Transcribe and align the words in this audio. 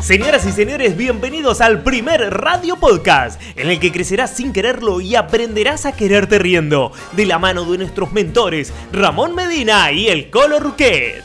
Señoras 0.00 0.46
y 0.46 0.52
señores, 0.52 0.96
bienvenidos 0.96 1.60
al 1.60 1.82
primer 1.82 2.32
radio 2.32 2.76
podcast, 2.76 3.40
en 3.56 3.68
el 3.68 3.80
que 3.80 3.90
crecerás 3.90 4.30
sin 4.30 4.52
quererlo 4.52 5.00
y 5.00 5.16
aprenderás 5.16 5.86
a 5.86 5.92
quererte 5.92 6.38
riendo, 6.38 6.92
de 7.12 7.26
la 7.26 7.40
mano 7.40 7.64
de 7.64 7.78
nuestros 7.78 8.12
mentores, 8.12 8.72
Ramón 8.92 9.34
Medina 9.34 9.90
y 9.90 10.06
el 10.06 10.30
Colo 10.30 10.60
Ruquet. 10.60 11.22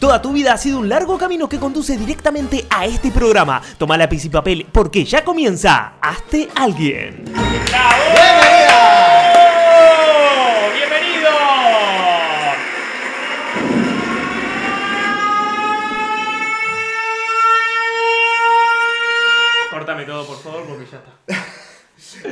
Toda 0.00 0.20
tu 0.20 0.32
vida 0.32 0.54
ha 0.54 0.58
sido 0.58 0.80
un 0.80 0.88
largo 0.88 1.16
camino 1.16 1.48
que 1.48 1.58
conduce 1.58 1.96
directamente 1.96 2.66
a 2.68 2.84
este 2.84 3.12
programa. 3.12 3.62
Toma 3.78 3.96
lápiz 3.96 4.24
y 4.24 4.28
papel 4.28 4.66
porque 4.70 5.04
ya 5.04 5.24
comienza 5.24 5.94
Hazte 6.00 6.48
Alguien. 6.56 7.24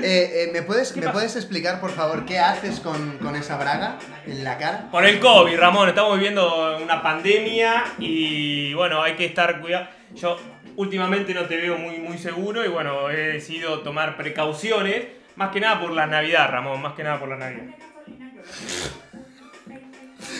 Eh, 0.02 0.44
eh, 0.44 0.50
¿Me, 0.52 0.62
puedes, 0.62 0.92
¿Qué 0.92 1.00
¿me 1.00 1.08
puedes 1.10 1.36
explicar, 1.36 1.80
por 1.80 1.90
favor, 1.90 2.24
qué 2.24 2.38
haces 2.38 2.80
con, 2.80 3.18
con 3.18 3.36
esa 3.36 3.56
braga 3.56 3.98
en 4.26 4.44
la 4.44 4.58
cara? 4.58 4.88
Por 4.90 5.04
el 5.04 5.20
COVID, 5.20 5.56
Ramón, 5.56 5.88
estamos 5.88 6.14
viviendo 6.16 6.78
una 6.82 7.02
pandemia 7.02 7.84
y 7.98 8.74
bueno, 8.74 9.02
hay 9.02 9.14
que 9.14 9.26
estar 9.26 9.60
cuidado. 9.60 9.88
Yo 10.14 10.38
últimamente 10.76 11.34
no 11.34 11.46
te 11.46 11.56
veo 11.56 11.76
muy, 11.76 11.98
muy 11.98 12.18
seguro 12.18 12.64
y 12.64 12.68
bueno, 12.68 13.10
he 13.10 13.32
decidido 13.34 13.80
tomar 13.80 14.16
precauciones, 14.16 15.06
más 15.36 15.50
que 15.50 15.60
nada 15.60 15.80
por 15.80 15.92
la 15.92 16.06
Navidad, 16.06 16.50
Ramón, 16.50 16.82
más 16.82 16.94
que 16.94 17.04
nada 17.04 17.18
por 17.18 17.28
la 17.28 17.36
Navidad. 17.36 17.64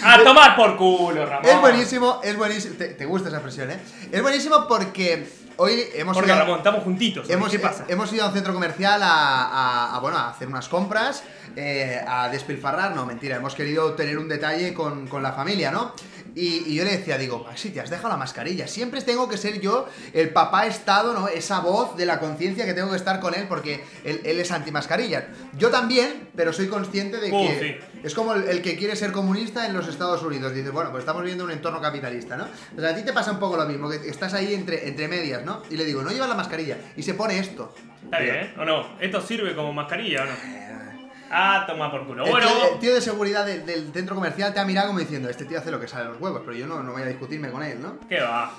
A 0.02 0.22
tomar 0.22 0.56
por 0.56 0.77
culo, 0.77 1.24
Ramón. 1.24 1.46
Es 1.46 1.60
buenísimo, 1.60 2.20
es 2.22 2.36
buenísimo. 2.36 2.74
Te, 2.77 2.88
te 2.88 3.05
gusta 3.05 3.28
esa 3.28 3.38
expresión, 3.38 3.70
¿eh? 3.70 3.78
Es 4.12 4.22
buenísimo 4.22 4.66
porque 4.68 5.27
hoy 5.56 5.84
hemos 5.94 6.14
Porque 6.16 6.30
ido, 6.30 6.38
Ramón, 6.38 6.58
estamos 6.58 6.83
juntitos. 6.84 7.28
hemos, 7.30 7.50
¿Qué 7.50 7.58
pasa? 7.58 7.84
hemos 7.88 8.12
ido 8.12 8.24
a 8.24 8.28
un 8.28 8.34
centro 8.34 8.52
comercial 8.52 9.02
a, 9.02 9.08
a- 9.08 9.96
a, 9.96 10.00
bueno, 10.00 10.19
a 10.19 10.30
hacer 10.30 10.48
unas 10.48 10.69
compras, 10.69 11.22
eh, 11.56 12.00
a 12.06 12.28
despilfarrar. 12.28 12.94
No, 12.94 13.06
mentira, 13.06 13.36
hemos 13.36 13.55
querido 13.55 13.92
tener 13.94 14.19
un 14.19 14.28
detalle 14.28 14.74
con, 14.74 15.06
con 15.06 15.22
la 15.22 15.33
familia, 15.33 15.70
¿no? 15.70 15.94
Y, 16.34 16.64
y 16.66 16.74
yo 16.74 16.84
le 16.84 16.96
decía, 16.96 17.16
digo, 17.16 17.44
Maxi, 17.46 17.70
te 17.70 17.80
has 17.80 17.90
dejado 17.90 18.08
la 18.08 18.16
mascarilla. 18.16 18.66
Siempre 18.66 19.00
tengo 19.02 19.28
que 19.28 19.36
ser 19.36 19.60
yo 19.60 19.86
el 20.12 20.30
papá 20.30 20.66
estado, 20.66 21.12
¿no? 21.14 21.28
Esa 21.28 21.60
voz 21.60 21.96
de 21.96 22.06
la 22.06 22.18
conciencia 22.18 22.64
que 22.64 22.74
tengo 22.74 22.90
que 22.90 22.96
estar 22.96 23.20
con 23.20 23.34
él 23.34 23.46
porque 23.48 23.84
él, 24.04 24.20
él 24.24 24.40
es 24.40 24.50
antimascarilla. 24.50 25.28
Yo 25.56 25.70
también, 25.70 26.28
pero 26.34 26.52
soy 26.52 26.66
consciente 26.68 27.18
de 27.18 27.30
Oh, 27.32 27.46
que 27.46 27.60
sí. 27.60 27.98
es 28.02 28.14
como 28.14 28.34
el, 28.34 28.44
el 28.48 28.62
que 28.62 28.77
quiere 28.77 28.96
ser 28.96 29.12
comunista 29.12 29.66
en 29.66 29.74
los 29.74 29.86
Estados 29.88 30.22
Unidos. 30.22 30.52
Dice, 30.55 30.70
bueno, 30.70 30.90
pues 30.90 31.02
estamos 31.02 31.22
viviendo 31.22 31.44
un 31.44 31.50
entorno 31.52 31.80
capitalista, 31.80 32.36
¿no? 32.36 32.48
O 32.77 32.80
sea, 32.80 32.90
a 32.90 32.94
ti 32.96 33.02
te 33.02 33.12
pasa 33.12 33.30
un 33.32 33.38
poco 33.38 33.56
lo 33.56 33.64
mismo, 33.66 33.88
que 33.88 33.96
estás 34.08 34.34
ahí 34.34 34.55
entre, 34.55 34.88
entre 34.88 35.06
medias, 35.08 35.44
¿no? 35.44 35.62
Y 35.70 35.77
le 35.77 35.84
digo, 35.84 36.02
no 36.02 36.10
llevas 36.10 36.28
la 36.28 36.34
mascarilla. 36.34 36.78
Y 36.96 37.02
se 37.05 37.14
pone 37.14 37.38
esto. 37.38 37.74
Está 38.05 38.18
bien, 38.18 38.34
¿eh? 38.36 38.55
¿O 38.58 38.64
no? 38.64 38.98
¿Esto 39.00 39.20
sirve 39.20 39.55
como 39.55 39.72
mascarilla 39.72 40.22
o 40.22 40.27
no? 40.27 40.94
Ah, 41.30 41.64
toma 41.67 41.91
por 41.91 42.06
culo. 42.06 42.25
El, 42.25 42.30
Bueno, 42.30 42.47
tío, 42.47 42.72
el 42.75 42.78
tío 42.78 42.94
de 42.94 43.00
seguridad 43.00 43.44
del- 43.47 43.64
del 43.67 43.92
centro 43.92 44.14
comercial 44.14 44.53
te 44.55 44.61
ha 44.61 44.64
mirado 44.64 44.89
como 44.89 45.00
diciendo, 45.00 45.28
este 45.28 45.44
tío 45.44 45.58
hace 45.58 45.70
lo 45.70 45.80
que 45.80 45.89
sale 45.89 46.05
de 46.05 46.11
los 46.11 46.20
huevos, 46.20 46.42
pero 46.44 46.56
yo 46.56 46.67
no, 46.67 46.83
no 46.83 46.92
voy 46.92 47.03
a 47.03 47.06
discutirme 47.06 47.50
con 47.50 47.62
él, 47.62 47.80
¿no? 47.80 47.98
¿Qué 48.08 48.20
va? 48.20 48.53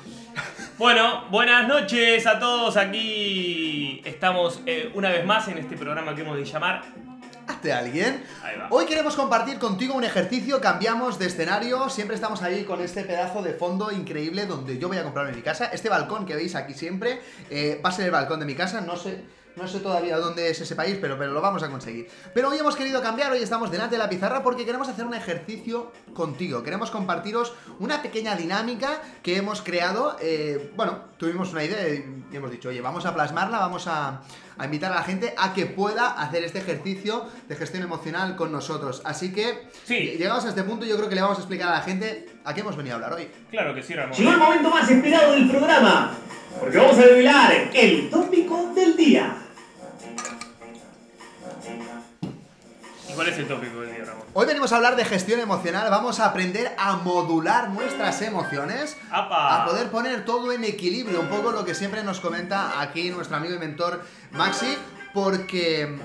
Bueno, 0.77 1.25
buenas 1.29 1.67
noches 1.67 2.25
a 2.27 2.39
todos. 2.39 2.75
Aquí 2.77 4.01
estamos 4.05 4.61
eh, 4.65 4.91
una 4.93 5.09
vez 5.09 5.25
más 5.25 5.47
en 5.47 5.57
este 5.57 5.77
programa 5.77 6.15
que 6.15 6.21
hemos 6.21 6.37
de 6.37 6.45
llamar. 6.45 6.83
Hazte 7.47 7.71
alguien. 7.71 8.23
Ahí 8.43 8.57
va. 8.57 8.67
Hoy 8.71 8.85
queremos 8.87 9.15
compartir 9.15 9.59
contigo 9.59 9.93
un 9.93 10.03
ejercicio, 10.03 10.59
cambiamos 10.59 11.19
de 11.19 11.27
escenario, 11.27 11.89
siempre 11.89 12.15
estamos 12.15 12.41
ahí 12.41 12.63
con 12.63 12.81
este 12.81 13.03
pedazo 13.03 13.43
de 13.43 13.53
fondo 13.53 13.91
increíble 13.91 14.47
donde 14.47 14.79
yo 14.79 14.87
voy 14.87 14.97
a 14.97 15.03
comprarme 15.03 15.31
mi 15.33 15.43
casa. 15.43 15.65
Este 15.71 15.87
balcón 15.87 16.25
que 16.25 16.35
veis 16.35 16.55
aquí 16.55 16.73
siempre 16.73 17.21
eh, 17.51 17.79
va 17.85 17.89
a 17.89 17.91
ser 17.91 18.05
el 18.05 18.11
balcón 18.11 18.39
de 18.39 18.45
mi 18.47 18.55
casa, 18.55 18.81
no 18.81 18.97
sé... 18.97 19.23
No 19.55 19.67
sé 19.67 19.79
todavía 19.79 20.17
dónde 20.17 20.49
es 20.49 20.59
ese 20.59 20.75
país, 20.75 20.97
pero, 20.99 21.17
pero 21.17 21.31
lo 21.31 21.39
vamos 21.39 21.63
a 21.63 21.69
conseguir. 21.69 22.09
Pero 22.33 22.49
hoy 22.49 22.57
hemos 22.57 22.75
querido 22.75 23.01
cambiar, 23.01 23.31
hoy 23.31 23.41
estamos 23.41 23.71
delante 23.71 23.95
de 23.95 23.99
la 23.99 24.09
pizarra 24.09 24.43
porque 24.43 24.65
queremos 24.65 24.89
hacer 24.89 25.05
un 25.05 25.13
ejercicio 25.13 25.93
contigo. 26.13 26.61
Queremos 26.61 26.91
compartiros 26.91 27.53
una 27.79 28.01
pequeña 28.01 28.35
dinámica 28.35 29.01
que 29.23 29.37
hemos 29.37 29.61
creado. 29.61 30.17
eh, 30.21 30.71
bueno, 30.75 30.99
tuvimos 31.17 31.53
una 31.53 31.63
idea 31.63 31.87
y 31.87 32.25
hemos 32.35 32.51
dicho, 32.51 32.67
oye, 32.69 32.81
vamos 32.81 33.05
a 33.05 33.13
plasmarla, 33.13 33.59
vamos 33.59 33.87
a, 33.87 34.21
a 34.57 34.65
invitar 34.65 34.91
a 34.91 34.95
la 34.95 35.03
gente 35.03 35.33
a 35.37 35.53
que 35.53 35.65
pueda 35.67 36.09
hacer 36.21 36.43
este 36.43 36.59
ejercicio 36.59 37.25
de 37.47 37.55
gestión 37.55 37.81
emocional 37.83 38.35
con 38.35 38.51
nosotros. 38.51 39.01
Así 39.05 39.31
que, 39.31 39.69
Sí. 39.85 40.15
llegados 40.17 40.43
a 40.45 40.49
este 40.49 40.63
punto, 40.63 40.85
yo 40.85 40.97
creo 40.97 41.07
que 41.07 41.15
le 41.15 41.21
vamos 41.21 41.37
a 41.37 41.41
explicar 41.41 41.69
a 41.69 41.75
la 41.77 41.81
gente 41.81 42.27
a 42.43 42.53
qué 42.53 42.59
hemos 42.59 42.75
venido 42.75 42.95
a 42.95 42.97
hablar 42.97 43.13
hoy. 43.13 43.29
Claro 43.51 43.73
que 43.73 43.81
sí, 43.81 43.93
Ramón. 43.93 44.17
Llegó 44.17 44.31
el 44.31 44.37
momento 44.37 44.69
más 44.69 44.89
esperado 44.91 45.31
del 45.31 45.49
programa, 45.49 46.11
porque 46.59 46.77
vamos 46.77 46.97
a 46.97 47.01
revelar 47.03 47.69
el 47.73 48.09
tópico 48.09 48.73
del 48.75 48.97
día. 48.97 49.37
Cuál 53.15 53.29
es 53.29 53.37
el 53.37 53.47
tópico 53.47 53.81
del 53.81 53.95
día, 53.95 54.05
Ramón? 54.05 54.25
Hoy 54.33 54.45
venimos 54.45 54.71
a 54.71 54.75
hablar 54.75 54.95
de 54.95 55.05
gestión 55.05 55.39
emocional, 55.39 55.89
vamos 55.89 56.19
a 56.19 56.27
aprender 56.27 56.75
a 56.77 56.97
modular 56.97 57.69
nuestras 57.69 58.21
emociones, 58.21 58.97
¡Apa! 59.09 59.63
a 59.63 59.65
poder 59.65 59.89
poner 59.89 60.25
todo 60.25 60.51
en 60.51 60.63
equilibrio, 60.63 61.21
un 61.21 61.29
poco 61.29 61.51
lo 61.51 61.65
que 61.65 61.73
siempre 61.73 62.03
nos 62.03 62.19
comenta 62.19 62.81
aquí 62.81 63.09
nuestro 63.09 63.37
amigo 63.37 63.55
y 63.55 63.59
mentor 63.59 64.03
Maxi, 64.31 64.77
porque 65.13 65.97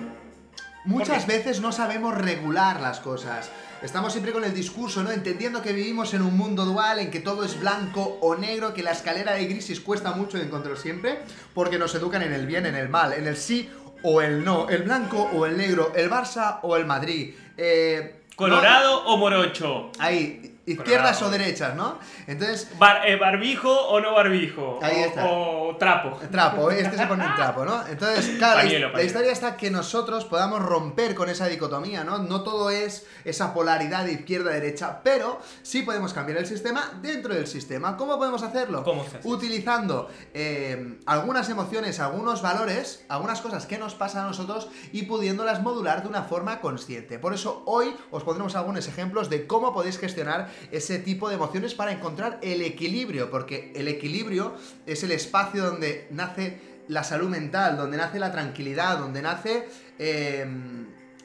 muchas 0.84 1.26
veces 1.26 1.60
no 1.60 1.72
sabemos 1.72 2.14
regular 2.14 2.80
las 2.80 3.00
cosas. 3.00 3.50
Estamos 3.82 4.12
siempre 4.12 4.32
con 4.32 4.44
el 4.44 4.52
discurso, 4.52 5.02
¿no? 5.02 5.10
Entendiendo 5.10 5.62
que 5.62 5.72
vivimos 5.72 6.12
en 6.12 6.20
un 6.20 6.36
mundo 6.36 6.66
dual, 6.66 6.98
en 6.98 7.10
que 7.10 7.18
todo 7.18 7.44
es 7.44 7.58
blanco 7.58 8.18
o 8.20 8.36
negro, 8.36 8.74
que 8.74 8.82
la 8.82 8.90
escalera 8.90 9.32
de 9.32 9.46
grises 9.46 9.80
cuesta 9.80 10.12
mucho 10.12 10.36
de 10.36 10.44
encontrar 10.44 10.76
siempre, 10.76 11.20
porque 11.54 11.78
nos 11.78 11.94
educan 11.94 12.20
en 12.20 12.34
el 12.34 12.46
bien, 12.46 12.66
en 12.66 12.74
el 12.76 12.90
mal, 12.90 13.14
en 13.14 13.26
el 13.26 13.38
sí 13.38 13.70
o 14.02 14.20
el 14.20 14.44
no, 14.44 14.68
el 14.68 14.82
blanco 14.82 15.22
o 15.32 15.46
el 15.46 15.56
negro, 15.56 15.92
el 15.94 16.10
Barça 16.10 16.58
o 16.62 16.76
el 16.76 16.86
Madrid. 16.86 17.34
Eh, 17.56 18.22
¿Colorado 18.36 19.04
o 19.06 19.16
morocho? 19.16 19.90
Ahí, 19.98 20.59
izquierdas 20.72 21.20
o 21.22 21.30
derechas, 21.30 21.74
¿no? 21.74 21.98
Entonces, 22.26 22.68
Bar- 22.78 23.06
eh, 23.08 23.16
¿Barbijo 23.16 23.70
o 23.88 24.00
no 24.00 24.14
barbijo? 24.14 24.78
Ahí 24.82 25.02
O- 25.02 25.06
está. 25.06 25.26
O, 25.26 25.76
trapo. 25.76 26.18
Trapo, 26.30 26.70
¿eh? 26.70 26.80
este 26.82 26.96
se 26.96 27.06
pone 27.06 27.24
un 27.26 27.34
trapo, 27.34 27.64
¿no? 27.64 27.86
Entonces, 27.86 28.26
claro, 28.38 28.56
la, 28.58 28.62
Pañuelo, 28.62 28.92
la 28.92 29.02
historia 29.02 29.32
está 29.32 29.56
que 29.56 29.70
nosotros 29.70 30.24
podamos 30.24 30.60
romper 30.62 31.14
con 31.14 31.28
esa 31.28 31.46
dicotomía, 31.48 32.04
¿no? 32.04 32.18
No 32.18 32.42
todo 32.42 32.70
es 32.70 33.06
esa 33.24 33.52
polaridad 33.54 34.04
de 34.04 34.12
izquierda-derecha, 34.12 35.00
pero 35.02 35.40
sí 35.62 35.82
podemos 35.82 36.12
cambiar 36.12 36.38
el 36.38 36.46
sistema 36.46 36.90
dentro 37.02 37.34
del 37.34 37.46
sistema. 37.46 37.96
¿Cómo 37.96 38.18
podemos 38.18 38.42
hacerlo? 38.42 38.82
¿Cómo 38.84 39.04
se 39.04 39.18
hace? 39.18 39.28
Utilizando 39.28 40.08
eh, 40.34 40.98
algunas 41.06 41.48
emociones, 41.48 42.00
algunos 42.00 42.42
valores, 42.42 43.04
algunas 43.08 43.40
cosas 43.40 43.66
que 43.66 43.78
nos 43.78 43.94
pasan 43.94 44.24
a 44.24 44.28
nosotros 44.28 44.68
y 44.92 45.02
pudiéndolas 45.02 45.62
modular 45.62 46.02
de 46.02 46.08
una 46.08 46.22
forma 46.24 46.60
consciente. 46.60 47.18
Por 47.18 47.34
eso 47.34 47.62
hoy 47.66 47.94
os 48.10 48.22
pondremos 48.22 48.54
algunos 48.56 48.86
ejemplos 48.88 49.30
de 49.30 49.46
cómo 49.46 49.72
podéis 49.72 49.98
gestionar 49.98 50.48
ese 50.70 50.98
tipo 50.98 51.28
de 51.28 51.36
emociones 51.36 51.74
para 51.74 51.92
encontrar 51.92 52.38
el 52.42 52.62
equilibrio, 52.62 53.30
porque 53.30 53.72
el 53.74 53.88
equilibrio 53.88 54.54
es 54.86 55.02
el 55.02 55.12
espacio 55.12 55.64
donde 55.64 56.06
nace 56.10 56.58
la 56.88 57.04
salud 57.04 57.28
mental, 57.28 57.76
donde 57.76 57.96
nace 57.96 58.18
la 58.18 58.32
tranquilidad, 58.32 58.98
donde 58.98 59.22
nace... 59.22 59.68
eh, 59.98 60.46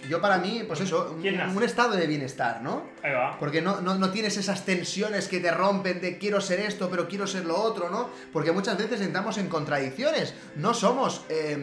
yo 0.09 0.22
para 0.22 0.38
mí, 0.38 0.63
pues 0.68 0.81
eso, 0.81 1.16
un, 1.18 1.63
estado 1.63 1.96
de 1.96 2.06
bienestar, 2.06 2.62
¿no? 2.62 2.84
Ahí 3.01 3.12
va. 3.12 3.38
Porque 3.40 3.62
no, 3.62 3.81
no, 3.81 3.96
no 3.96 4.12
tienes 4.12 4.38
esas 4.38 4.66
tensiones 4.66 5.28
que 5.28 5.40
te 5.40 5.52
rompen 5.52 6.02
de 6.02 6.17
quiero 6.17 6.41
ser 6.41 6.59
esto, 6.59 6.90
pero 6.90 7.07
quiero 7.07 7.28
ser 7.28 7.46
lo 7.46 7.57
otro, 7.57 7.90
¿no? 7.90 8.09
Porque 8.31 8.52
muchas 8.52 8.78
veces 8.78 9.02
entramos 9.02 9.38
en 9.38 9.47
contradicciones. 9.47 10.34
No 10.56 10.73
somos 10.73 11.25
eh, 11.29 11.57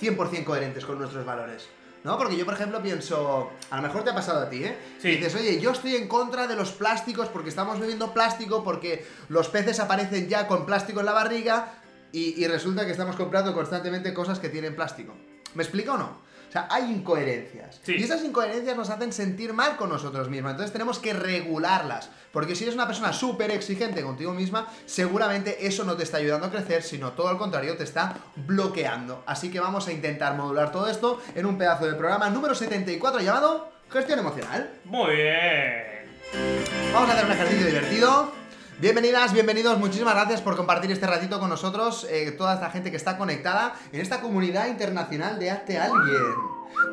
100% 0.00 0.44
coherentes 0.44 0.84
con 0.84 0.98
nuestros 0.98 1.24
valores. 1.24 1.68
¿No? 2.02 2.16
Porque 2.16 2.36
yo, 2.36 2.44
por 2.44 2.54
ejemplo, 2.54 2.82
pienso. 2.82 3.50
A 3.70 3.76
lo 3.76 3.82
mejor 3.82 4.04
te 4.04 4.10
ha 4.10 4.14
pasado 4.14 4.40
a 4.40 4.48
ti, 4.48 4.64
¿eh? 4.64 4.78
Sí. 5.00 5.08
Dices, 5.16 5.34
oye, 5.34 5.60
yo 5.60 5.72
estoy 5.72 5.96
en 5.96 6.08
contra 6.08 6.46
de 6.46 6.56
los 6.56 6.72
plásticos 6.72 7.28
porque 7.28 7.50
estamos 7.50 7.78
bebiendo 7.78 8.14
plástico, 8.14 8.64
porque 8.64 9.06
los 9.28 9.48
peces 9.48 9.80
aparecen 9.80 10.28
ya 10.28 10.46
con 10.46 10.64
plástico 10.64 11.00
en 11.00 11.06
la 11.06 11.12
barriga 11.12 11.74
y, 12.10 12.42
y 12.42 12.46
resulta 12.46 12.86
que 12.86 12.92
estamos 12.92 13.16
comprando 13.16 13.52
constantemente 13.52 14.14
cosas 14.14 14.38
que 14.38 14.48
tienen 14.48 14.74
plástico. 14.74 15.14
¿Me 15.54 15.62
explico 15.62 15.92
o 15.92 15.98
no? 15.98 16.30
O 16.48 16.52
sea, 16.52 16.66
hay 16.68 16.90
incoherencias. 16.90 17.80
Sí. 17.84 17.94
Y 17.96 18.02
esas 18.02 18.24
incoherencias 18.24 18.76
nos 18.76 18.90
hacen 18.90 19.12
sentir 19.12 19.52
mal 19.52 19.76
con 19.76 19.88
nosotros 19.88 20.28
mismos. 20.28 20.50
Entonces 20.50 20.72
tenemos 20.72 20.98
que 20.98 21.12
regularlas. 21.12 22.10
Porque 22.32 22.54
si 22.54 22.64
eres 22.64 22.74
una 22.74 22.86
persona 22.86 23.12
súper 23.12 23.50
exigente 23.50 24.02
contigo 24.02 24.32
misma, 24.32 24.68
seguramente 24.86 25.66
eso 25.66 25.84
no 25.84 25.96
te 25.96 26.04
está 26.04 26.18
ayudando 26.18 26.46
a 26.46 26.50
crecer, 26.50 26.82
sino 26.82 27.12
todo 27.12 27.28
al 27.28 27.38
contrario, 27.38 27.76
te 27.76 27.84
está 27.84 28.14
bloqueando. 28.36 29.22
Así 29.26 29.50
que 29.50 29.60
vamos 29.60 29.88
a 29.88 29.92
intentar 29.92 30.36
modular 30.36 30.70
todo 30.70 30.88
esto 30.88 31.20
en 31.34 31.46
un 31.46 31.58
pedazo 31.58 31.86
de 31.86 31.94
programa 31.94 32.30
número 32.30 32.54
74 32.54 33.20
llamado 33.20 33.70
Gestión 33.90 34.20
Emocional. 34.20 34.70
Muy 34.84 35.16
bien. 35.16 35.90
Vamos 36.92 37.10
a 37.10 37.12
hacer 37.14 37.26
un 37.26 37.32
ejercicio 37.32 37.66
divertido. 37.66 38.40
Bienvenidas, 38.80 39.34
bienvenidos, 39.34 39.78
muchísimas 39.78 40.14
gracias 40.14 40.40
por 40.40 40.56
compartir 40.56 40.90
este 40.90 41.06
ratito 41.06 41.38
con 41.38 41.50
nosotros, 41.50 42.06
eh, 42.08 42.30
toda 42.32 42.54
esta 42.54 42.70
gente 42.70 42.90
que 42.90 42.96
está 42.96 43.18
conectada 43.18 43.74
en 43.92 44.00
esta 44.00 44.22
comunidad 44.22 44.68
internacional 44.68 45.38
de 45.38 45.50
Hazte 45.50 45.78
Alguien. 45.78 46.22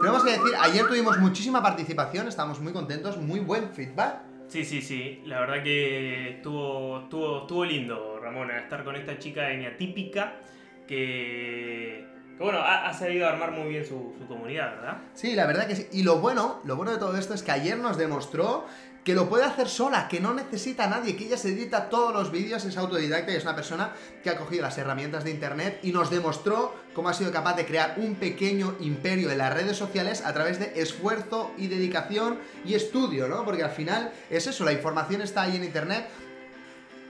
Tenemos 0.02 0.22
que 0.22 0.32
decir, 0.32 0.54
ayer 0.60 0.86
tuvimos 0.86 1.18
muchísima 1.20 1.62
participación, 1.64 2.28
estamos 2.28 2.60
muy 2.60 2.74
contentos, 2.74 3.16
muy 3.16 3.40
buen 3.40 3.72
feedback. 3.72 4.18
Sí, 4.48 4.64
sí, 4.64 4.82
sí. 4.82 5.22
La 5.26 5.42
verdad 5.42 5.64
que 5.64 6.30
estuvo, 6.30 7.02
estuvo, 7.02 7.42
estuvo 7.42 7.66
lindo, 7.66 8.20
Ramona, 8.22 8.60
estar 8.60 8.84
con 8.84 8.96
esta 8.96 9.20
chica 9.20 9.48
típica 9.78 10.40
que, 10.88 12.06
que 12.38 12.44
bueno, 12.44 12.60
ha, 12.60 12.94
sabido 12.94 13.28
armar 13.28 13.52
muy 13.52 13.68
bien 13.68 13.86
su, 13.86 14.16
su 14.18 14.26
comunidad, 14.28 14.76
¿verdad? 14.78 14.98
Sí, 15.14 15.36
la 15.36 15.46
verdad 15.46 15.68
que 15.68 15.76
sí. 15.76 15.88
Y 15.92 16.04
lo 16.04 16.20
bueno, 16.20 16.62
lo 16.64 16.78
bueno 16.78 16.92
de 16.92 16.98
todo 16.98 17.18
esto 17.18 17.34
es 17.34 17.44
que 17.44 17.52
ayer 17.52 17.78
nos 17.78 17.98
demostró 17.98 18.66
que 19.08 19.16
lo 19.16 19.30
puede 19.30 19.46
hacer 19.46 19.70
sola, 19.70 20.10
que 20.10 20.20
no 20.20 20.34
necesita 20.34 20.84
a 20.84 20.88
nadie, 20.88 21.16
que 21.16 21.28
ella 21.28 21.38
se 21.38 21.48
edita 21.48 21.88
todos 21.88 22.14
los 22.14 22.30
vídeos, 22.30 22.66
es 22.66 22.76
autodidacta 22.76 23.32
y 23.32 23.38
es 23.38 23.44
una 23.44 23.56
persona 23.56 23.94
que 24.22 24.30
ha 24.30 24.36
cogido 24.36 24.64
las 24.64 24.78
herramientas 24.78 25.24
de 25.24 25.32
internet 25.32 25.80
y 25.82 25.94
nos 25.94 26.10
demostró 26.10 26.76
cómo 26.94 27.08
ha 27.08 27.14
sido 27.14 27.32
capaz 27.32 27.56
de 27.56 27.66
crear 27.66 27.94
un 27.96 28.16
pequeño 28.16 28.76
imperio 28.82 29.32
en 29.32 29.38
las 29.38 29.54
redes 29.54 29.78
sociales 29.78 30.26
a 30.26 30.34
través 30.34 30.60
de 30.60 30.74
esfuerzo 30.82 31.52
y 31.58 31.68
dedicación 31.68 32.38
y 32.66 32.74
estudio, 32.74 33.30
¿no? 33.30 33.46
Porque 33.46 33.64
al 33.64 33.72
final 33.72 34.12
es 34.30 34.46
eso, 34.46 34.66
la 34.66 34.74
información 34.74 35.22
está 35.22 35.44
ahí 35.44 35.56
en 35.56 35.64
internet. 35.64 36.10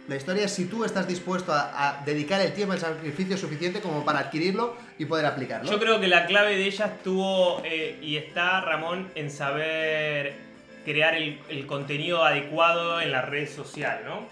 La 0.07 0.17
historia 0.17 0.45
es 0.45 0.51
si 0.51 0.65
tú 0.65 0.85
estás 0.85 1.07
dispuesto 1.07 1.51
a, 1.51 2.03
dedicar 2.05 2.39
el 2.41 2.53
tiempo, 2.53 2.75
el 2.75 2.79
sacrificio 2.79 3.37
suficiente 3.37 3.81
como 3.81 4.05
para 4.05 4.19
adquirirlo 4.19 4.77
y 4.99 5.05
poder 5.05 5.25
aplicarlo. 5.25 5.71
Yo 5.71 5.79
creo 5.79 5.99
que 5.99 6.07
la 6.07 6.27
clave 6.27 6.57
de 6.57 6.65
ella 6.65 6.85
estuvo 6.85 7.63
eh, 7.65 7.97
y 8.03 8.17
está, 8.17 8.61
Ramón, 8.61 9.09
en 9.15 9.31
saber 9.31 10.46
crear 10.87 11.15
el, 11.15 11.37
el 11.49 11.65
contenido 11.67 12.23
adecuado 12.23 13.01
en 13.01 13.11
la 13.11 13.21
red 13.21 13.49
social, 13.49 14.03
¿no? 14.05 14.25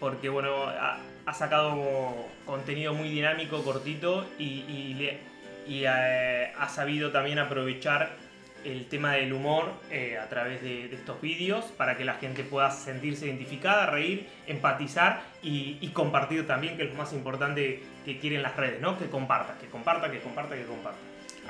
Porque, 0.00 0.30
bueno, 0.30 0.64
ha, 0.64 0.98
ha 1.26 1.34
sacado 1.34 1.76
contenido 2.46 2.94
muy 2.94 3.10
dinámico, 3.10 3.62
cortito 3.62 4.26
y, 4.38 4.64
y 4.66 4.94
le- 4.94 5.18
y, 5.68 5.84
eh, 5.86 6.52
ha 6.58 6.68
sabido 6.70 7.12
también 7.12 7.38
aprovechar 7.38 8.12
el 8.64 8.86
tema 8.88 9.12
del 9.12 9.34
humor 9.34 9.72
eh, 9.90 10.16
a 10.18 10.26
través 10.30 10.62
de, 10.62 10.88
de 10.88 10.96
estos 10.96 11.20
vídeos 11.20 11.66
para 11.76 11.98
que 11.98 12.04
la 12.06 12.14
gente 12.14 12.44
pueda 12.44 12.70
sentirse 12.70 13.26
identificada, 13.26 13.84
reír, 13.86 14.26
empatizar 14.46 15.22
y, 15.42 15.76
y 15.82 15.88
compartir 15.88 16.46
también, 16.46 16.78
que 16.78 16.84
es 16.84 16.88
lo 16.90 16.94
más 16.96 17.12
importante 17.12 17.82
que 18.06 18.18
quieren 18.18 18.42
las 18.42 18.56
redes, 18.56 18.80
¿no? 18.80 18.98
Que 18.98 19.06
comparta, 19.10 19.58
que 19.60 19.66
comparta, 19.66 20.10
que 20.10 20.20
comparta, 20.20 20.56
que 20.56 20.64
comparta. 20.64 20.98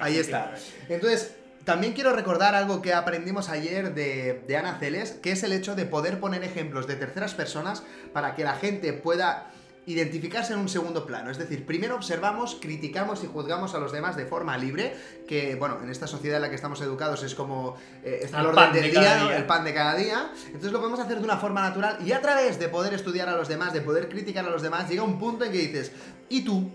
Ahí 0.00 0.16
está. 0.18 0.52
que- 0.88 0.94
Entonces, 0.94 1.36
también 1.64 1.92
quiero 1.92 2.12
recordar 2.12 2.54
algo 2.54 2.82
que 2.82 2.94
aprendimos 2.94 3.48
ayer 3.48 3.94
de, 3.94 4.42
de 4.46 4.56
Ana 4.56 4.78
Celes, 4.78 5.12
que 5.12 5.32
es 5.32 5.42
el 5.42 5.52
hecho 5.52 5.74
de 5.74 5.84
poder 5.84 6.20
poner 6.20 6.42
ejemplos 6.44 6.86
de 6.86 6.96
terceras 6.96 7.34
personas 7.34 7.82
para 8.12 8.34
que 8.34 8.44
la 8.44 8.54
gente 8.54 8.92
pueda 8.92 9.50
identificarse 9.86 10.52
en 10.52 10.58
un 10.58 10.68
segundo 10.68 11.06
plano. 11.06 11.30
Es 11.30 11.38
decir, 11.38 11.66
primero 11.66 11.96
observamos, 11.96 12.56
criticamos 12.60 13.24
y 13.24 13.26
juzgamos 13.26 13.74
a 13.74 13.78
los 13.78 13.92
demás 13.92 14.16
de 14.16 14.26
forma 14.26 14.56
libre, 14.56 14.94
que, 15.26 15.54
bueno, 15.54 15.78
en 15.82 15.90
esta 15.90 16.06
sociedad 16.06 16.36
en 16.36 16.42
la 16.42 16.48
que 16.50 16.54
estamos 16.54 16.80
educados 16.80 17.22
es 17.22 17.34
como 17.34 17.76
eh, 18.04 18.20
está 18.22 18.40
El 18.40 18.46
orden 18.46 18.72
de 18.72 18.82
del 18.82 18.90
día, 18.90 19.00
día. 19.00 19.36
el 19.36 19.46
pan 19.46 19.64
de 19.64 19.74
cada 19.74 19.94
día. 19.96 20.30
Entonces 20.46 20.72
lo 20.72 20.78
podemos 20.78 21.00
hacer 21.00 21.18
de 21.18 21.24
una 21.24 21.38
forma 21.38 21.62
natural 21.62 21.98
y 22.04 22.12
a 22.12 22.20
través 22.20 22.58
de 22.58 22.68
poder 22.68 22.94
estudiar 22.94 23.28
a 23.28 23.36
los 23.36 23.48
demás, 23.48 23.72
de 23.72 23.80
poder 23.80 24.08
criticar 24.08 24.44
a 24.44 24.50
los 24.50 24.62
demás, 24.62 24.88
llega 24.88 25.02
un 25.02 25.18
punto 25.18 25.44
en 25.44 25.52
que 25.52 25.58
dices, 25.58 25.92
¿y 26.28 26.42
tú? 26.42 26.70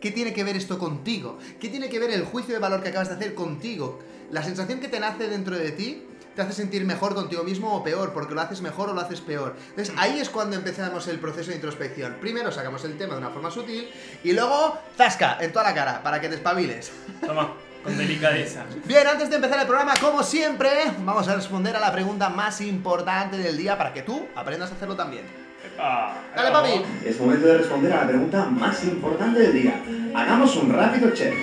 ¿Qué 0.00 0.10
tiene 0.10 0.32
que 0.32 0.44
ver 0.44 0.56
esto 0.56 0.78
contigo? 0.78 1.38
¿Qué 1.60 1.68
tiene 1.68 1.90
que 1.90 1.98
ver 1.98 2.10
el 2.10 2.24
juicio 2.24 2.54
de 2.54 2.60
valor 2.60 2.82
que 2.82 2.88
acabas 2.88 3.08
de 3.08 3.14
hacer 3.16 3.34
contigo? 3.34 3.98
La 4.30 4.42
sensación 4.42 4.80
que 4.80 4.88
te 4.88 5.00
nace 5.00 5.28
dentro 5.28 5.56
de 5.58 5.72
ti 5.72 6.06
te 6.34 6.42
hace 6.42 6.52
sentir 6.52 6.84
mejor 6.84 7.14
contigo 7.14 7.42
mismo 7.42 7.74
o 7.74 7.82
peor, 7.82 8.12
porque 8.12 8.34
lo 8.34 8.40
haces 8.40 8.60
mejor 8.60 8.90
o 8.90 8.94
lo 8.94 9.00
haces 9.00 9.20
peor. 9.20 9.56
Entonces 9.70 9.92
ahí 9.98 10.20
es 10.20 10.30
cuando 10.30 10.56
empezamos 10.56 11.08
el 11.08 11.18
proceso 11.18 11.50
de 11.50 11.56
introspección. 11.56 12.16
Primero 12.20 12.52
sacamos 12.52 12.84
el 12.84 12.96
tema 12.96 13.14
de 13.14 13.20
una 13.20 13.30
forma 13.30 13.50
sutil 13.50 13.90
y 14.22 14.32
luego 14.32 14.78
zasca 14.96 15.38
en 15.40 15.52
toda 15.52 15.64
la 15.64 15.74
cara 15.74 16.02
para 16.02 16.20
que 16.20 16.28
te 16.28 16.36
espabiles. 16.36 16.92
Toma, 17.26 17.54
con 17.82 17.98
delicadeza. 17.98 18.64
Bien, 18.84 19.06
antes 19.06 19.28
de 19.30 19.36
empezar 19.36 19.58
el 19.58 19.66
programa, 19.66 19.94
como 20.00 20.22
siempre, 20.22 20.70
vamos 21.04 21.26
a 21.26 21.34
responder 21.34 21.74
a 21.74 21.80
la 21.80 21.92
pregunta 21.92 22.28
más 22.28 22.60
importante 22.60 23.36
del 23.36 23.56
día 23.56 23.76
para 23.76 23.92
que 23.92 24.02
tú 24.02 24.26
aprendas 24.36 24.70
a 24.70 24.74
hacerlo 24.74 24.94
también. 24.94 25.24
Epa, 25.64 26.14
Dale, 26.36 26.50
papi. 26.52 26.82
Es 27.04 27.18
momento 27.18 27.46
de 27.46 27.58
responder 27.58 27.92
a 27.92 28.02
la 28.02 28.08
pregunta 28.08 28.44
más 28.46 28.84
importante 28.84 29.40
del 29.40 29.52
día. 29.52 29.82
Hagamos 30.14 30.54
un 30.56 30.72
rápido 30.72 31.10
check. 31.10 31.34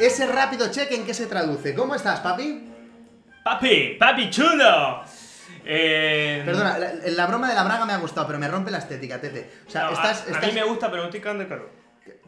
Ese 0.00 0.26
rápido 0.26 0.70
check 0.70 0.90
en 0.92 1.04
qué 1.04 1.14
se 1.14 1.26
traduce. 1.26 1.74
¿Cómo 1.74 1.94
estás, 1.94 2.20
papi? 2.20 2.68
Papi, 3.44 3.96
papi 3.98 4.30
chulo. 4.30 5.02
Eh, 5.64 6.42
Perdona, 6.44 6.78
la, 6.78 6.92
la 6.94 7.26
broma 7.26 7.48
de 7.48 7.54
la 7.54 7.64
braga 7.64 7.84
me 7.84 7.92
ha 7.92 7.98
gustado, 7.98 8.26
pero 8.26 8.38
me 8.38 8.48
rompe 8.48 8.70
la 8.70 8.78
estética, 8.78 9.20
Tete. 9.20 9.50
O 9.66 9.70
sea, 9.70 9.84
no, 9.84 9.92
estás, 9.92 10.26
a, 10.34 10.40
mí 10.46 10.52
me 10.52 10.64
gusta, 10.64 10.90
pero 10.90 11.02
me 11.02 11.08
estoy 11.08 11.20
cagando 11.20 11.42
de 11.44 11.48
calor. 11.48 11.70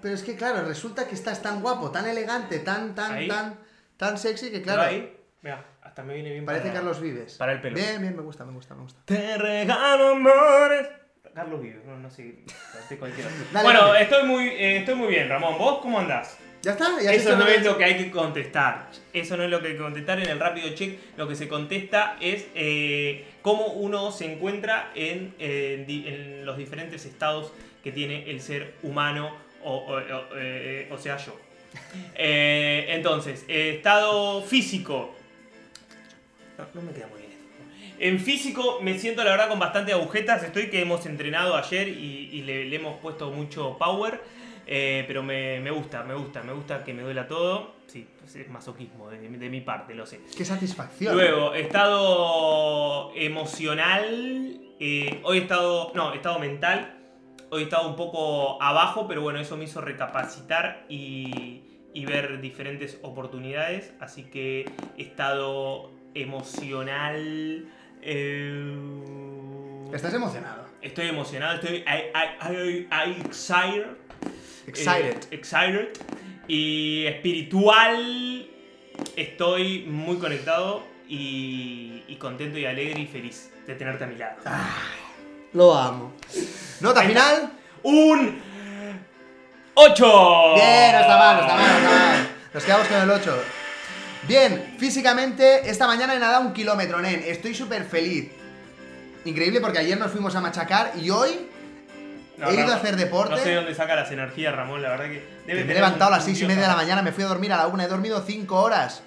Pero 0.03 0.15
es 0.15 0.23
que 0.23 0.37
claro, 0.37 0.67
resulta 0.67 1.07
que 1.07 1.15
estás 1.15 1.41
tan 1.41 1.63
guapo, 1.63 1.91
tan 1.91 2.07
elegante, 2.07 2.59
tan, 2.59 2.95
tan, 2.95 3.13
Ahí. 3.13 3.29
tan, 3.29 3.59
tan 3.97 4.19
sexy 4.19 4.51
que 4.51 4.61
Claro. 4.61 4.83
ahí, 4.83 5.17
mira, 5.41 5.65
hasta 5.83 6.03
me 6.03 6.15
viene 6.15 6.31
bien 6.33 6.45
Parece 6.45 6.65
para, 6.69 6.75
Carlos 6.75 7.01
Vives. 7.01 7.37
para 7.37 7.53
el 7.53 7.61
pelo. 7.63 7.77
Bien, 7.77 8.01
bien, 8.03 8.17
me 8.17 8.23
gusta, 8.23 8.45
me 8.45 8.53
gusta, 8.53 8.75
me 8.75 8.83
gusta. 8.83 9.01
Te 9.07 9.39
regalo 9.39 10.09
amores. 10.11 10.89
Carlos 11.35 11.63
Vives, 11.63 11.85
no, 11.87 11.97
no 11.97 12.11
sé. 12.11 12.45
cualquiera. 12.99 13.31
Dale, 13.53 13.65
bueno, 13.65 13.87
dale. 13.89 14.03
estoy 14.03 14.25
muy, 14.25 14.49
eh, 14.49 14.79
estoy 14.79 14.95
muy 14.95 15.09
bien, 15.09 15.29
Ramón. 15.29 15.57
¿Vos 15.57 15.79
cómo 15.81 15.99
andás? 16.01 16.37
¿Ya 16.63 16.73
está? 16.73 17.01
¿Ya 17.03 17.11
has 17.11 17.17
Eso 17.17 17.37
no 17.37 17.47
es 17.49 17.65
lo 17.65 17.77
que 17.77 17.85
hay 17.85 17.97
que 17.97 18.11
contestar. 18.11 18.89
Eso 19.13 19.37
no 19.37 19.43
es 19.43 19.51
lo 19.51 19.61
que 19.61 19.69
hay 19.69 19.73
que 19.75 19.81
contestar 19.81 20.21
en 20.21 20.29
el 20.29 20.39
rápido 20.39 20.69
check. 20.75 20.97
Lo 21.17 21.27
que 21.29 21.35
se 21.35 21.49
contesta 21.49 22.17
es 22.21 22.47
eh, 22.55 23.25
cómo 23.43 23.67
uno 23.67 24.13
se 24.13 24.33
encuentra 24.33 24.93
en, 24.95 25.35
eh, 25.41 25.85
en 25.89 26.47
los 26.47 26.57
diferentes 26.57 27.05
estados 27.05 27.53
que 27.83 27.91
tiene 27.91 28.31
el 28.31 28.41
ser 28.41 28.75
humano, 28.85 29.35
o, 29.65 29.75
o- 29.77 29.97
o- 29.97 30.25
eh, 30.37 30.89
o 30.93 30.99
sea, 30.99 31.17
yo. 31.17 31.37
Entonces, 32.17 33.45
estado 33.49 34.43
físico. 34.43 35.15
No, 36.59 36.67
no 36.75 36.83
me 36.83 36.93
queda 36.93 37.09
muy 37.09 37.19
bien. 37.21 37.33
En 37.99 38.19
físico 38.21 38.79
me 38.83 38.99
siento 38.99 39.23
la 39.25 39.31
verdad 39.31 39.49
con 39.49 39.59
bastante 39.59 39.93
agujetas. 39.93 40.43
Estoy 40.45 40.69
que 40.71 40.81
hemos 40.81 41.07
entrenado 41.07 41.57
ayer 41.57 41.89
y, 41.89 42.31
y 42.33 42.43
le, 42.43 42.65
le 42.67 42.77
hemos 42.77 43.01
puesto 43.01 43.31
mucho 43.31 43.77
power. 43.79 44.21
Eh, 44.67 45.05
pero 45.07 45.23
me, 45.23 45.61
me 45.61 45.71
gusta, 45.71 46.03
me 46.05 46.15
gusta, 46.15 46.43
me 46.43 46.53
gusta 46.53 46.85
que 46.85 46.93
me 46.95 47.03
duela 47.03 47.27
todo. 47.27 47.75
Sí, 47.87 48.09
es 48.35 48.49
masoquismo 48.49 49.11
de, 49.11 49.29
de 49.29 49.49
mi 49.51 49.61
parte, 49.61 49.95
lo 49.95 50.07
sé. 50.07 50.21
Qué 50.37 50.45
satisfacción. 50.45 51.15
Luego, 51.15 51.55
estado 51.55 53.13
emocional. 53.15 54.61
eh, 54.81 55.21
hoy 55.25 55.39
he 55.39 55.41
estado. 55.43 55.93
No, 55.95 56.15
estado 56.15 56.39
mental. 56.39 56.99
Hoy 57.51 57.61
he 57.63 57.65
estado 57.65 57.87
un 57.89 57.97
poco 57.97 58.63
abajo, 58.63 59.07
pero 59.07 59.21
bueno, 59.21 59.39
eso 59.39 59.57
me 59.59 59.65
hizo 59.65 59.83
recapacitar 59.83 60.87
y, 60.89 61.63
y 61.93 62.07
ver 62.07 62.41
diferentes 62.41 62.99
oportunidades. 63.03 63.93
Así 64.01 64.25
que 64.25 64.65
estado 64.97 65.91
emocional. 66.15 67.67
eh, 68.01 68.75
Estás 69.93 70.15
emocionado. 70.15 70.63
Estoy 70.81 71.09
emocionado, 71.09 71.55
estoy 71.61 71.77
I- 71.87 72.11
I- 72.15 72.53
I- 72.53 72.89
I-. 72.91 73.33
Excited. 74.67 75.17
Eh, 75.31 75.37
excited. 75.37 75.89
Y 76.49 77.07
espiritual. 77.07 78.49
Estoy 79.17 79.85
muy 79.87 80.19
conectado 80.19 80.85
y, 81.09 82.03
y 82.09 82.17
contento 82.17 82.59
y 82.59 82.67
alegre 82.67 83.01
y 83.01 83.07
feliz 83.07 83.51
de 83.67 83.75
tenerte 83.75 84.05
a 84.05 84.07
mi 84.07 84.17
lado. 84.17 84.37
Lo 85.53 85.75
amo. 85.75 86.13
Nota 86.81 87.03
final. 87.03 87.53
¡Un 87.83 88.41
8! 89.75 90.55
Bien, 90.55 90.93
no 90.93 91.01
está 91.01 91.17
mal, 91.17 91.37
no 91.37 91.43
está 91.43 91.55
mal, 91.57 91.67
no 91.67 91.79
está 91.79 91.91
mal. 91.91 92.29
Nos 92.55 92.65
quedamos 92.65 92.89
con 92.89 93.01
el 93.01 93.11
8. 93.11 93.43
Bien, 94.29 94.75
físicamente, 94.79 95.69
esta 95.69 95.87
mañana 95.87 96.15
he 96.15 96.19
nadado 96.19 96.43
un 96.43 96.53
kilómetro, 96.53 97.01
nen. 97.01 97.23
Estoy 97.27 97.55
súper 97.55 97.85
feliz. 97.85 98.31
Increíble 99.25 99.61
porque 99.61 99.79
ayer 99.79 99.99
nos 99.99 100.13
fuimos 100.13 100.35
a 100.37 100.41
machacar 100.41 100.93
y 101.01 101.11
hoy 101.11 101.49
No, 102.43 102.51
he 102.51 102.55
ido 102.55 102.63
Ramón, 102.63 102.77
a 102.77 102.81
hacer 102.81 102.97
deporte. 102.97 103.31
No 103.35 103.39
sé 103.39 103.49
de 103.51 103.55
dónde 103.57 103.75
saca 103.75 103.95
las 103.97 104.11
energías, 104.11 104.55
Ramón, 104.55 104.83
la 104.83 104.91
verdad 104.91 105.07
que 105.07 105.25
debe 105.47 105.61
Que 105.61 105.65
me 105.65 105.73
he 105.73 105.75
levantado 105.77 106.13
a 106.13 106.17
las 106.19 106.25
un 106.27 106.35
6 106.35 106.43
y 106.43 106.47
media 106.47 106.63
de 106.63 106.69
la 106.69 106.77
mañana, 106.77 107.03
me 107.03 107.13
fui 107.13 107.25
a 107.25 107.29
dormir 107.29 107.53
a 107.53 107.57
la 107.57 107.67
una, 107.69 107.85
he 107.85 107.89
dormido 107.89 108.23
5 108.27 108.55
horas. 108.61 109.03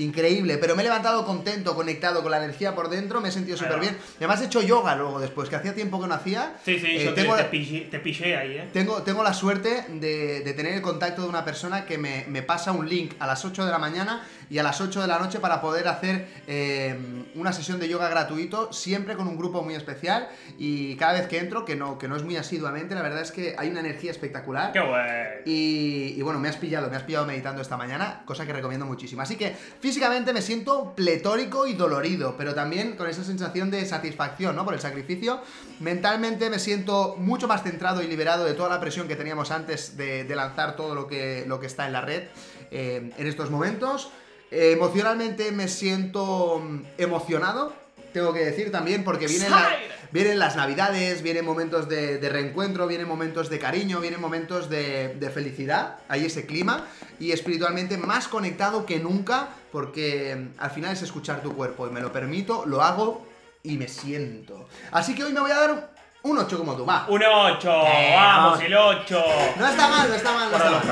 Increíble, 0.00 0.58
pero 0.58 0.76
me 0.76 0.82
he 0.82 0.84
levantado 0.84 1.26
contento, 1.26 1.74
conectado 1.74 2.22
con 2.22 2.30
la 2.30 2.36
energía 2.38 2.72
por 2.76 2.88
dentro, 2.88 3.20
me 3.20 3.30
he 3.30 3.32
sentido 3.32 3.56
súper 3.56 3.78
Claro. 3.78 3.82
bien. 3.82 3.98
Y 4.12 4.16
además 4.18 4.40
he 4.40 4.44
hecho 4.44 4.62
yoga 4.62 4.94
luego 4.94 5.18
después, 5.18 5.48
que 5.48 5.56
hacía 5.56 5.74
tiempo 5.74 6.00
que 6.00 6.06
no 6.06 6.14
hacía. 6.14 6.52
Sí, 6.64 6.78
sí, 6.78 6.86
Eh, 6.86 7.04
yo 7.04 7.14
te, 7.14 7.22
tengo, 7.22 7.34
te 7.34 7.44
pillé, 7.46 7.80
te 7.90 7.98
pillé 7.98 8.36
ahí, 8.36 8.58
¿eh? 8.58 8.68
tengo, 8.72 9.02
tengo 9.02 9.24
la 9.24 9.34
suerte 9.34 9.86
de, 9.88 10.42
de 10.42 10.52
tener 10.52 10.74
el 10.74 10.82
contacto 10.82 11.22
de 11.22 11.28
una 11.28 11.44
persona 11.44 11.84
que 11.84 11.98
me, 11.98 12.24
me 12.28 12.42
pasa 12.42 12.70
un 12.70 12.88
link 12.88 13.14
a 13.18 13.26
las 13.26 13.44
8 13.44 13.64
de 13.66 13.72
la 13.72 13.78
mañana 13.78 14.24
y 14.50 14.58
a 14.58 14.62
las 14.62 14.80
8 14.80 15.02
de 15.02 15.06
la 15.06 15.18
noche 15.18 15.40
para 15.40 15.60
poder 15.60 15.88
hacer 15.88 16.28
eh, 16.46 16.96
una 17.34 17.52
sesión 17.52 17.78
de 17.78 17.88
yoga 17.88 18.08
gratuito, 18.08 18.72
siempre 18.72 19.16
con 19.16 19.28
un 19.28 19.36
grupo 19.36 19.62
muy 19.62 19.74
especial. 19.74 20.28
Y 20.58 20.96
cada 20.96 21.14
vez 21.14 21.28
que 21.28 21.38
entro, 21.38 21.64
que 21.64 21.76
no, 21.76 21.98
que 21.98 22.08
no 22.08 22.16
es 22.16 22.22
muy 22.22 22.36
asiduamente, 22.36 22.94
la 22.94 23.02
verdad 23.02 23.20
es 23.20 23.32
que 23.32 23.54
hay 23.58 23.70
una 23.70 23.80
energía 23.80 24.10
espectacular. 24.10 24.72
¡Qué 24.72 24.80
bueno! 24.80 25.02
Y, 25.44 26.14
y 26.16 26.22
bueno, 26.22 26.38
me 26.38 26.48
has 26.48 26.56
pillado, 26.56 26.90
me 26.90 26.96
has 26.96 27.02
pillado 27.02 27.26
meditando 27.26 27.62
esta 27.62 27.76
mañana, 27.76 28.22
cosa 28.24 28.46
que 28.46 28.52
recomiendo 28.52 28.86
muchísimo. 28.86 29.22
Así 29.22 29.36
que 29.36 29.54
físicamente 29.80 30.32
me 30.32 30.42
siento 30.42 30.94
pletórico 30.94 31.66
y 31.66 31.74
dolorido, 31.74 32.36
pero 32.36 32.54
también 32.54 32.96
con 32.96 33.08
esa 33.08 33.24
sensación 33.24 33.70
de 33.70 33.84
satisfacción, 33.84 34.56
¿no? 34.56 34.64
Por 34.64 34.74
el 34.74 34.80
sacrificio. 34.80 35.40
Mentalmente 35.80 36.50
me 36.50 36.58
siento 36.58 37.16
mucho 37.18 37.48
más 37.48 37.62
centrado 37.62 38.02
y 38.02 38.06
liberado 38.06 38.44
de 38.44 38.54
toda 38.54 38.68
la 38.68 38.80
presión 38.80 39.08
que 39.08 39.16
teníamos 39.16 39.50
antes 39.50 39.96
de, 39.96 40.24
de 40.24 40.36
lanzar 40.36 40.76
todo 40.76 40.94
lo 40.94 41.06
que, 41.06 41.44
lo 41.46 41.60
que 41.60 41.66
está 41.66 41.86
en 41.86 41.92
la 41.92 42.00
red 42.00 42.24
eh, 42.70 43.10
en 43.16 43.26
estos 43.26 43.50
momentos. 43.50 44.10
Eh, 44.50 44.72
emocionalmente 44.72 45.52
me 45.52 45.68
siento 45.68 46.60
mm, 46.64 46.80
emocionado, 46.98 47.72
tengo 48.12 48.32
que 48.32 48.40
decir 48.44 48.72
también, 48.72 49.04
porque 49.04 49.26
vienen, 49.26 49.50
la- 49.50 49.68
vienen 50.10 50.38
las 50.38 50.56
navidades, 50.56 51.22
vienen 51.22 51.44
momentos 51.44 51.88
de, 51.88 52.18
de 52.18 52.28
reencuentro, 52.30 52.86
vienen 52.86 53.06
momentos 53.06 53.50
de 53.50 53.58
cariño, 53.58 54.00
vienen 54.00 54.20
momentos 54.20 54.70
de, 54.70 55.14
de 55.16 55.30
felicidad, 55.30 55.96
hay 56.08 56.24
ese 56.24 56.46
clima, 56.46 56.86
y 57.20 57.32
espiritualmente 57.32 57.98
más 57.98 58.26
conectado 58.28 58.86
que 58.86 58.98
nunca, 58.98 59.48
porque 59.70 60.34
mm, 60.36 60.60
al 60.62 60.70
final 60.70 60.92
es 60.94 61.02
escuchar 61.02 61.42
tu 61.42 61.54
cuerpo, 61.54 61.86
y 61.86 61.90
me 61.90 62.00
lo 62.00 62.10
permito, 62.10 62.64
lo 62.64 62.82
hago 62.82 63.26
y 63.62 63.76
me 63.76 63.88
siento. 63.88 64.66
Así 64.92 65.14
que 65.14 65.24
hoy 65.24 65.32
me 65.34 65.40
voy 65.40 65.50
a 65.50 65.56
dar 65.60 65.70
un, 65.72 66.30
un 66.30 66.38
8 66.38 66.56
como 66.56 66.74
tú, 66.74 66.86
va. 66.86 67.04
Un 67.08 67.22
8, 67.22 67.70
Eh, 67.86 68.12
vamos, 68.16 68.52
vamos. 68.52 68.62
el 68.64 68.74
8. 68.74 69.24
No 69.58 69.66
está 69.68 69.88
mal, 69.88 70.08
no 70.08 70.14
está 70.14 70.32
mal, 70.32 70.50
no 70.50 70.56
está 70.56 70.70
mal. 70.70 70.82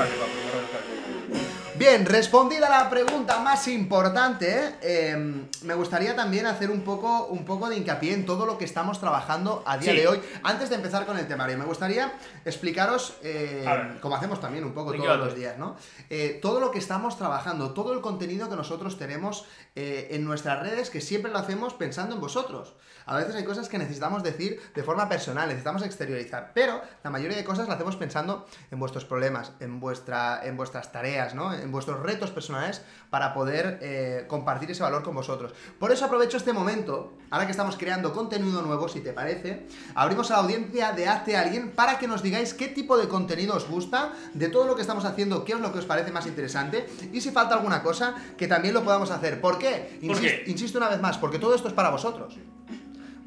Bien, 1.77 2.05
respondida 2.05 2.69
la 2.69 2.89
pregunta 2.89 3.39
más 3.39 3.67
importante, 3.67 4.75
eh, 4.81 5.15
me 5.63 5.73
gustaría 5.75 6.15
también 6.15 6.47
hacer 6.47 6.71
un 6.71 6.81
poco, 6.81 7.27
un 7.27 7.45
poco 7.45 7.69
de 7.69 7.77
hincapié 7.77 8.13
en 8.13 8.25
todo 8.25 8.45
lo 8.47 8.57
que 8.57 8.65
estamos 8.65 8.99
trabajando 8.99 9.61
a 9.65 9.77
día 9.77 9.91
Sí. 9.91 9.97
de 9.97 10.07
hoy. 10.07 10.21
Antes 10.43 10.69
de 10.69 10.75
empezar 10.75 11.05
con 11.05 11.19
el 11.19 11.27
temario, 11.27 11.55
me 11.57 11.65
gustaría 11.65 12.13
explicaros, 12.45 13.17
eh, 13.21 13.63
como 14.01 14.15
hacemos 14.15 14.41
también 14.41 14.63
un 14.63 14.73
poco 14.73 14.91
¿De 14.91 14.97
qué 14.97 15.03
todos 15.03 15.19
los 15.19 15.35
días, 15.35 15.57
¿no? 15.59 15.75
Eh, 16.09 16.39
todo 16.41 16.59
lo 16.59 16.71
que 16.71 16.79
estamos 16.79 17.17
trabajando, 17.17 17.73
todo 17.73 17.93
el 17.93 18.01
contenido 18.01 18.49
que 18.49 18.55
nosotros 18.55 18.97
tenemos 18.97 19.45
eh, 19.75 20.07
en 20.11 20.25
nuestras 20.25 20.59
redes, 20.61 20.89
que 20.89 21.01
siempre 21.01 21.31
lo 21.31 21.37
hacemos 21.37 21.75
pensando 21.75 22.15
en 22.15 22.21
vosotros. 22.21 22.73
A 23.07 23.15
veces 23.17 23.35
hay 23.35 23.43
cosas 23.45 23.69
que 23.69 23.77
necesitamos 23.77 24.21
decir 24.21 24.59
de 24.75 24.83
forma 24.83 25.07
personal, 25.09 25.47
necesitamos 25.47 25.81
exteriorizar, 25.81 26.51
pero 26.53 26.81
la 27.03 27.09
mayoría 27.09 27.37
de 27.37 27.43
cosas 27.45 27.67
las 27.67 27.75
hacemos 27.75 27.95
pensando 27.95 28.45
en 28.69 28.79
vuestros 28.79 29.05
problemas, 29.05 29.53
en, 29.61 29.79
vuestra, 29.79 30.41
en 30.43 30.57
vuestras 30.57 30.91
tareas, 30.91 31.33
¿no? 31.33 31.53
en 31.53 31.71
vuestros 31.71 31.99
retos 32.01 32.31
personales 32.31 32.81
para 33.09 33.33
poder 33.33 33.79
eh, 33.81 34.25
compartir 34.27 34.69
ese 34.71 34.83
valor 34.83 35.03
con 35.03 35.15
vosotros. 35.15 35.53
Por 35.79 35.91
eso 35.91 36.05
aprovecho 36.05 36.37
este 36.37 36.51
momento, 36.53 37.13
ahora 37.31 37.45
que 37.45 37.51
estamos 37.51 37.77
creando 37.77 38.13
contenido 38.13 38.61
nuevo, 38.61 38.87
si 38.89 38.99
te 38.99 39.13
parece, 39.13 39.67
abrimos 39.95 40.29
a 40.29 40.33
la 40.35 40.39
audiencia 40.41 40.91
de 40.91 41.07
Hazte 41.07 41.37
Alguien 41.37 41.71
para 41.71 41.97
que 41.99 42.07
nos 42.07 42.21
digáis 42.21 42.53
qué 42.53 42.67
tipo 42.67 42.97
de 42.97 43.07
contenido 43.07 43.55
os 43.55 43.67
gusta, 43.67 44.11
de 44.33 44.49
todo 44.49 44.67
lo 44.67 44.75
que 44.75 44.81
estamos 44.81 45.05
haciendo, 45.05 45.45
qué 45.45 45.53
es 45.53 45.59
lo 45.59 45.71
que 45.71 45.79
os 45.79 45.85
parece 45.85 46.11
más 46.11 46.25
interesante 46.27 46.85
y 47.13 47.21
si 47.21 47.31
falta 47.31 47.55
alguna 47.55 47.81
cosa 47.81 48.15
que 48.37 48.47
también 48.47 48.73
lo 48.73 48.83
podamos 48.83 49.11
hacer. 49.11 49.39
¿Por 49.39 49.57
qué? 49.57 49.97
¿Por 50.05 50.17
Insis- 50.17 50.21
qué? 50.21 50.43
Insisto 50.47 50.77
una 50.77 50.89
vez 50.89 50.99
más, 51.01 51.17
porque 51.17 51.39
todo 51.39 51.55
esto 51.55 51.69
es 51.69 51.73
para 51.73 51.89
vosotros. 51.89 52.37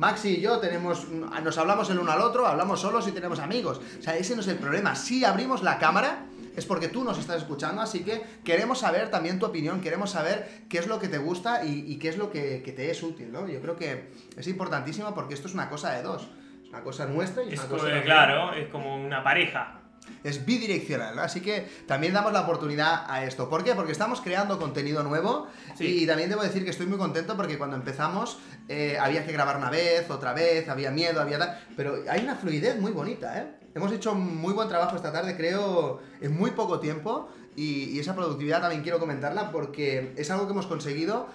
Maxi 0.00 0.36
y 0.36 0.40
yo 0.40 0.58
tenemos, 0.58 1.08
nos 1.10 1.58
hablamos 1.58 1.90
el 1.90 1.98
uno 1.98 2.10
al 2.10 2.22
otro, 2.22 2.46
hablamos 2.46 2.80
solos 2.80 3.06
y 3.06 3.12
tenemos 3.12 3.38
amigos. 3.38 3.82
O 3.98 4.02
sea, 4.02 4.16
ese 4.16 4.34
no 4.34 4.40
es 4.40 4.48
el 4.48 4.56
problema. 4.56 4.96
Si 4.96 5.26
abrimos 5.26 5.62
la 5.62 5.78
cámara 5.78 6.24
es 6.56 6.64
porque 6.64 6.88
tú 6.88 7.04
nos 7.04 7.18
estás 7.18 7.42
escuchando, 7.42 7.82
así 7.82 8.02
que 8.02 8.22
queremos 8.42 8.78
saber 8.78 9.10
también 9.10 9.38
tu 9.38 9.44
opinión, 9.44 9.82
queremos 9.82 10.10
saber 10.10 10.64
qué 10.70 10.78
es 10.78 10.86
lo 10.86 10.98
que 10.98 11.08
te 11.08 11.18
gusta 11.18 11.66
y, 11.66 11.84
y 11.86 11.98
qué 11.98 12.08
es 12.08 12.16
lo 12.16 12.30
que, 12.30 12.62
que 12.64 12.72
te 12.72 12.90
es 12.90 13.02
útil, 13.02 13.30
¿no? 13.30 13.46
Yo 13.46 13.60
creo 13.60 13.76
que 13.76 14.08
es 14.38 14.48
importantísimo 14.48 15.14
porque 15.14 15.34
esto 15.34 15.48
es 15.48 15.54
una 15.54 15.68
cosa 15.68 15.92
de 15.92 16.02
dos. 16.02 16.30
Es 16.62 16.70
una 16.70 16.80
cosa 16.80 17.04
nuestra 17.04 17.42
y 17.42 17.48
es 17.48 17.52
Es 17.52 17.60
una 17.60 17.68
como, 17.68 17.82
cosa 17.82 17.94
de 17.94 18.02
claro, 18.02 18.54
es 18.54 18.68
como 18.68 18.96
una 18.96 19.22
pareja. 19.22 19.79
Es 20.24 20.44
bidireccional, 20.44 21.16
¿no? 21.16 21.22
Así 21.22 21.40
que 21.40 21.66
también 21.86 22.12
damos 22.12 22.32
la 22.32 22.40
oportunidad 22.42 23.04
a 23.08 23.24
esto. 23.24 23.48
¿Por 23.48 23.64
qué? 23.64 23.74
Porque 23.74 23.92
estamos 23.92 24.20
creando 24.20 24.58
contenido 24.58 25.02
nuevo 25.02 25.46
Sí. 25.76 26.02
y 26.02 26.06
también 26.06 26.28
debo 26.28 26.42
decir 26.42 26.64
que 26.64 26.70
estoy 26.70 26.86
muy 26.86 26.98
contento 26.98 27.36
porque 27.36 27.56
cuando 27.58 27.76
empezamos 27.76 28.38
eh, 28.68 28.98
había 29.00 29.24
que 29.24 29.32
grabar 29.32 29.56
una 29.56 29.70
vez, 29.70 30.10
otra 30.10 30.32
vez, 30.32 30.68
había 30.68 30.90
miedo, 30.90 31.20
había 31.20 31.38
tal, 31.38 31.64
pero 31.76 31.96
hay 32.10 32.22
una 32.22 32.34
fluidez 32.36 32.78
muy 32.80 32.92
bonita, 32.92 33.38
¿eh? 33.40 33.46
Hemos 33.74 33.92
hecho 33.92 34.14
muy 34.14 34.52
buen 34.52 34.68
trabajo 34.68 34.96
esta 34.96 35.12
tarde, 35.12 35.36
creo, 35.36 36.00
en 36.20 36.36
muy 36.36 36.50
poco 36.50 36.80
tiempo 36.80 37.30
y, 37.54 37.84
y 37.90 38.00
esa 38.00 38.14
productividad 38.16 38.60
también 38.60 38.82
quiero 38.82 38.98
comentarla 38.98 39.52
porque 39.52 40.12
es 40.16 40.28
algo 40.30 40.46
que 40.46 40.52
hemos 40.52 40.66
conseguido 40.66 41.28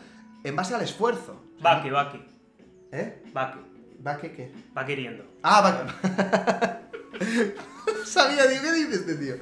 en 0.43 0.55
base 0.55 0.75
al 0.75 0.81
esfuerzo. 0.81 1.41
Va 1.65 1.81
que, 1.81 1.91
va 1.91 2.11
que, 2.11 2.19
¿Eh? 2.91 3.23
va 3.35 3.53
que, 3.53 3.59
¿Va 4.05 4.17
qué 4.17 4.31
qué? 4.33 4.51
va 4.77 4.85
queriendo. 4.85 5.23
Ah, 5.41 5.61
va 5.61 6.79
Sabía, 8.05 8.45
digo, 8.47 8.63
¿qué 8.63 8.71
dice 8.71 8.95
este 8.95 9.15
tío? 9.15 9.35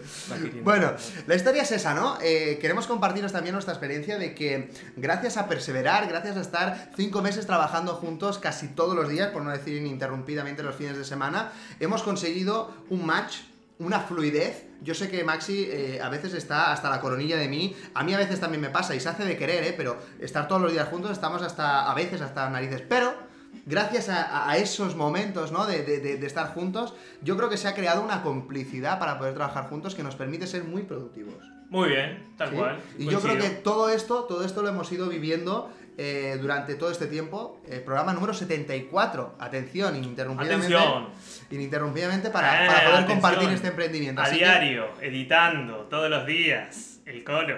Bueno, 0.64 0.94
la 1.28 1.36
historia 1.36 1.64
es 1.64 1.72
esa, 1.72 1.94
¿no? 1.94 2.18
Eh, 2.22 2.58
queremos 2.62 2.88
compartiros 2.88 3.32
también 3.32 3.54
nuestra 3.54 3.74
experiencia 3.74 4.18
de 4.18 4.34
que 4.34 4.72
gracias 4.96 5.38
a 5.38 5.48
perseverar, 5.48 6.08
gracias 6.08 6.38
a 6.38 6.42
estar 6.42 6.92
cinco 6.96 7.22
meses 7.22 7.46
trabajando 7.46 7.96
juntos 7.96 8.40
casi 8.40 8.70
todos 8.70 8.96
los 8.96 9.10
días, 9.10 9.30
por 9.32 9.44
no 9.44 9.52
decir 9.52 9.78
ininterrumpidamente 9.78 10.64
los 10.64 10.76
fines 10.76 10.98
de 10.98 11.04
semana, 11.04 11.52
hemos 11.80 12.04
conseguido 12.04 12.74
un 12.90 13.06
match, 13.06 13.38
una 13.80 14.00
fluidez. 14.00 14.66
Yo 14.82 14.94
sé 14.94 15.10
que 15.10 15.24
Maxi 15.24 15.68
eh, 15.70 16.00
a 16.02 16.10
veces 16.10 16.34
está 16.34 16.72
hasta 16.72 16.90
la 16.90 17.00
coronilla 17.00 17.38
de 17.38 17.48
mí, 17.48 17.76
a 17.94 18.04
mí 18.04 18.14
a 18.14 18.18
veces 18.18 18.40
también 18.40 18.62
me 18.62 18.70
pasa 18.70 18.96
y 18.96 19.00
se 19.00 19.10
hace 19.10 19.26
de 19.26 19.38
querer, 19.38 19.64
¿eh? 19.64 19.74
Pero 19.76 19.98
estar 20.20 20.48
todos 20.48 20.62
los 20.62 20.72
días 20.72 20.88
juntos 20.88 21.12
estamos 21.12 21.42
hasta, 21.42 21.90
a 21.90 21.94
veces 21.94 22.22
hasta 22.22 22.50
narices, 22.50 22.82
pero 22.88 23.33
gracias 23.66 24.10
a, 24.10 24.56
esos 24.58 24.96
momentos 24.96 25.52
¿no? 25.52 25.66
de, 25.66 25.84
de- 25.84 26.00
de- 26.00 26.18
de 26.18 26.28
estar 26.28 26.54
juntos, 26.54 26.94
yo 27.22 27.38
creo 27.38 27.50
que 27.50 27.58
se 27.58 27.68
ha 27.68 27.74
creado 27.76 28.02
una 28.04 28.22
complicidad 28.24 29.00
para 29.00 29.18
poder 29.18 29.34
trabajar 29.34 29.70
juntos 29.70 29.96
que 29.96 30.04
nos 30.04 30.16
permite 30.16 30.48
ser 30.48 30.64
muy 30.64 30.84
productivos. 30.84 31.36
Muy 31.70 31.90
bien, 31.90 32.24
tal 32.38 32.50
¿sí? 32.50 32.56
cual. 32.56 32.80
Y 33.00 33.06
yo 33.10 33.20
creo 33.20 33.38
que 33.38 33.50
todo 33.50 33.90
esto, 33.90 34.26
todo 34.26 34.46
esto 34.46 34.62
lo 34.62 34.70
hemos 34.70 34.92
ido 34.92 35.08
viviendo 35.10 35.74
eh, 35.98 36.38
durante 36.40 36.76
todo 36.76 36.92
este 36.92 37.08
tiempo. 37.08 37.60
El 37.68 37.82
programa 37.82 38.14
número 38.14 38.34
74. 38.34 39.36
Atención, 39.40 39.96
ininterrumpidamente. 39.96 40.76
Atención. 40.76 41.08
Ininterrumpidamente 41.50 42.30
para, 42.30 42.66
Eh, 42.66 42.68
para 42.68 42.80
poder 42.82 42.94
atención. 42.96 43.22
compartir 43.22 43.50
este 43.50 43.68
emprendimiento. 43.70 44.22
A 44.22 44.26
Así 44.26 44.34
que- 44.38 44.46
diario, 44.46 44.86
editando, 45.02 45.78
todos 45.90 46.10
los 46.12 46.26
días. 46.28 47.00
El 47.06 47.24
colo, 47.24 47.58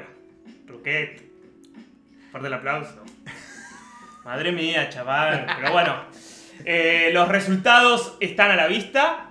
Ruquet. 0.68 1.22
Fuerte 2.32 2.48
el 2.48 2.54
aplauso. 2.54 3.04
Madre 4.26 4.52
mía, 4.52 4.90
chaval. 4.90 5.46
Pero 5.56 5.72
bueno, 5.72 5.96
eh, 6.66 7.12
los 7.14 7.28
resultados 7.28 8.18
están 8.20 8.50
a 8.50 8.56
la 8.56 8.66
vista 8.66 9.28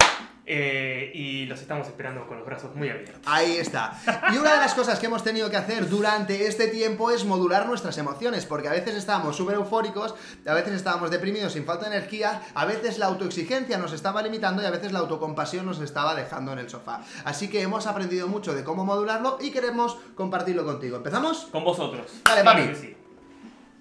eh, 0.47 1.11
y 1.13 1.47
los 1.47 1.61
estamos 1.61 1.89
esperando 1.89 2.29
con 2.29 2.37
los 2.37 2.47
brazos 2.47 2.77
muy 2.77 2.89
abiertos. 2.89 3.21
Ahí 3.27 3.57
está. 3.57 3.99
Y 4.33 4.37
una 4.37 4.53
de 4.53 4.59
las 4.59 4.73
cosas 4.73 5.01
que 5.01 5.07
hemos 5.07 5.25
tenido 5.25 5.51
que 5.51 5.57
hacer 5.57 5.89
durante 5.89 6.47
este 6.47 6.69
tiempo 6.69 7.11
es 7.11 7.25
modular 7.25 7.67
nuestras 7.67 7.99
emociones, 7.99 8.47
porque 8.47 8.69
a 8.69 8.71
veces 8.71 8.95
estábamos 8.95 9.37
súper 9.37 9.57
eufóricos, 9.57 10.15
a 10.47 10.55
veces 10.55 10.75
estábamos 10.75 11.11
deprimidos 11.11 11.55
sin 11.55 11.65
falta 11.65 11.91
de 11.91 11.97
energía, 11.97 12.43
a 12.55 12.65
veces 12.65 12.99
la 12.99 13.07
autoexigencia 13.07 13.79
nos 13.79 13.93
estaba 13.93 14.23
limitando 14.23 14.63
y 14.63 14.67
a 14.67 14.71
veces 14.71 14.93
la 14.93 15.01
autocompasión 15.01 15.67
nos 15.67 15.81
estaba 15.81 16.15
dejando 16.15 16.53
en 16.53 16.61
el 16.61 16.71
sofá. 16.71 17.01
Así 17.25 17.51
que 17.51 17.63
hemos 17.63 17.89
aprendido 17.89 18.29
mucho 18.29 18.55
de 18.55 18.63
cómo 18.63 18.85
modularlo 18.85 19.39
y 19.41 19.51
queremos 19.51 19.97
compartirlo 20.15 20.65
contigo. 20.65 20.99
¿Empezamos? 20.99 21.49
Con 21.51 21.65
vosotros. 21.65 22.21
Claro 22.23 22.45
papi. 22.45 22.77
sí. 22.81 22.97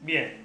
Bien, 0.02 0.43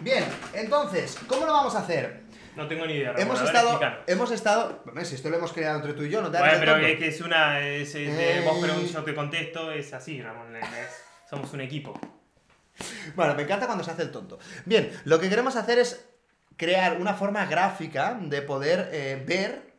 Bien, 0.00 0.24
entonces, 0.52 1.18
¿cómo 1.26 1.46
lo 1.46 1.52
vamos 1.52 1.74
a 1.74 1.80
hacer? 1.80 2.24
no 2.56 2.68
tengo 2.68 2.86
ni 2.86 2.92
idea. 2.94 3.10
Ramón, 3.12 3.22
Hemos 3.22 3.40
a 3.40 3.44
ver, 3.44 3.54
estado, 3.56 3.80
hemos 4.06 4.30
estado, 4.30 4.82
bueno, 4.84 5.04
si 5.04 5.16
esto 5.16 5.28
lo 5.28 5.36
hemos 5.38 5.52
creado 5.52 5.76
entre 5.76 5.92
tú 5.92 6.04
y 6.04 6.10
yo, 6.10 6.22
no 6.22 6.30
te 6.30 6.38
Bueno, 6.38 6.54
pero 6.60 6.72
tonto. 6.74 6.86
es 6.86 6.98
que 7.00 7.08
es 7.08 7.20
una. 7.20 7.60
Es, 7.60 7.94
es 7.96 8.16
de 8.16 8.42
vos 8.42 8.58
preguntas, 8.62 8.92
yo 8.92 9.02
te 9.02 9.12
contesto, 9.14 9.72
es 9.72 9.92
así, 9.92 10.22
Ramón. 10.22 10.54
es- 10.54 10.64
somos 11.28 11.52
un 11.52 11.60
equipo. 11.62 11.98
Bueno, 13.16 13.34
me 13.34 13.42
encanta 13.42 13.66
cuando 13.66 13.82
se 13.82 13.90
hace 13.90 14.02
el 14.02 14.12
tonto. 14.12 14.38
Bien, 14.66 14.92
lo 15.04 15.18
que 15.18 15.28
queremos 15.28 15.56
hacer 15.56 15.78
es 15.80 16.04
crear 16.56 17.00
una 17.00 17.14
forma 17.14 17.44
gráfica 17.46 18.16
de 18.20 18.40
poder 18.42 18.88
eh, 18.92 19.24
ver 19.26 19.74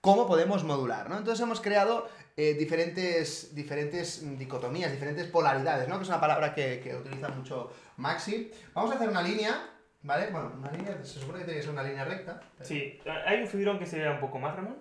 cómo 0.00 0.26
podemos 0.26 0.64
modular, 0.64 1.10
¿no? 1.10 1.18
Entonces 1.18 1.42
hemos 1.42 1.60
creado 1.60 2.08
eh, 2.36 2.54
diferentes, 2.54 3.54
diferentes 3.54 4.36
dicotomías, 4.38 4.90
diferentes 4.90 5.26
polaridades, 5.28 5.88
¿no? 5.88 5.96
Que 5.98 6.02
es 6.02 6.08
una 6.08 6.20
palabra 6.20 6.54
que, 6.54 6.80
que 6.80 6.94
utiliza 6.96 7.28
mucho 7.28 7.72
Maxi. 7.96 8.50
Vamos 8.72 8.90
a 8.92 8.94
hacer 8.96 9.08
una 9.08 9.22
línea, 9.22 9.70
¿vale? 10.02 10.28
Bueno, 10.30 10.52
una 10.58 10.70
línea, 10.72 10.98
se 11.04 11.20
supone 11.20 11.38
que 11.40 11.44
tiene 11.44 11.60
que 11.60 11.64
ser 11.64 11.72
una 11.72 11.82
línea 11.84 12.04
recta. 12.04 12.40
Sí, 12.60 13.00
¿hay 13.26 13.42
un 13.42 13.48
fibrón 13.48 13.78
que 13.78 13.86
se 13.86 13.98
vea 13.98 14.10
un 14.12 14.20
poco 14.20 14.38
más, 14.38 14.56
Ramón? 14.56 14.78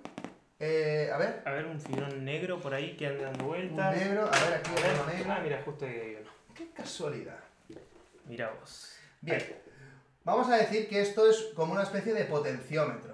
Eh, 0.60 1.10
a 1.14 1.18
ver, 1.18 1.42
A 1.46 1.52
ver, 1.52 1.66
un 1.66 1.80
fibrón 1.82 2.24
negro 2.24 2.60
por 2.62 2.74
ahí 2.74 2.96
que 2.96 3.08
anda 3.08 3.26
dando 3.26 3.44
un 3.44 3.50
vueltas. 3.50 3.98
negro, 3.98 4.22
a 4.26 4.46
ver, 4.46 4.54
aquí 4.60 4.72
A 4.72 4.82
ver, 4.82 4.92
otro 5.00 5.14
negro. 5.14 5.32
Ah, 5.34 5.40
mira, 5.44 5.62
justo 5.66 5.86
ahí 5.86 5.92
hay 6.00 6.18
uno. 6.22 6.32
Qué 6.56 6.70
casualidad. 6.72 7.40
Mira 8.26 8.52
vos. 8.60 8.96
Bien. 9.22 9.38
Ahí. 9.40 9.60
Vamos 10.24 10.50
a 10.50 10.56
decir 10.56 10.88
que 10.88 11.02
esto 11.02 11.30
es 11.30 11.50
como 11.54 11.74
una 11.74 11.84
especie 11.84 12.14
de 12.14 12.24
potenciómetro, 12.26 13.13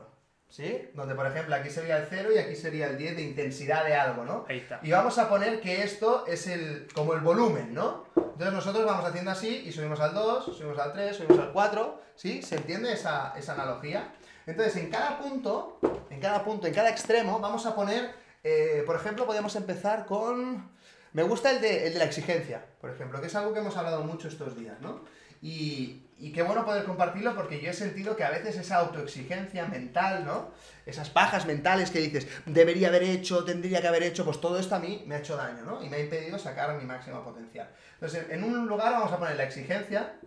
¿sí? 0.50 0.90
Donde, 0.94 1.16
por 1.16 1.26
ejemplo, 1.28 1.56
aquí 1.56 1.70
sería 1.70 1.98
el 1.98 2.08
0 2.10 2.30
y 2.36 2.40
aquí 2.40 2.56
sería 2.56 2.88
el 2.88 2.98
10 2.98 3.16
de 3.16 3.22
intensidad 3.22 3.86
de 3.86 3.96
algo, 3.96 4.26
¿no? 4.26 4.46
Ahí 4.50 4.58
está. 4.58 4.80
Y 4.84 4.92
vamos 4.92 5.18
a 5.18 5.30
poner 5.30 5.62
que 5.62 5.84
esto 5.84 6.26
es 6.28 6.48
el 6.48 6.88
como 6.94 7.14
el 7.14 7.22
volumen, 7.22 7.74
¿no? 7.74 8.06
Entonces 8.16 8.54
nosotros 8.54 8.86
vamos 8.86 9.06
haciendo 9.06 9.32
así 9.32 9.64
y 9.66 9.72
subimos 9.72 10.00
al 10.00 10.14
2, 10.14 10.46
subimos 10.58 10.80
al 10.80 10.94
3, 10.94 11.16
subimos 11.16 11.40
al 11.40 11.52
4, 11.52 12.02
¿sí? 12.16 12.42
¿Se 12.42 12.56
entiende 12.56 12.94
esa, 12.94 13.34
esa 13.38 13.54
analogía? 13.54 14.14
Entonces, 14.46 14.78
en 14.78 14.90
cada 14.90 15.20
punto, 15.20 15.80
en 16.10 16.20
cada 16.20 16.44
punto, 16.44 16.66
en 16.66 16.74
cada 16.74 16.90
extremo, 16.90 17.40
vamos 17.40 17.66
a 17.66 17.76
poner, 17.76 18.12
eh, 18.44 18.84
por 18.86 18.96
ejemplo, 18.96 19.26
podemos 19.26 19.56
empezar 19.56 20.06
con... 20.06 20.72
Me 21.12 21.24
gusta 21.24 21.52
el 21.52 21.62
de, 21.62 21.88
el 21.88 21.94
de 21.94 22.00
la 22.00 22.06
exigencia, 22.06 22.66
por 22.82 22.90
ejemplo, 22.92 23.20
que 23.20 23.28
es 23.28 23.36
algo 23.36 23.54
que 23.54 23.60
hemos 23.60 23.76
hablado 23.78 24.04
mucho 24.04 24.28
estos 24.28 24.56
días, 24.58 24.80
¿no? 24.80 25.02
Y, 25.42 26.04
y 26.20 26.34
qué 26.34 26.42
bueno 26.44 26.66
poder 26.66 26.84
compartirlo 26.84 27.34
porque 27.34 27.62
yo 27.62 27.72
he 27.72 27.74
sentido 27.74 28.16
que 28.18 28.26
a 28.26 28.30
veces 28.30 28.58
esa 28.58 28.78
autoexigencia 28.78 29.66
mental, 29.66 30.26
¿no? 30.26 30.52
Esas 30.86 31.10
pajas 31.10 31.46
mentales 31.46 31.92
que 31.92 32.00
dices, 32.00 32.28
debería 32.46 32.90
haber 32.90 33.04
hecho, 33.04 33.46
tendría 33.46 33.80
que 33.80 33.88
haber 33.88 34.04
hecho, 34.04 34.26
pues 34.26 34.42
todo 34.42 34.60
esto 34.60 34.76
a 34.76 34.80
mí 34.80 35.04
me 35.08 35.16
ha 35.16 35.20
hecho 35.20 35.38
daño, 35.38 35.64
¿no? 35.64 35.82
Y 35.82 35.90
me 35.90 35.96
ha 35.96 36.00
impedido 36.02 36.38
sacar 36.38 36.76
mi 36.78 36.84
máximo 36.84 37.24
potencial. 37.24 37.70
Entonces, 37.94 38.26
en 38.30 38.44
un 38.44 38.68
lugar 38.68 38.92
vamos 38.92 39.12
a 39.14 39.18
poner 39.18 39.38
la 39.38 39.44
exigencia 39.44 40.20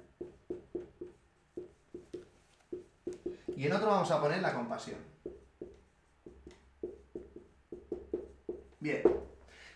y 3.54 3.66
en 3.66 3.72
otro 3.72 3.88
vamos 3.88 4.10
a 4.10 4.20
poner 4.20 4.40
la 4.40 4.54
compasión. 4.54 4.98
Bien. 8.80 9.02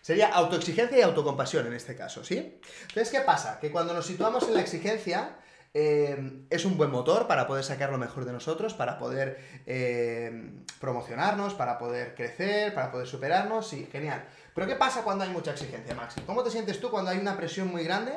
Sería 0.01 0.29
autoexigencia 0.29 0.97
y 0.97 1.01
autocompasión 1.01 1.67
en 1.67 1.73
este 1.73 1.95
caso, 1.95 2.23
¿sí? 2.23 2.59
Entonces, 2.87 3.11
¿qué 3.11 3.19
pasa? 3.21 3.59
Que 3.59 3.71
cuando 3.71 3.93
nos 3.93 4.05
situamos 4.05 4.47
en 4.47 4.55
la 4.55 4.61
exigencia, 4.61 5.37
eh, 5.79 6.17
es 6.49 6.65
un 6.65 6.75
buen 6.75 6.89
motor 6.89 7.27
para 7.27 7.45
poder 7.45 7.63
sacar 7.63 7.91
lo 7.91 7.99
mejor 7.99 8.25
de 8.25 8.33
nosotros, 8.33 8.73
para 8.73 8.97
poder 8.97 9.39
eh, 9.67 10.49
promocionarnos, 10.79 11.53
para 11.53 11.77
poder 11.77 12.15
crecer, 12.15 12.73
para 12.73 12.91
poder 12.91 13.05
superarnos, 13.05 13.67
sí, 13.67 13.87
genial. 13.91 14.25
Pero 14.55 14.65
¿qué 14.65 14.75
pasa 14.75 15.03
cuando 15.03 15.23
hay 15.23 15.29
mucha 15.29 15.51
exigencia, 15.51 15.93
Maxi? 15.93 16.21
¿Cómo 16.21 16.43
te 16.43 16.49
sientes 16.49 16.79
tú 16.79 16.89
cuando 16.89 17.11
hay 17.11 17.19
una 17.19 17.37
presión 17.37 17.67
muy 17.67 17.83
grande? 17.83 18.13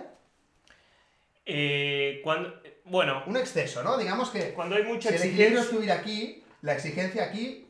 Eh, 1.44 2.22
cuando, 2.24 2.50
bueno, 2.86 3.24
Un 3.26 3.36
exceso, 3.36 3.82
¿no? 3.82 3.98
Digamos 3.98 4.30
que 4.30 4.54
cuando 4.54 4.76
hay 4.76 4.84
mucha 4.84 5.10
si 5.10 5.16
exigencia... 5.16 5.60
estuviera 5.60 5.94
aquí, 5.96 6.42
la 6.62 6.72
exigencia 6.72 7.24
aquí 7.24 7.69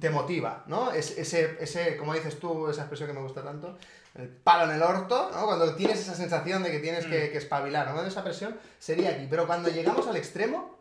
te 0.00 0.10
motiva, 0.10 0.64
¿no? 0.66 0.90
Es, 0.92 1.16
ese, 1.18 1.56
ese, 1.60 1.96
como 1.96 2.14
dices 2.14 2.38
tú, 2.38 2.68
esa 2.68 2.82
expresión 2.82 3.08
que 3.08 3.14
me 3.14 3.20
gusta 3.22 3.42
tanto, 3.42 3.78
el 4.14 4.28
palo 4.28 4.70
en 4.70 4.76
el 4.76 4.82
orto, 4.82 5.30
¿no? 5.32 5.46
Cuando 5.46 5.74
tienes 5.74 6.00
esa 6.00 6.14
sensación 6.14 6.62
de 6.62 6.70
que 6.70 6.78
tienes 6.80 7.04
que, 7.06 7.28
Mm. 7.28 7.32
que 7.32 7.38
espabilar, 7.38 7.92
¿no? 7.92 8.02
Esa 8.04 8.22
presión 8.22 8.56
sería 8.78 9.10
aquí. 9.10 9.26
Pero 9.28 9.46
cuando 9.46 9.68
llegamos 9.70 10.06
al 10.06 10.16
extremo, 10.16 10.72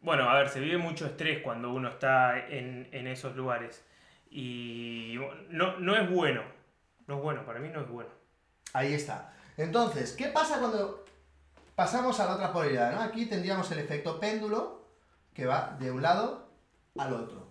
Bueno, 0.00 0.28
a 0.28 0.34
ver, 0.36 0.48
se 0.48 0.58
vive 0.58 0.78
mucho 0.78 1.06
estrés 1.06 1.42
cuando 1.44 1.72
uno 1.72 1.88
está 1.88 2.36
en, 2.48 2.88
en 2.92 3.06
esos 3.06 3.36
lugares. 3.36 3.82
Y 4.30 5.16
no, 5.50 5.78
no 5.78 5.94
es 5.96 6.10
bueno. 6.10 6.42
No 7.06 7.16
es 7.18 7.22
bueno, 7.22 7.44
para 7.46 7.60
mí 7.60 7.68
no 7.68 7.80
es 7.82 7.88
bueno. 7.88 8.10
ahí 8.72 8.94
está. 8.94 9.32
Entonces, 9.56 10.12
¿qué 10.12 10.26
pasa 10.28 10.58
cuando 10.58 11.04
pasamos 11.76 12.18
a 12.20 12.26
la 12.26 12.34
otra 12.34 12.52
polaridad, 12.52 12.92
¿no? 12.92 13.00
Aquí 13.00 13.26
tendríamos 13.26 13.70
el 13.70 13.78
efecto 13.80 14.18
péndulo 14.18 14.82
que 15.34 15.46
va 15.46 15.76
de 15.78 15.90
un 15.90 16.02
lado 16.02 16.48
al 16.98 17.12
otro. 17.12 17.41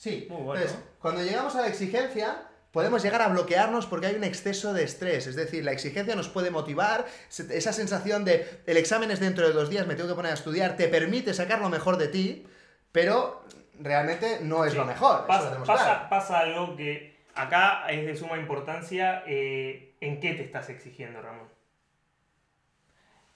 Sí, 0.00 0.26
Muy 0.30 0.40
bueno. 0.42 0.62
entonces, 0.62 0.82
cuando 0.98 1.22
llegamos 1.22 1.54
a 1.56 1.60
la 1.60 1.66
exigencia, 1.68 2.42
podemos 2.72 3.02
llegar 3.02 3.20
a 3.20 3.28
bloquearnos 3.28 3.84
porque 3.84 4.06
hay 4.06 4.14
un 4.14 4.24
exceso 4.24 4.72
de 4.72 4.82
estrés. 4.84 5.26
Es 5.26 5.36
decir, 5.36 5.62
la 5.62 5.72
exigencia 5.72 6.16
nos 6.16 6.30
puede 6.30 6.50
motivar, 6.50 7.04
esa 7.28 7.72
sensación 7.74 8.24
de 8.24 8.62
el 8.66 8.78
examen 8.78 9.10
es 9.10 9.20
dentro 9.20 9.46
de 9.46 9.52
dos 9.52 9.68
días, 9.68 9.86
me 9.86 9.96
tengo 9.96 10.08
que 10.08 10.14
poner 10.14 10.30
a 10.30 10.34
estudiar, 10.36 10.74
te 10.78 10.88
permite 10.88 11.34
sacar 11.34 11.60
lo 11.60 11.68
mejor 11.68 11.98
de 11.98 12.08
ti, 12.08 12.46
pero 12.92 13.44
realmente 13.78 14.38
no 14.40 14.64
es 14.64 14.72
Sí. 14.72 14.78
lo 14.78 14.86
mejor. 14.86 15.20
lo 15.20 15.26
Pasa, 15.26 15.48
tenemos 15.48 15.68
pasa- 15.68 15.84
claro. 15.84 16.08
pasa 16.08 16.38
algo 16.38 16.76
que 16.76 17.20
acá 17.34 17.84
es 17.90 18.06
de 18.06 18.16
suma 18.16 18.38
importancia 18.38 19.22
eh, 19.26 19.96
en 20.00 20.18
qué 20.18 20.32
te 20.32 20.44
estás 20.44 20.70
exigiendo, 20.70 21.20
Ramón. 21.20 21.48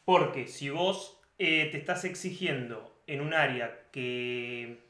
Porque 0.07 0.47
si 0.49 0.71
vos 0.71 1.21
eh, 1.39 1.69
te 1.73 1.77
estás 1.79 2.05
exigiendo 2.07 2.97
en 3.07 3.21
un 3.21 3.35
área 3.35 3.83
que 3.91 4.84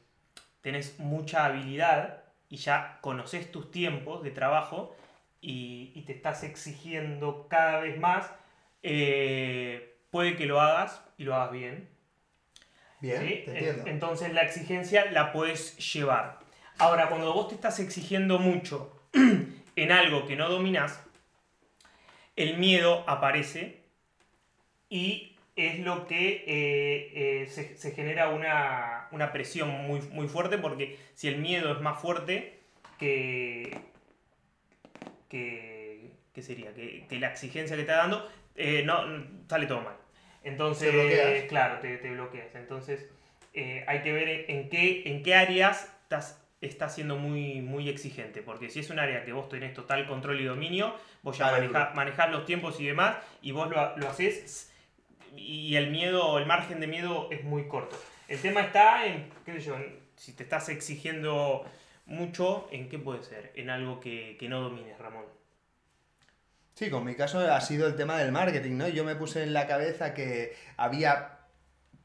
tenés 0.65 0.97
mucha 0.99 1.45
habilidad 1.45 2.23
y 2.49 2.57
ya 2.57 2.97
conoces 3.01 3.51
tus 3.51 3.69
tiempos 3.69 4.23
de 4.23 4.31
trabajo 4.31 4.95
y, 5.39 5.91
y 5.93 6.01
te 6.01 6.13
estás 6.13 6.43
exigiendo 6.43 7.47
cada 7.47 7.81
vez 7.81 7.99
más, 7.99 8.31
eh, 8.81 9.95
puede 10.09 10.35
que 10.35 10.47
lo 10.47 10.59
hagas 10.59 11.03
y 11.19 11.23
lo 11.23 11.35
hagas 11.35 11.51
bien. 11.51 11.87
Bien, 12.99 13.21
¿sí? 13.21 13.43
te 13.45 13.51
En- 13.51 13.57
entiendo. 13.57 13.83
Entonces 13.91 14.33
la 14.33 14.41
exigencia 14.41 15.05
la 15.11 15.31
puedes 15.31 15.77
llevar. 15.93 16.39
Ahora, 16.79 17.09
cuando 17.09 17.31
vos 17.31 17.47
te 17.49 17.53
estás 17.53 17.79
exigiendo 17.79 18.39
mucho 18.39 18.99
en 19.75 19.91
algo 19.91 20.25
que 20.25 20.35
no 20.35 20.49
dominas, 20.49 20.99
el 22.35 22.57
miedo 22.57 23.03
aparece 23.07 23.83
y 24.89 25.35
es 25.55 25.79
lo 25.81 26.07
que 26.07 26.43
eh, 26.47 27.43
eh, 27.43 27.47
se, 27.49 27.77
se 27.77 27.91
genera 27.91 28.29
una, 28.29 28.94
una 29.15 29.31
presión 29.31 29.69
muy, 29.69 30.01
muy 30.11 30.27
fuerte 30.27 30.57
porque 30.57 30.99
si 31.15 31.27
el 31.27 31.37
miedo 31.37 31.71
es 31.71 31.81
más 31.81 31.99
fuerte 31.99 32.59
que, 32.99 33.79
que, 35.29 36.11
¿qué 36.33 36.41
sería? 36.41 36.73
Que, 36.73 37.05
que 37.07 37.19
la 37.19 37.29
exigencia 37.29 37.75
que 37.75 37.83
te 37.83 37.89
está 37.89 38.01
dando, 38.01 38.29
eh, 38.55 38.83
no, 38.85 39.03
sale 39.49 39.65
todo 39.65 39.81
mal. 39.81 39.95
Entonces, 40.43 40.91
Te 40.91 41.47
claro, 41.47 41.79
te, 41.79 41.97
te 41.97 42.11
bloqueas. 42.11 42.53
Entonces, 42.53 43.09
eh, 43.53 43.83
hay 43.87 44.01
que 44.01 44.11
ver 44.13 44.45
en 44.49 44.69
qué, 44.69 45.03
en 45.05 45.23
qué 45.23 45.33
áreas 45.33 45.91
estás, 46.03 46.45
estás 46.61 46.93
siendo 46.93 47.15
muy, 47.15 47.61
muy 47.61 47.89
exigente. 47.89 48.43
Porque 48.43 48.69
si 48.69 48.81
es 48.81 48.89
un 48.91 48.99
área 48.99 49.25
que 49.25 49.33
vos 49.33 49.49
tenés 49.49 49.73
total 49.73 50.05
control 50.05 50.39
y 50.39 50.45
dominio, 50.45 50.93
vos 51.23 51.37
ya 51.37 51.49
manejás, 51.49 51.95
manejás 51.95 52.29
los 52.29 52.45
tiempos 52.45 52.79
y 52.79 52.85
demás, 52.85 53.17
y 53.41 53.53
vos 53.53 53.69
lo, 53.69 53.97
lo 53.97 54.07
haces 54.07 54.71
y 55.35 55.75
el 55.75 55.89
miedo, 55.89 56.37
el 56.37 56.45
margen 56.45 56.79
de 56.79 56.87
miedo 56.87 57.27
es 57.31 57.43
muy 57.43 57.67
corto. 57.67 57.97
El 58.27 58.39
tema 58.41 58.61
está 58.61 59.05
en, 59.05 59.29
qué 59.45 59.53
sé 59.53 59.61
yo, 59.61 59.75
si 60.15 60.33
te 60.33 60.43
estás 60.43 60.69
exigiendo 60.69 61.63
mucho, 62.05 62.67
¿en 62.71 62.89
qué 62.89 62.97
puede 62.97 63.23
ser? 63.23 63.51
En 63.55 63.69
algo 63.69 63.99
que, 63.99 64.37
que 64.39 64.49
no 64.49 64.61
domines, 64.61 64.97
Ramón. 64.97 65.25
Sí, 66.73 66.89
con 66.89 67.05
mi 67.05 67.15
caso 67.15 67.39
ha 67.39 67.61
sido 67.61 67.87
el 67.87 67.95
tema 67.95 68.17
del 68.17 68.31
marketing, 68.31 68.77
¿no? 68.77 68.87
Yo 68.87 69.05
me 69.05 69.15
puse 69.15 69.43
en 69.43 69.53
la 69.53 69.65
cabeza 69.65 70.13
que 70.13 70.55
había 70.75 71.35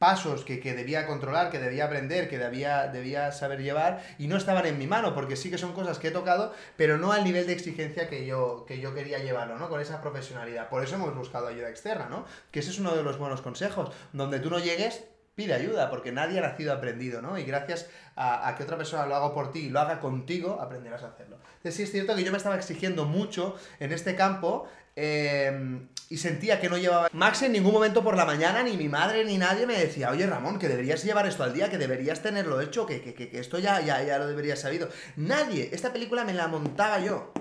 pasos 0.01 0.45
que, 0.45 0.59
que 0.59 0.73
debía 0.73 1.05
controlar, 1.05 1.51
que 1.51 1.59
debía 1.59 1.85
aprender, 1.85 2.27
que 2.27 2.39
debía, 2.39 2.87
debía 2.87 3.31
saber 3.31 3.61
llevar 3.61 4.01
y 4.17 4.27
no 4.27 4.35
estaban 4.35 4.65
en 4.65 4.79
mi 4.79 4.87
mano, 4.87 5.13
porque 5.13 5.35
sí 5.35 5.51
que 5.51 5.59
son 5.59 5.73
cosas 5.73 5.99
que 5.99 6.07
he 6.07 6.11
tocado, 6.11 6.55
pero 6.75 6.97
no 6.97 7.11
al 7.11 7.23
nivel 7.23 7.45
de 7.45 7.53
exigencia 7.53 8.09
que 8.09 8.25
yo, 8.25 8.65
que 8.67 8.79
yo 8.79 8.95
quería 8.95 9.19
llevarlo, 9.19 9.59
¿no? 9.59 9.69
Con 9.69 9.79
esa 9.79 10.01
profesionalidad. 10.01 10.69
Por 10.69 10.83
eso 10.83 10.95
hemos 10.95 11.13
buscado 11.13 11.47
ayuda 11.47 11.69
externa, 11.69 12.07
¿no? 12.09 12.25
Que 12.49 12.61
ese 12.61 12.71
es 12.71 12.79
uno 12.79 12.95
de 12.95 13.03
los 13.03 13.19
buenos 13.19 13.41
consejos. 13.41 13.93
Donde 14.13 14.39
tú 14.39 14.49
no 14.49 14.57
llegues, 14.57 15.03
pide 15.35 15.53
ayuda, 15.53 15.89
porque 15.89 16.11
nadie 16.11 16.39
ha 16.39 16.41
nacido 16.41 16.73
aprendido, 16.73 17.21
¿no? 17.21 17.37
Y 17.37 17.43
gracias 17.43 17.87
a, 18.15 18.47
a 18.47 18.55
que 18.55 18.63
otra 18.63 18.77
persona 18.77 19.05
lo 19.05 19.15
haga 19.15 19.33
por 19.33 19.51
ti 19.51 19.59
y 19.59 19.69
lo 19.69 19.79
haga 19.79 19.99
contigo, 19.99 20.59
aprenderás 20.61 21.03
a 21.03 21.07
hacerlo. 21.07 21.37
Entonces 21.57 21.75
sí 21.75 21.83
es 21.83 21.91
cierto 21.91 22.15
que 22.15 22.23
yo 22.23 22.31
me 22.31 22.37
estaba 22.37 22.55
exigiendo 22.55 23.05
mucho 23.05 23.55
en 23.79 23.91
este 23.93 24.15
campo 24.15 24.67
eh, 24.95 25.79
y 26.09 26.17
sentía 26.17 26.59
que 26.59 26.69
no 26.69 26.77
llevaba... 26.77 27.07
Max 27.13 27.41
en 27.43 27.53
ningún 27.53 27.71
momento 27.73 28.03
por 28.03 28.17
la 28.17 28.25
mañana, 28.25 28.61
ni 28.61 28.75
mi 28.75 28.89
madre, 28.89 29.23
ni 29.23 29.37
nadie 29.37 29.65
me 29.65 29.77
decía, 29.77 30.11
oye 30.11 30.27
Ramón, 30.27 30.59
que 30.59 30.67
deberías 30.67 31.03
llevar 31.03 31.25
esto 31.25 31.43
al 31.43 31.53
día, 31.53 31.69
que 31.69 31.77
deberías 31.77 32.21
tenerlo 32.21 32.59
hecho, 32.59 32.85
que, 32.85 33.01
que, 33.01 33.13
que- 33.13 33.29
que 33.29 33.39
esto 33.39 33.57
ya, 33.57 33.79
ya, 33.81 34.03
ya 34.03 34.17
lo 34.19 34.27
deberías 34.27 34.59
sabido. 34.59 34.89
Nadie, 35.15 35.69
esta 35.71 35.93
película 35.93 36.25
me 36.25 36.33
la 36.33 36.47
montaba 36.47 36.99
yo. 36.99 37.31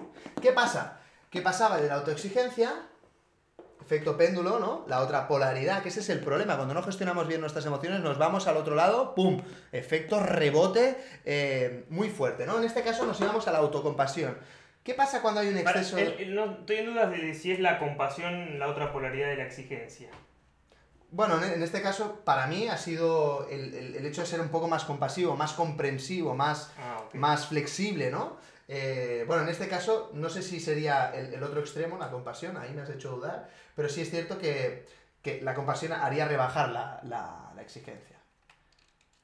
¿Qué 0.41 0.53
pasa? 0.53 1.01
Que 1.29 1.43
pasaba 1.43 1.81
de 1.81 1.89
la 1.89 1.95
autoexigencia 1.95 2.73
efecto 3.91 4.17
péndulo, 4.17 4.61
¿no? 4.61 4.85
La 4.87 5.01
otra 5.01 5.27
polaridad, 5.27 5.83
que 5.83 5.89
ese 5.89 5.99
es 5.99 6.09
el 6.11 6.21
problema. 6.21 6.55
Cuando 6.55 6.75
no 6.75 6.83
gestionamos 6.85 7.27
bien 7.27 7.41
nuestras 7.41 7.67
emociones, 7.67 7.99
nos 8.01 8.19
vamos 8.19 8.47
al 8.47 8.57
otro 8.57 8.77
lado, 8.77 9.17
¡pum! 9.17 9.43
Efecto 9.73 10.21
rebote 10.21 10.97
eh, 11.25 11.87
muy 11.91 12.09
fuerte, 12.09 12.47
¿no? 12.47 12.57
En 12.59 12.65
este 12.65 12.83
caso 12.83 13.05
nos 13.05 13.21
íbamos 13.21 13.49
a 13.49 13.53
la 13.53 13.59
autocompasión. 13.59 14.39
¿Qué 14.85 14.95
pasa 14.95 15.21
cuando 15.23 15.41
hay 15.41 15.49
un 15.49 15.61
Para- 15.65 15.81
exceso? 15.81 15.99
el- 15.99 16.13
el- 16.21 16.35
no, 16.37 16.53
estoy 16.61 16.77
en 16.77 16.87
dudas 16.87 17.11
de 17.11 17.35
si 17.35 17.51
es 17.51 17.59
la 17.59 17.81
compasión 17.81 18.61
la 18.61 18.69
otra 18.69 18.93
polaridad 18.93 19.29
de 19.29 19.37
la 19.37 19.45
exigencia. 19.45 20.09
Bueno, 21.11 21.43
en 21.43 21.61
este 21.61 21.83
caso, 21.83 22.21
para 22.25 22.47
mí 22.47 22.69
ha 22.69 22.77
sido 22.77 23.49
el, 23.51 24.07
hecho 24.07 24.21
de 24.21 24.29
ser 24.29 24.41
un 24.41 24.51
poco 24.51 24.69
más 24.69 24.85
compasivo, 24.85 25.35
más 25.37 25.53
comprensivo, 25.55 26.37
más, 26.37 26.73
Ah, 26.79 27.03
más 27.15 27.49
flexible, 27.49 28.13
¿no? 28.13 28.37
Eh, 28.73 29.25
bueno, 29.27 29.43
en 29.43 29.49
este 29.49 29.67
caso, 29.69 30.11
no 30.15 30.29
sé 30.31 30.43
si 30.43 30.61
sería 30.61 31.11
el, 31.13 31.35
el 31.35 31.43
otro 31.43 31.59
extremo, 31.61 31.99
la 31.99 32.11
compasión, 32.11 32.57
ahí 32.57 32.73
me 32.73 32.83
has 32.83 32.91
hecho 32.91 33.11
dudar, 33.17 33.49
pero 33.75 33.89
sí 33.89 34.01
es 34.03 34.11
cierto 34.11 34.39
que, 34.39 34.87
que 35.23 35.41
la 35.43 35.55
compasión 35.55 35.93
haría 35.93 36.29
rebajar 36.29 36.69
la, 36.71 37.01
la- 37.05 37.53
la 37.57 37.63
exigencia. 37.63 38.17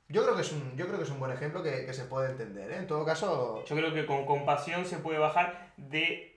Yo 0.08 0.22
creo 0.22 0.36
que 0.36 0.42
es 0.42 0.52
un, 0.52 0.76
yo 0.76 0.86
creo 0.86 0.98
que 0.98 1.04
es 1.04 1.10
un 1.10 1.18
buen 1.18 1.32
ejemplo 1.32 1.62
que, 1.62 1.84
que 1.84 1.92
se 1.92 2.04
puede 2.04 2.30
entender, 2.30 2.70
¿eh? 2.70 2.76
En 2.78 2.86
todo 2.86 3.04
caso, 3.04 3.64
Yo 3.64 3.76
creo 3.76 3.92
que 3.92 4.06
con 4.06 4.24
compasión 4.24 4.84
se 4.84 4.98
puede 4.98 5.18
bajar 5.18 5.72
de... 5.76 6.35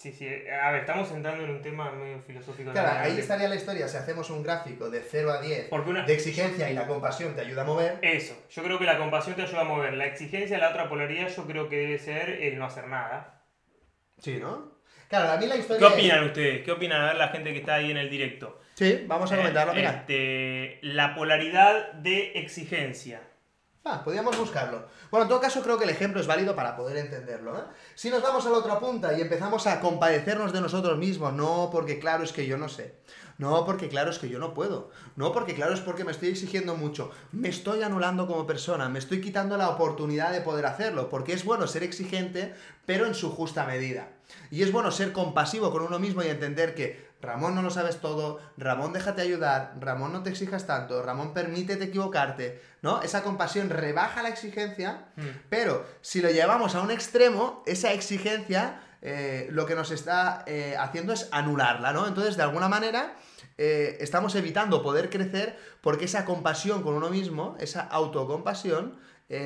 Sí, 0.00 0.12
sí, 0.12 0.26
a 0.26 0.70
ver, 0.70 0.80
estamos 0.80 1.10
entrando 1.10 1.44
en 1.44 1.50
un 1.50 1.60
tema 1.60 1.90
medio 1.90 2.22
filosófico. 2.22 2.72
claro, 2.72 2.88
también. 2.88 3.12
ahí 3.14 3.20
estaría 3.20 3.48
la 3.48 3.54
historia, 3.56 3.86
si 3.86 3.98
hacemos 3.98 4.30
un 4.30 4.42
gráfico 4.42 4.88
de 4.88 5.02
0 5.02 5.30
a 5.30 5.42
10 5.42 5.68
Porque 5.68 5.90
una... 5.90 6.06
de 6.06 6.14
exigencia 6.14 6.70
y 6.70 6.74
la 6.74 6.86
compasión 6.86 7.34
te 7.34 7.42
ayuda 7.42 7.62
a 7.62 7.64
mover, 7.66 7.98
Eso, 8.00 8.34
yo 8.48 8.62
creo 8.62 8.78
que 8.78 8.86
la 8.86 8.96
compasión 8.96 9.36
te 9.36 9.42
ayuda 9.42 9.60
a 9.60 9.64
mover. 9.64 9.92
La 9.92 10.06
exigencia, 10.06 10.56
la 10.56 10.70
otra 10.70 10.88
polaridad, 10.88 11.28
yo 11.28 11.46
creo 11.46 11.68
que 11.68 11.76
debe 11.76 11.98
ser 11.98 12.30
el 12.30 12.58
no 12.58 12.64
hacer 12.64 12.86
nada. 12.88 13.42
sí, 14.18 14.38
¿no? 14.40 14.80
Claro, 15.10 15.32
a 15.32 15.36
mí 15.36 15.46
la 15.46 15.56
¿Qué 15.56 15.60
historia... 15.60 15.86
es- 15.88 15.92
opinan 15.92 16.24
ustedes? 16.24 16.64
¿Qué 16.64 16.70
opinan? 16.72 17.02
A 17.02 17.06
ver 17.08 17.16
la 17.16 17.28
gente 17.28 17.52
que 17.52 17.58
está 17.58 17.74
ahí 17.74 17.90
en 17.90 17.96
el 17.98 18.08
directo. 18.08 18.58
Sí, 18.76 19.04
vamos 19.06 19.30
a 19.32 19.36
comentarlo, 19.36 19.72
Eh, 19.74 19.76
mira. 19.76 19.90
este, 19.90 20.78
la 20.80 21.14
polaridad 21.14 21.92
de 21.94 22.38
exigencia. 22.38 23.20
Ah, 23.82 24.04
podríamos 24.04 24.36
buscarlo. 24.36 24.84
Bueno, 25.10 25.22
en 25.22 25.28
todo 25.30 25.40
caso 25.40 25.62
creo 25.62 25.78
que 25.78 25.84
el 25.84 25.90
ejemplo 25.90 26.20
es 26.20 26.26
válido 26.26 26.54
para 26.54 26.76
poder 26.76 26.98
entenderlo. 26.98 27.56
¿eh? 27.56 27.62
Si 27.94 28.10
nos 28.10 28.22
vamos 28.22 28.44
a 28.44 28.50
la 28.50 28.58
otra 28.58 28.78
punta 28.78 29.16
y 29.16 29.22
empezamos 29.22 29.66
a 29.66 29.80
compadecernos 29.80 30.52
de 30.52 30.60
nosotros 30.60 30.98
mismos, 30.98 31.32
no 31.32 31.70
porque 31.72 31.98
claro 31.98 32.22
es 32.22 32.32
que 32.32 32.46
yo 32.46 32.58
no 32.58 32.68
sé, 32.68 32.96
no 33.38 33.64
porque 33.64 33.88
claro 33.88 34.10
es 34.10 34.18
que 34.18 34.28
yo 34.28 34.38
no 34.38 34.52
puedo, 34.52 34.90
no 35.16 35.32
porque 35.32 35.54
claro 35.54 35.72
es 35.72 35.80
porque 35.80 36.04
me 36.04 36.12
estoy 36.12 36.28
exigiendo 36.28 36.76
mucho, 36.76 37.10
me 37.32 37.48
estoy 37.48 37.82
anulando 37.82 38.26
como 38.26 38.46
persona, 38.46 38.90
me 38.90 38.98
estoy 38.98 39.22
quitando 39.22 39.56
la 39.56 39.70
oportunidad 39.70 40.30
de 40.30 40.42
poder 40.42 40.66
hacerlo, 40.66 41.08
porque 41.08 41.32
es 41.32 41.46
bueno 41.46 41.66
ser 41.66 41.82
exigente, 41.82 42.54
pero 42.84 43.06
en 43.06 43.14
su 43.14 43.30
justa 43.30 43.64
medida. 43.64 44.10
Y 44.50 44.62
es 44.62 44.72
bueno 44.72 44.90
ser 44.90 45.12
compasivo 45.12 45.72
con 45.72 45.82
uno 45.82 45.98
mismo 45.98 46.22
y 46.22 46.26
entender 46.26 46.74
que 46.74 47.09
Ramón 47.22 47.54
no 47.54 47.62
lo 47.62 47.70
sabes 47.70 48.00
todo, 48.00 48.40
Ramón 48.56 48.92
déjate 48.92 49.22
ayudar, 49.22 49.74
Ramón 49.78 50.12
no 50.12 50.22
te 50.22 50.30
exijas 50.30 50.66
tanto, 50.66 51.02
Ramón 51.02 51.34
permítete 51.34 51.84
equivocarte, 51.84 52.62
¿no? 52.82 53.02
Esa 53.02 53.22
compasión 53.22 53.68
rebaja 53.70 54.22
la 54.22 54.30
exigencia, 54.30 55.06
Mm. 55.16 55.22
pero 55.50 55.84
si 56.00 56.22
lo 56.22 56.30
llevamos 56.30 56.74
a 56.74 56.80
un 56.82 56.90
extremo, 56.90 57.62
esa 57.66 57.92
exigencia 57.92 58.80
eh, 59.02 59.48
lo 59.50 59.64
que 59.64 59.74
nos 59.74 59.90
está 59.90 60.44
eh, 60.46 60.76
haciendo 60.78 61.14
es 61.14 61.28
anularla, 61.32 61.92
¿no? 61.94 62.06
Entonces, 62.06 62.36
de 62.36 62.42
alguna 62.42 62.68
manera, 62.68 63.14
eh, 63.56 63.96
estamos 64.00 64.34
evitando 64.34 64.82
poder 64.82 65.08
crecer 65.08 65.58
porque 65.80 66.04
esa 66.04 66.26
compasión 66.26 66.82
con 66.82 66.92
uno 66.94 67.08
mismo, 67.08 67.56
esa 67.60 67.80
autocompasión, 67.80 68.98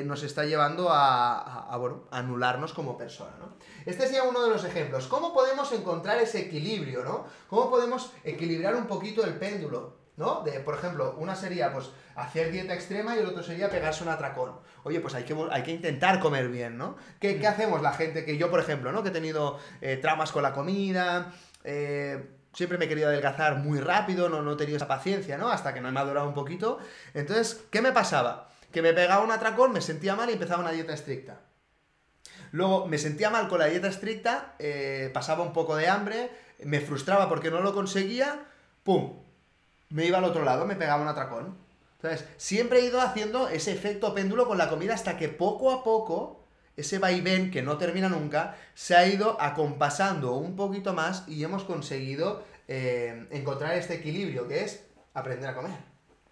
nos 0.06 0.22
está 0.22 0.44
llevando 0.46 0.88
a, 0.90 1.34
a- 1.38 1.68
a, 1.74 1.76
bueno, 1.76 2.04
anularnos 2.10 2.72
como 2.72 2.96
persona, 2.96 3.32
¿no? 3.38 3.54
Este 3.86 4.06
sería 4.06 4.24
uno 4.24 4.42
de 4.42 4.50
los 4.50 4.64
ejemplos. 4.64 5.06
¿Cómo 5.06 5.34
podemos 5.34 5.70
encontrar 5.72 6.18
ese 6.18 6.40
equilibrio, 6.40 7.04
¿no? 7.04 7.26
¿Cómo 7.48 7.70
podemos 7.70 8.12
equilibrar 8.24 8.74
un 8.74 8.86
poquito 8.86 9.24
el 9.24 9.34
péndulo? 9.34 10.02
¿No? 10.16 10.42
De, 10.42 10.60
por 10.60 10.74
ejemplo, 10.74 11.16
una 11.18 11.34
sería 11.34 11.72
pues 11.72 11.90
hacer 12.14 12.52
dieta 12.52 12.72
extrema 12.72 13.16
y 13.16 13.18
el 13.18 13.26
otro 13.26 13.42
sería 13.42 13.68
pegarse 13.68 14.04
un 14.04 14.10
atracón. 14.10 14.52
Oye, 14.84 15.00
pues 15.00 15.14
hay 15.14 15.24
que, 15.24 15.36
hay 15.50 15.62
que 15.64 15.72
intentar 15.72 16.20
comer 16.20 16.48
bien, 16.48 16.78
¿no? 16.78 16.96
¿Qué, 17.18 17.40
qué 17.40 17.48
hacemos 17.48 17.82
la 17.82 17.92
gente 17.92 18.24
que 18.24 18.36
yo, 18.36 18.48
por 18.48 18.60
ejemplo, 18.60 18.92
¿no? 18.92 19.02
Que 19.02 19.08
he 19.08 19.12
tenido 19.12 19.58
eh, 19.80 19.96
traumas 19.96 20.30
con 20.30 20.44
la 20.44 20.52
comida, 20.52 21.32
eh, 21.64 22.30
siempre 22.52 22.78
me 22.78 22.84
he 22.84 22.88
querido 22.88 23.08
adelgazar 23.08 23.56
muy 23.56 23.80
rápido, 23.80 24.28
no, 24.28 24.40
no 24.42 24.52
he 24.52 24.56
tenido 24.56 24.76
esa 24.76 24.86
paciencia, 24.86 25.36
¿no? 25.36 25.50
Hasta 25.50 25.74
que 25.74 25.80
no 25.80 25.88
he 25.88 25.92
madurado 25.92 26.28
un 26.28 26.34
poquito. 26.34 26.78
Entonces, 27.12 27.64
¿qué 27.70 27.82
me 27.82 27.90
pasaba? 27.90 28.50
Que 28.72 28.82
me 28.82 28.92
pegaba 28.92 29.24
un 29.24 29.32
atracón, 29.32 29.72
me 29.72 29.80
sentía 29.80 30.14
mal 30.14 30.30
y 30.30 30.34
empezaba 30.34 30.62
una 30.62 30.70
dieta 30.70 30.94
estricta. 30.94 31.40
Luego 32.54 32.86
me 32.86 32.98
sentía 32.98 33.30
mal 33.30 33.48
con 33.48 33.58
la 33.58 33.66
dieta 33.66 33.88
estricta, 33.88 34.54
eh, 34.60 35.10
pasaba 35.12 35.42
un 35.42 35.52
poco 35.52 35.74
de 35.74 35.88
hambre, 35.88 36.30
me 36.62 36.78
frustraba 36.78 37.28
porque 37.28 37.50
no 37.50 37.60
lo 37.60 37.74
conseguía, 37.74 38.44
¡pum! 38.84 39.14
Me 39.90 40.06
iba 40.06 40.18
al 40.18 40.24
otro 40.24 40.44
lado, 40.44 40.64
me 40.64 40.76
pegaba 40.76 41.02
un 41.02 41.08
atracón. 41.08 41.56
Entonces, 41.96 42.24
siempre 42.36 42.78
he 42.78 42.84
ido 42.84 43.00
haciendo 43.00 43.48
ese 43.48 43.72
efecto 43.72 44.14
péndulo 44.14 44.46
con 44.46 44.56
la 44.56 44.70
comida 44.70 44.94
hasta 44.94 45.16
que 45.16 45.28
poco 45.28 45.72
a 45.72 45.82
poco, 45.82 46.44
ese 46.76 47.00
vaivén 47.00 47.50
que 47.50 47.62
no 47.62 47.76
termina 47.76 48.08
nunca, 48.08 48.56
se 48.74 48.94
ha 48.94 49.04
ido 49.04 49.36
acompasando 49.40 50.34
un 50.34 50.54
poquito 50.54 50.92
más 50.92 51.24
y 51.26 51.42
hemos 51.42 51.64
conseguido 51.64 52.44
eh, 52.68 53.26
encontrar 53.32 53.74
este 53.74 53.94
equilibrio 53.94 54.46
que 54.46 54.62
es 54.62 54.84
aprender 55.12 55.48
a 55.48 55.56
comer. 55.56 55.76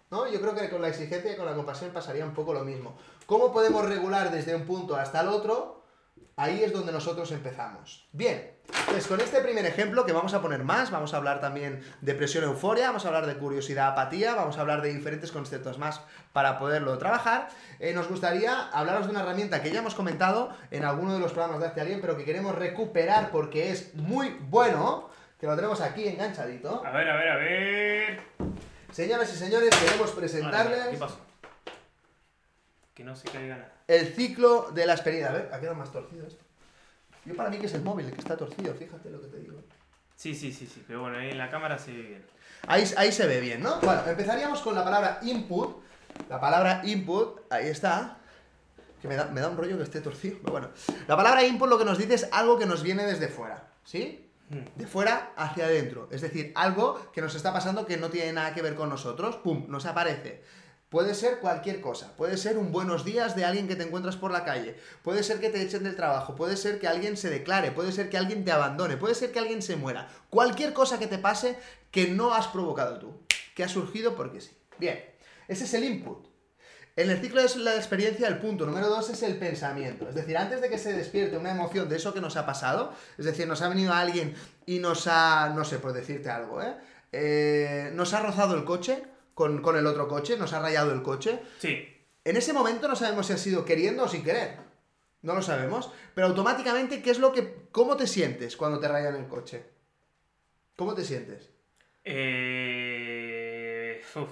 ¿No? 0.09 0.31
Yo 0.31 0.39
creo 0.39 0.55
que 0.55 0.69
con 0.69 0.81
la 0.81 0.87
exigencia 0.87 1.33
y 1.33 1.35
con 1.35 1.47
la 1.47 1.53
compasión 1.53 1.91
pasaría 1.91 2.23
un 2.23 2.33
poco 2.33 2.53
lo 2.53 2.63
mismo. 2.63 2.95
¿Cómo 3.25 3.51
podemos 3.51 3.83
regular 3.83 4.31
desde 4.31 4.55
un 4.55 4.63
punto 4.63 4.95
hasta 4.95 5.19
el 5.19 5.27
otro? 5.27 5.82
Ahí 6.35 6.63
es 6.63 6.73
donde 6.73 6.91
nosotros 6.91 7.31
empezamos. 7.31 8.07
Bien, 8.11 8.51
pues 8.87 9.05
con 9.05 9.21
este 9.21 9.39
primer 9.41 9.65
ejemplo 9.67 10.03
que 10.03 10.13
vamos 10.13 10.33
a 10.33 10.41
poner 10.41 10.63
más, 10.63 10.89
vamos 10.89 11.13
a 11.13 11.17
hablar 11.17 11.39
también 11.39 11.83
de 12.01 12.15
presión 12.15 12.43
euforia, 12.43 12.87
vamos 12.87 13.05
a 13.05 13.09
hablar 13.09 13.27
de 13.27 13.35
curiosidad 13.35 13.89
apatía, 13.89 14.33
vamos 14.33 14.57
a 14.57 14.61
hablar 14.61 14.81
de 14.81 14.91
diferentes 14.91 15.31
conceptos 15.31 15.77
más 15.77 16.01
para 16.31 16.57
poderlo 16.57 16.97
trabajar. 16.97 17.49
Eh, 17.79 17.93
nos 17.93 18.09
gustaría 18.09 18.67
hablaros 18.69 19.05
de 19.05 19.11
una 19.11 19.21
herramienta 19.21 19.61
que 19.61 19.69
ya 19.71 19.79
hemos 19.79 19.93
comentado 19.93 20.49
en 20.71 20.85
alguno 20.85 21.13
de 21.13 21.19
los 21.19 21.33
programas 21.33 21.59
de 21.59 21.67
Hazte 21.67 21.81
Alguien, 21.81 22.01
pero 22.01 22.17
que 22.17 22.25
queremos 22.25 22.55
recuperar 22.55 23.29
porque 23.29 23.69
es 23.69 23.93
muy 23.93 24.35
bueno, 24.49 25.11
que 25.39 25.45
lo 25.45 25.55
tenemos 25.55 25.81
aquí 25.81 26.07
enganchadito. 26.07 26.83
A 26.83 26.89
ver, 26.89 27.09
a 27.09 27.15
ver, 27.15 27.29
a 27.29 27.35
ver. 27.35 28.23
Señoras 28.91 29.31
y 29.31 29.37
señores, 29.37 29.69
queremos 29.75 30.11
presentarles 30.11 30.87
¿Qué 30.87 30.97
pasó? 30.97 31.19
Que 32.93 33.03
no 33.03 33.15
se 33.15 33.27
caiga 33.27 33.57
nada. 33.57 33.73
el 33.87 34.13
ciclo 34.13 34.71
de 34.71 34.85
la 34.85 34.93
experiencia. 34.93 35.31
A 35.31 35.33
ver, 35.33 35.49
ha 35.51 35.59
quedado 35.59 35.75
más 35.75 35.91
torcido 35.91 36.27
esto. 36.27 36.43
Yo 37.25 37.35
para 37.35 37.49
mí 37.49 37.57
que 37.57 37.65
es 37.65 37.73
el 37.73 37.81
móvil 37.81 38.07
el 38.07 38.13
que 38.13 38.19
está 38.19 38.37
torcido, 38.37 38.73
fíjate 38.73 39.09
lo 39.09 39.21
que 39.21 39.27
te 39.27 39.37
digo. 39.37 39.59
Sí, 40.15 40.35
sí, 40.35 40.53
sí, 40.53 40.67
sí. 40.67 40.83
Pero 40.85 41.01
bueno, 41.01 41.17
ahí 41.17 41.31
en 41.31 41.37
la 41.37 41.49
cámara 41.49 41.77
se 41.77 41.91
ve 41.91 42.01
bien. 42.01 42.25
Ahí, 42.67 42.85
ahí 42.97 43.11
se 43.11 43.25
ve 43.27 43.39
bien, 43.39 43.61
¿no? 43.61 43.79
Bueno, 43.81 44.03
empezaríamos 44.05 44.61
con 44.61 44.75
la 44.75 44.83
palabra 44.83 45.19
input. 45.23 45.81
La 46.29 46.39
palabra 46.39 46.81
input, 46.85 47.41
ahí 47.51 47.67
está. 47.67 48.17
Que 49.01 49.07
me 49.07 49.15
da, 49.15 49.25
me 49.25 49.41
da 49.41 49.49
un 49.49 49.57
rollo 49.57 49.77
que 49.77 49.83
esté 49.83 49.99
torcido, 50.01 50.37
pero 50.41 50.51
bueno. 50.51 50.69
La 51.07 51.17
palabra 51.17 51.43
input 51.43 51.67
lo 51.67 51.77
que 51.77 51.85
nos 51.85 51.97
dice 51.97 52.13
es 52.13 52.29
algo 52.31 52.57
que 52.57 52.65
nos 52.65 52.83
viene 52.83 53.03
desde 53.05 53.27
fuera, 53.27 53.67
¿sí? 53.83 54.29
Mm. 54.49 54.79
De 54.79 54.87
fuera 54.87 55.33
hacia 55.35 55.65
adentro. 55.65 56.07
Es 56.11 56.21
decir, 56.21 56.51
algo 56.55 57.11
que 57.11 57.21
nos 57.21 57.35
está 57.35 57.51
pasando 57.51 57.85
que 57.85 57.97
no 57.97 58.09
tiene 58.09 58.33
nada 58.33 58.53
que 58.53 58.61
ver 58.61 58.75
con 58.75 58.89
nosotros, 58.89 59.37
¡pum! 59.37 59.65
Nos 59.67 59.85
aparece. 59.85 60.43
Puede 60.93 61.15
ser 61.15 61.39
cualquier 61.39 61.81
cosa, 61.81 62.15
puede 62.17 62.37
ser 62.37 62.55
un 62.59 62.71
buenos 62.71 63.03
días 63.03 63.35
de 63.35 63.45
alguien 63.45 63.67
que 63.67 63.75
te 63.75 63.81
encuentras 63.81 64.15
por 64.15 64.29
la 64.29 64.45
calle, 64.45 64.75
puede 65.01 65.23
ser 65.23 65.39
que 65.39 65.49
te 65.49 65.59
echen 65.59 65.83
del 65.83 65.95
trabajo, 65.95 66.35
puede 66.35 66.55
ser 66.55 66.79
que 66.79 66.87
alguien 66.87 67.17
se 67.17 67.31
declare, 67.31 67.71
puede 67.71 67.91
ser 67.91 68.11
que 68.11 68.17
alguien 68.19 68.45
te 68.45 68.51
abandone, 68.51 68.95
puede 68.95 69.15
ser 69.15 69.31
que 69.31 69.39
alguien 69.39 69.63
se 69.63 69.75
muera. 69.75 70.07
Cualquier 70.29 70.71
cosa 70.71 70.99
que 70.99 71.07
te 71.07 71.17
pase 71.17 71.57
que 71.89 72.09
no 72.09 72.35
has 72.35 72.47
provocado 72.49 72.99
tú, 72.99 73.23
que 73.55 73.63
ha 73.63 73.69
surgido 73.69 74.15
porque 74.15 74.39
sí. 74.39 74.51
Bien, 74.77 75.03
ese 75.47 75.63
es 75.63 75.73
el 75.73 75.83
input. 75.83 76.27
En 76.95 77.09
el 77.09 77.19
ciclo 77.19 77.41
de 77.41 77.49
la 77.61 77.75
experiencia, 77.75 78.27
el 78.27 78.37
punto 78.37 78.67
número 78.67 78.87
dos 78.87 79.09
es 79.09 79.23
el 79.23 79.37
pensamiento. 79.39 80.07
Es 80.07 80.13
decir, 80.13 80.37
antes 80.37 80.61
de 80.61 80.69
que 80.69 80.77
se 80.77 80.93
despierte 80.93 81.37
una 81.37 81.49
emoción 81.49 81.89
de 81.89 81.95
eso 81.95 82.13
que 82.13 82.21
nos 82.21 82.37
ha 82.37 82.45
pasado, 82.45 82.93
es 83.17 83.25
decir, 83.25 83.47
nos 83.47 83.63
ha 83.63 83.67
venido 83.67 83.93
alguien 83.93 84.35
y 84.67 84.77
nos 84.77 85.07
ha, 85.07 85.53
no 85.55 85.65
sé, 85.65 85.79
por 85.79 85.91
decirte 85.91 86.29
algo, 86.29 86.61
¿eh? 86.61 86.75
Eh, 87.11 87.91
nos 87.95 88.13
ha 88.13 88.19
rozado 88.19 88.55
el 88.55 88.63
coche 88.63 89.03
con, 89.33 89.61
con 89.61 89.77
el 89.77 89.87
otro 89.87 90.07
coche, 90.07 90.37
nos 90.37 90.53
ha 90.53 90.59
rayado 90.59 90.91
el 90.93 91.01
coche. 91.01 91.39
Sí. 91.59 91.89
En 92.23 92.37
ese 92.37 92.53
momento 92.53 92.87
no 92.87 92.95
sabemos 92.95 93.27
si 93.27 93.33
ha 93.33 93.37
sido 93.37 93.65
queriendo 93.65 94.03
o 94.03 94.07
sin 94.07 94.23
querer. 94.23 94.57
No 95.21 95.33
lo 95.35 95.41
sabemos. 95.41 95.91
Pero 96.13 96.27
automáticamente, 96.27 97.01
¿qué 97.01 97.11
es 97.11 97.19
lo 97.19 97.31
que. 97.31 97.67
¿Cómo 97.71 97.97
te 97.97 98.07
sientes 98.07 98.55
cuando 98.57 98.79
te 98.79 98.87
rayan 98.87 99.15
el 99.15 99.27
coche? 99.27 99.63
¿Cómo 100.75 100.93
te 100.93 101.03
sientes? 101.03 101.49
Eh, 102.03 104.01
uf, 104.15 104.29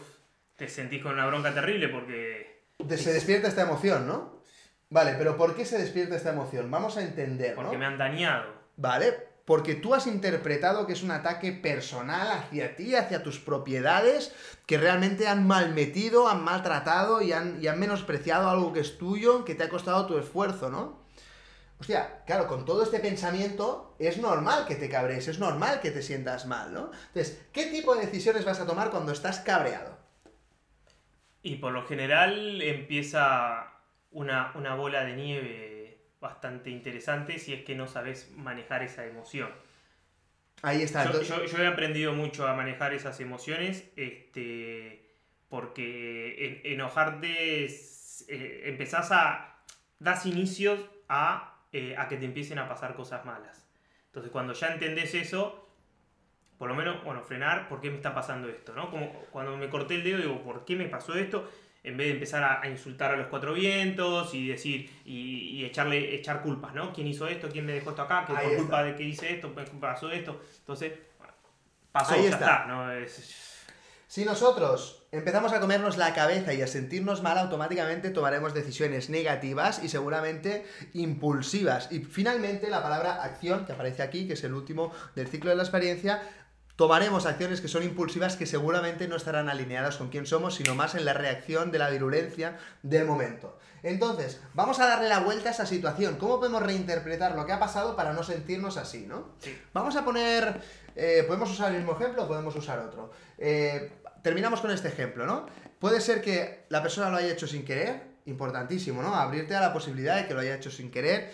te 0.55 0.67
sentís 0.67 1.01
con 1.01 1.13
una 1.13 1.25
bronca 1.27 1.53
terrible 1.53 1.87
porque. 1.89 2.63
Se 2.97 3.13
despierta 3.13 3.47
esta 3.47 3.61
emoción, 3.61 4.07
¿no? 4.07 4.41
Vale, 4.89 5.15
pero 5.17 5.37
¿por 5.37 5.55
qué 5.55 5.65
se 5.65 5.77
despierta 5.77 6.15
esta 6.15 6.31
emoción? 6.31 6.69
Vamos 6.69 6.97
a 6.97 7.03
entender, 7.03 7.55
¿no? 7.55 7.63
Porque 7.63 7.77
me 7.77 7.85
han 7.85 7.97
dañado. 7.97 8.53
Vale, 8.75 9.30
porque 9.45 9.75
tú 9.75 9.93
has 9.93 10.07
interpretado 10.07 10.85
que 10.85 10.93
es 10.93 11.03
un 11.03 11.11
ataque 11.11 11.51
personal 11.51 12.31
hacia 12.31 12.75
ti, 12.75 12.95
hacia 12.95 13.23
tus 13.23 13.39
propiedades, 13.39 14.33
que 14.65 14.77
realmente 14.77 15.27
han 15.27 15.47
malmetido, 15.47 16.29
han 16.29 16.43
maltratado 16.43 17.21
y 17.21 17.33
han, 17.33 17.61
y 17.61 17.67
han 17.67 17.79
menospreciado 17.79 18.49
algo 18.49 18.73
que 18.73 18.81
es 18.81 18.97
tuyo, 18.97 19.43
que 19.43 19.55
te 19.55 19.63
ha 19.63 19.69
costado 19.69 20.05
tu 20.05 20.17
esfuerzo, 20.17 20.69
¿no? 20.69 21.01
Hostia, 21.79 22.21
claro, 22.27 22.47
con 22.47 22.63
todo 22.63 22.83
este 22.83 22.99
pensamiento 22.99 23.95
es 23.97 24.19
normal 24.19 24.67
que 24.67 24.75
te 24.75 24.87
cabrees, 24.87 25.27
es 25.27 25.39
normal 25.39 25.81
que 25.81 25.89
te 25.89 26.03
sientas 26.03 26.45
mal, 26.45 26.71
¿no? 26.71 26.91
Entonces, 27.07 27.41
¿qué 27.51 27.65
tipo 27.65 27.95
de 27.95 28.05
decisiones 28.05 28.45
vas 28.45 28.59
a 28.59 28.67
tomar 28.67 28.91
cuando 28.91 29.11
estás 29.11 29.39
cabreado? 29.39 29.97
Y 31.41 31.55
por 31.55 31.71
lo 31.71 31.83
general 31.87 32.61
empieza 32.61 33.73
una, 34.11 34.51
una 34.53 34.75
bola 34.75 35.03
de 35.05 35.15
nieve 35.15 35.80
bastante 36.21 36.69
interesante 36.69 37.39
si 37.39 37.53
es 37.53 37.63
que 37.65 37.75
no 37.75 37.87
sabes 37.87 38.31
manejar 38.37 38.83
esa 38.83 39.05
emoción. 39.05 39.49
Ahí 40.61 40.83
está. 40.83 41.03
Yo, 41.03 41.09
entonces- 41.19 41.35
yo- 41.35 41.45
yo 41.57 41.63
he 41.63 41.67
aprendido 41.67 42.13
mucho 42.13 42.47
a 42.47 42.53
manejar 42.53 42.93
esas 42.93 43.19
emociones, 43.19 43.89
este, 43.95 45.09
porque 45.49 46.61
en- 46.63 46.73
enojarte, 46.73 47.65
es- 47.65 48.25
eh, 48.29 48.63
empezás 48.65 49.11
a, 49.11 49.57
das 49.99 50.25
inicios 50.25 50.79
a, 51.09 51.59
eh, 51.73 51.95
a 51.97 52.07
que 52.07 52.17
te 52.17 52.25
empiecen 52.25 52.59
a 52.59 52.69
pasar 52.69 52.93
cosas 52.95 53.25
malas. 53.25 53.67
Entonces 54.07 54.31
cuando 54.31 54.53
ya 54.53 54.67
entendés 54.67 55.13
eso, 55.15 55.67
por 56.59 56.69
lo 56.69 56.75
menos, 56.75 57.03
bueno, 57.03 57.23
frenar, 57.23 57.67
¿por 57.67 57.81
qué 57.81 57.89
me 57.89 57.95
está 57.95 58.13
pasando 58.13 58.47
esto? 58.47 58.73
¿no? 58.75 58.91
Como 58.91 59.11
cuando 59.31 59.57
me 59.57 59.67
corté 59.69 59.95
el 59.95 60.03
dedo, 60.03 60.17
digo, 60.19 60.43
¿por 60.43 60.63
qué 60.65 60.75
me 60.75 60.85
pasó 60.85 61.15
esto? 61.15 61.49
En 61.83 61.97
vez 61.97 62.07
de 62.07 62.13
empezar 62.13 62.43
a, 62.43 62.61
a 62.61 62.69
insultar 62.69 63.11
a 63.11 63.17
los 63.17 63.27
cuatro 63.27 63.53
vientos 63.53 64.33
y 64.35 64.47
decir, 64.47 64.89
y, 65.03 65.57
y 65.59 65.65
echarle, 65.65 66.13
echar 66.15 66.41
culpas, 66.43 66.73
¿no? 66.75 66.93
¿Quién 66.93 67.07
hizo 67.07 67.27
esto? 67.27 67.49
¿Quién 67.49 67.65
me 67.65 67.73
dejó 67.73 67.89
esto 67.91 68.03
acá? 68.03 68.23
¿Que 68.27 68.33
por 68.33 68.43
culpa 68.57 68.79
está. 68.81 68.83
de 68.83 68.95
que 68.95 69.03
hice 69.03 69.33
esto? 69.33 69.51
¿Por 69.53 69.67
culpa 69.67 69.93
pasó 69.93 70.11
esto? 70.11 70.39
Entonces, 70.59 70.93
bueno, 71.17 71.33
pasó, 71.91 72.13
Ahí 72.13 72.23
ya 72.23 72.29
está. 72.29 72.37
está. 72.45 72.65
¿no? 72.67 72.91
Es- 72.91 73.47
Si 74.07 74.25
nosotros 74.25 75.07
empezamos 75.11 75.53
a 75.53 75.59
comernos 75.59 75.97
la 75.97 76.13
cabeza 76.13 76.53
y 76.53 76.61
a 76.61 76.67
sentirnos 76.67 77.23
mal, 77.23 77.37
automáticamente 77.39 78.09
tomaremos 78.11 78.53
decisiones 78.53 79.09
negativas 79.09 79.81
y 79.83 79.89
seguramente 79.89 80.65
impulsivas. 80.93 81.91
Y 81.91 81.99
finalmente 82.01 82.69
la 82.69 82.83
palabra 82.83 83.23
acción, 83.23 83.65
que 83.65 83.71
aparece 83.71 84.03
aquí, 84.03 84.27
que 84.27 84.33
es 84.33 84.43
el 84.43 84.53
último 84.53 84.91
del 85.15 85.27
ciclo 85.27 85.49
de 85.49 85.55
la 85.55 85.63
experiencia, 85.63 86.21
tomaremos 86.75 87.25
acciones 87.25 87.61
que 87.61 87.67
son 87.67 87.83
impulsivas 87.83 88.35
que 88.35 88.45
seguramente 88.45 89.07
no 89.07 89.15
estarán 89.15 89.49
alineadas 89.49 89.97
con 89.97 90.09
quién 90.09 90.25
somos, 90.25 90.55
sino 90.55 90.75
más 90.75 90.95
en 90.95 91.05
la 91.05 91.13
reacción 91.13 91.71
de 91.71 91.79
la 91.79 91.89
virulencia 91.89 92.57
del 92.83 93.05
momento. 93.05 93.57
Entonces, 93.83 94.39
vamos 94.53 94.79
a 94.79 94.87
darle 94.87 95.09
la 95.09 95.19
vuelta 95.19 95.49
a 95.49 95.51
esa 95.53 95.65
situación. 95.65 96.17
¿Cómo 96.17 96.39
podemos 96.39 96.61
reinterpretar 96.61 97.35
lo 97.35 97.45
que 97.45 97.51
ha 97.51 97.59
pasado 97.59 97.95
para 97.95 98.13
no 98.13 98.23
sentirnos 98.23 98.77
así, 98.77 99.07
no? 99.07 99.29
Sí. 99.39 99.59
Vamos 99.73 99.95
a 99.95 100.05
poner... 100.05 100.61
eh, 100.95 101.23
¿Podemos 101.25 101.49
usar 101.49 101.71
el 101.71 101.77
mismo 101.77 101.93
ejemplo 101.93 102.23
o 102.23 102.27
podemos 102.27 102.55
usar 102.55 102.79
otro? 102.79 103.11
Eh, 103.37 103.91
terminamos 104.21 104.61
con 104.61 104.69
este 104.69 104.87
ejemplo, 104.87 105.25
¿no? 105.25 105.47
Puede 105.79 105.99
ser 105.99 106.21
que 106.21 106.65
la 106.69 106.83
persona 106.83 107.09
lo 107.09 107.17
haya 107.17 107.31
hecho 107.33 107.47
sin 107.47 107.65
querer, 107.65 108.11
importantísimo, 108.25 109.01
¿no? 109.01 109.15
Abrirte 109.15 109.55
a 109.55 109.61
la 109.61 109.73
posibilidad 109.73 110.15
de 110.17 110.27
que 110.27 110.35
lo 110.35 110.41
haya 110.41 110.55
hecho 110.55 110.69
sin 110.69 110.91
querer. 110.91 111.31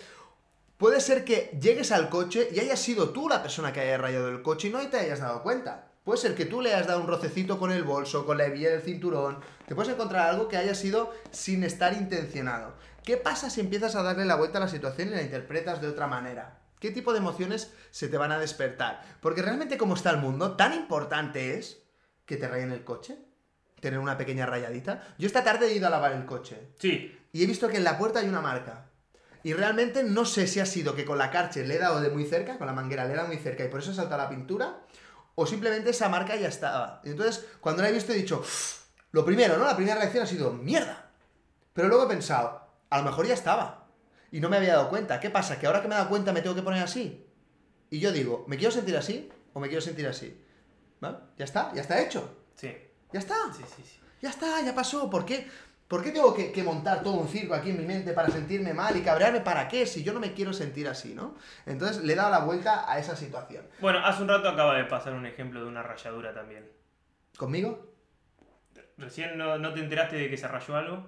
Puede 0.78 1.00
ser 1.00 1.24
que 1.24 1.50
llegues 1.60 1.90
al 1.90 2.08
coche 2.08 2.48
y 2.52 2.60
hayas 2.60 2.78
sido 2.80 3.10
tú 3.10 3.28
la 3.28 3.42
persona 3.42 3.72
que 3.72 3.80
haya 3.80 3.98
rayado 3.98 4.28
el 4.28 4.42
coche 4.42 4.68
y 4.68 4.70
no 4.70 4.78
te 4.88 4.96
hayas 4.98 5.18
dado 5.18 5.42
cuenta. 5.42 5.90
Puede 6.04 6.20
ser 6.20 6.36
que 6.36 6.44
tú 6.46 6.62
le 6.62 6.72
hayas 6.72 6.86
dado 6.86 7.00
un 7.00 7.08
rocecito 7.08 7.58
con 7.58 7.72
el 7.72 7.82
bolso, 7.82 8.24
con 8.24 8.38
la 8.38 8.46
hebilla 8.46 8.70
del 8.70 8.82
cinturón. 8.82 9.40
Te 9.66 9.74
puedes 9.74 9.92
encontrar 9.92 10.28
algo 10.30 10.46
que 10.46 10.56
haya 10.56 10.76
sido 10.76 11.12
sin 11.32 11.64
estar 11.64 11.94
intencionado. 11.94 12.74
¿Qué 13.02 13.16
pasa 13.16 13.50
si 13.50 13.60
empiezas 13.60 13.96
a 13.96 14.04
darle 14.04 14.24
la 14.24 14.36
vuelta 14.36 14.58
a 14.58 14.60
la 14.60 14.68
situación 14.68 15.08
y 15.08 15.10
la 15.10 15.22
interpretas 15.22 15.80
de 15.80 15.88
otra 15.88 16.06
manera? 16.06 16.60
¿Qué 16.78 16.92
tipo 16.92 17.12
de 17.12 17.18
emociones 17.18 17.72
se 17.90 18.06
te 18.06 18.16
van 18.16 18.30
a 18.30 18.38
despertar? 18.38 19.02
Porque 19.20 19.42
realmente 19.42 19.78
como 19.78 19.94
está 19.94 20.10
el 20.10 20.18
mundo, 20.18 20.54
tan 20.54 20.74
importante 20.74 21.58
es 21.58 21.82
que 22.24 22.36
te 22.36 22.46
rayen 22.46 22.70
el 22.70 22.84
coche. 22.84 23.18
Tener 23.80 23.98
una 23.98 24.16
pequeña 24.16 24.46
rayadita. 24.46 25.08
Yo 25.18 25.26
esta 25.26 25.42
tarde 25.42 25.66
he 25.66 25.74
ido 25.74 25.88
a 25.88 25.90
lavar 25.90 26.12
el 26.12 26.24
coche 26.24 26.68
Sí. 26.78 27.18
y 27.32 27.42
he 27.42 27.46
visto 27.46 27.68
que 27.68 27.78
en 27.78 27.84
la 27.84 27.98
puerta 27.98 28.20
hay 28.20 28.28
una 28.28 28.40
marca. 28.40 28.87
Y 29.42 29.52
realmente 29.52 30.02
no 30.02 30.24
sé 30.24 30.46
si 30.46 30.60
ha 30.60 30.66
sido 30.66 30.94
que 30.94 31.04
con 31.04 31.18
la 31.18 31.30
carche 31.30 31.64
le 31.64 31.76
he 31.76 31.78
dado 31.78 32.00
de 32.00 32.10
muy 32.10 32.24
cerca, 32.24 32.58
con 32.58 32.66
la 32.66 32.72
manguera 32.72 33.04
le 33.04 33.12
he 33.12 33.16
dado 33.16 33.28
muy 33.28 33.38
cerca 33.38 33.64
y 33.64 33.68
por 33.68 33.80
eso 33.80 33.92
he 33.92 33.94
saltado 33.94 34.22
la 34.22 34.28
pintura, 34.28 34.80
o 35.34 35.46
simplemente 35.46 35.90
esa 35.90 36.08
marca 36.08 36.34
ya 36.36 36.48
estaba. 36.48 37.00
Y 37.04 37.10
entonces, 37.10 37.46
cuando 37.60 37.82
la 37.82 37.88
he 37.88 37.92
visto 37.92 38.12
he 38.12 38.16
dicho, 38.16 38.42
lo 39.12 39.24
primero, 39.24 39.56
¿no? 39.56 39.64
La 39.64 39.76
primera 39.76 39.96
reacción 39.96 40.24
ha 40.24 40.26
sido, 40.26 40.52
mierda. 40.52 41.10
Pero 41.72 41.88
luego 41.88 42.04
he 42.04 42.08
pensado, 42.08 42.66
a 42.90 42.98
lo 42.98 43.04
mejor 43.04 43.26
ya 43.26 43.34
estaba. 43.34 43.86
Y 44.30 44.40
no 44.40 44.48
me 44.48 44.56
había 44.56 44.74
dado 44.74 44.90
cuenta. 44.90 45.20
¿Qué 45.20 45.30
pasa? 45.30 45.58
Que 45.58 45.66
ahora 45.66 45.80
que 45.80 45.88
me 45.88 45.94
he 45.94 45.98
dado 45.98 46.10
cuenta 46.10 46.32
me 46.32 46.42
tengo 46.42 46.56
que 46.56 46.62
poner 46.62 46.82
así. 46.82 47.26
Y 47.90 48.00
yo 48.00 48.12
digo, 48.12 48.44
¿me 48.48 48.56
quiero 48.56 48.72
sentir 48.72 48.96
así 48.96 49.30
o 49.54 49.60
me 49.60 49.68
quiero 49.68 49.80
sentir 49.80 50.06
así? 50.06 50.44
¿Vale? 51.00 51.18
Ya 51.38 51.44
está, 51.44 51.72
ya 51.72 51.80
está 51.80 52.00
hecho. 52.00 52.36
Sí. 52.54 52.76
Ya 53.12 53.20
está. 53.20 53.36
Sí, 53.56 53.62
sí, 53.76 53.82
sí. 53.86 54.00
Ya 54.20 54.30
está, 54.30 54.60
ya 54.60 54.74
pasó. 54.74 55.08
¿Por 55.08 55.24
qué? 55.24 55.48
¿Por 55.88 56.02
qué 56.04 56.10
tengo 56.12 56.34
que, 56.34 56.52
que 56.52 56.62
montar 56.62 57.02
todo 57.02 57.14
un 57.14 57.28
circo 57.28 57.54
aquí 57.54 57.70
en 57.70 57.78
mi 57.78 57.84
mente 57.86 58.12
para 58.12 58.28
sentirme 58.28 58.74
mal 58.74 58.94
y 58.96 59.00
cabrearme? 59.00 59.40
¿Para 59.40 59.68
qué? 59.68 59.86
Si 59.86 60.04
yo 60.04 60.12
no 60.12 60.20
me 60.20 60.34
quiero 60.34 60.52
sentir 60.52 60.86
así, 60.86 61.14
¿no? 61.14 61.34
Entonces 61.64 62.04
le 62.04 62.12
he 62.12 62.16
dado 62.16 62.30
la 62.30 62.40
vuelta 62.40 62.84
a 62.90 62.98
esa 62.98 63.16
situación. 63.16 63.66
Bueno, 63.80 63.98
hace 64.04 64.22
un 64.22 64.28
rato 64.28 64.50
acaba 64.50 64.76
de 64.76 64.84
pasar 64.84 65.14
un 65.14 65.24
ejemplo 65.24 65.60
de 65.60 65.66
una 65.66 65.82
rayadura 65.82 66.34
también. 66.34 66.70
¿Conmigo? 67.38 67.86
¿Recién 68.98 69.38
no, 69.38 69.56
no 69.58 69.72
te 69.72 69.80
enteraste 69.80 70.16
de 70.16 70.28
que 70.28 70.36
se 70.36 70.46
rayó 70.46 70.76
algo? 70.76 71.06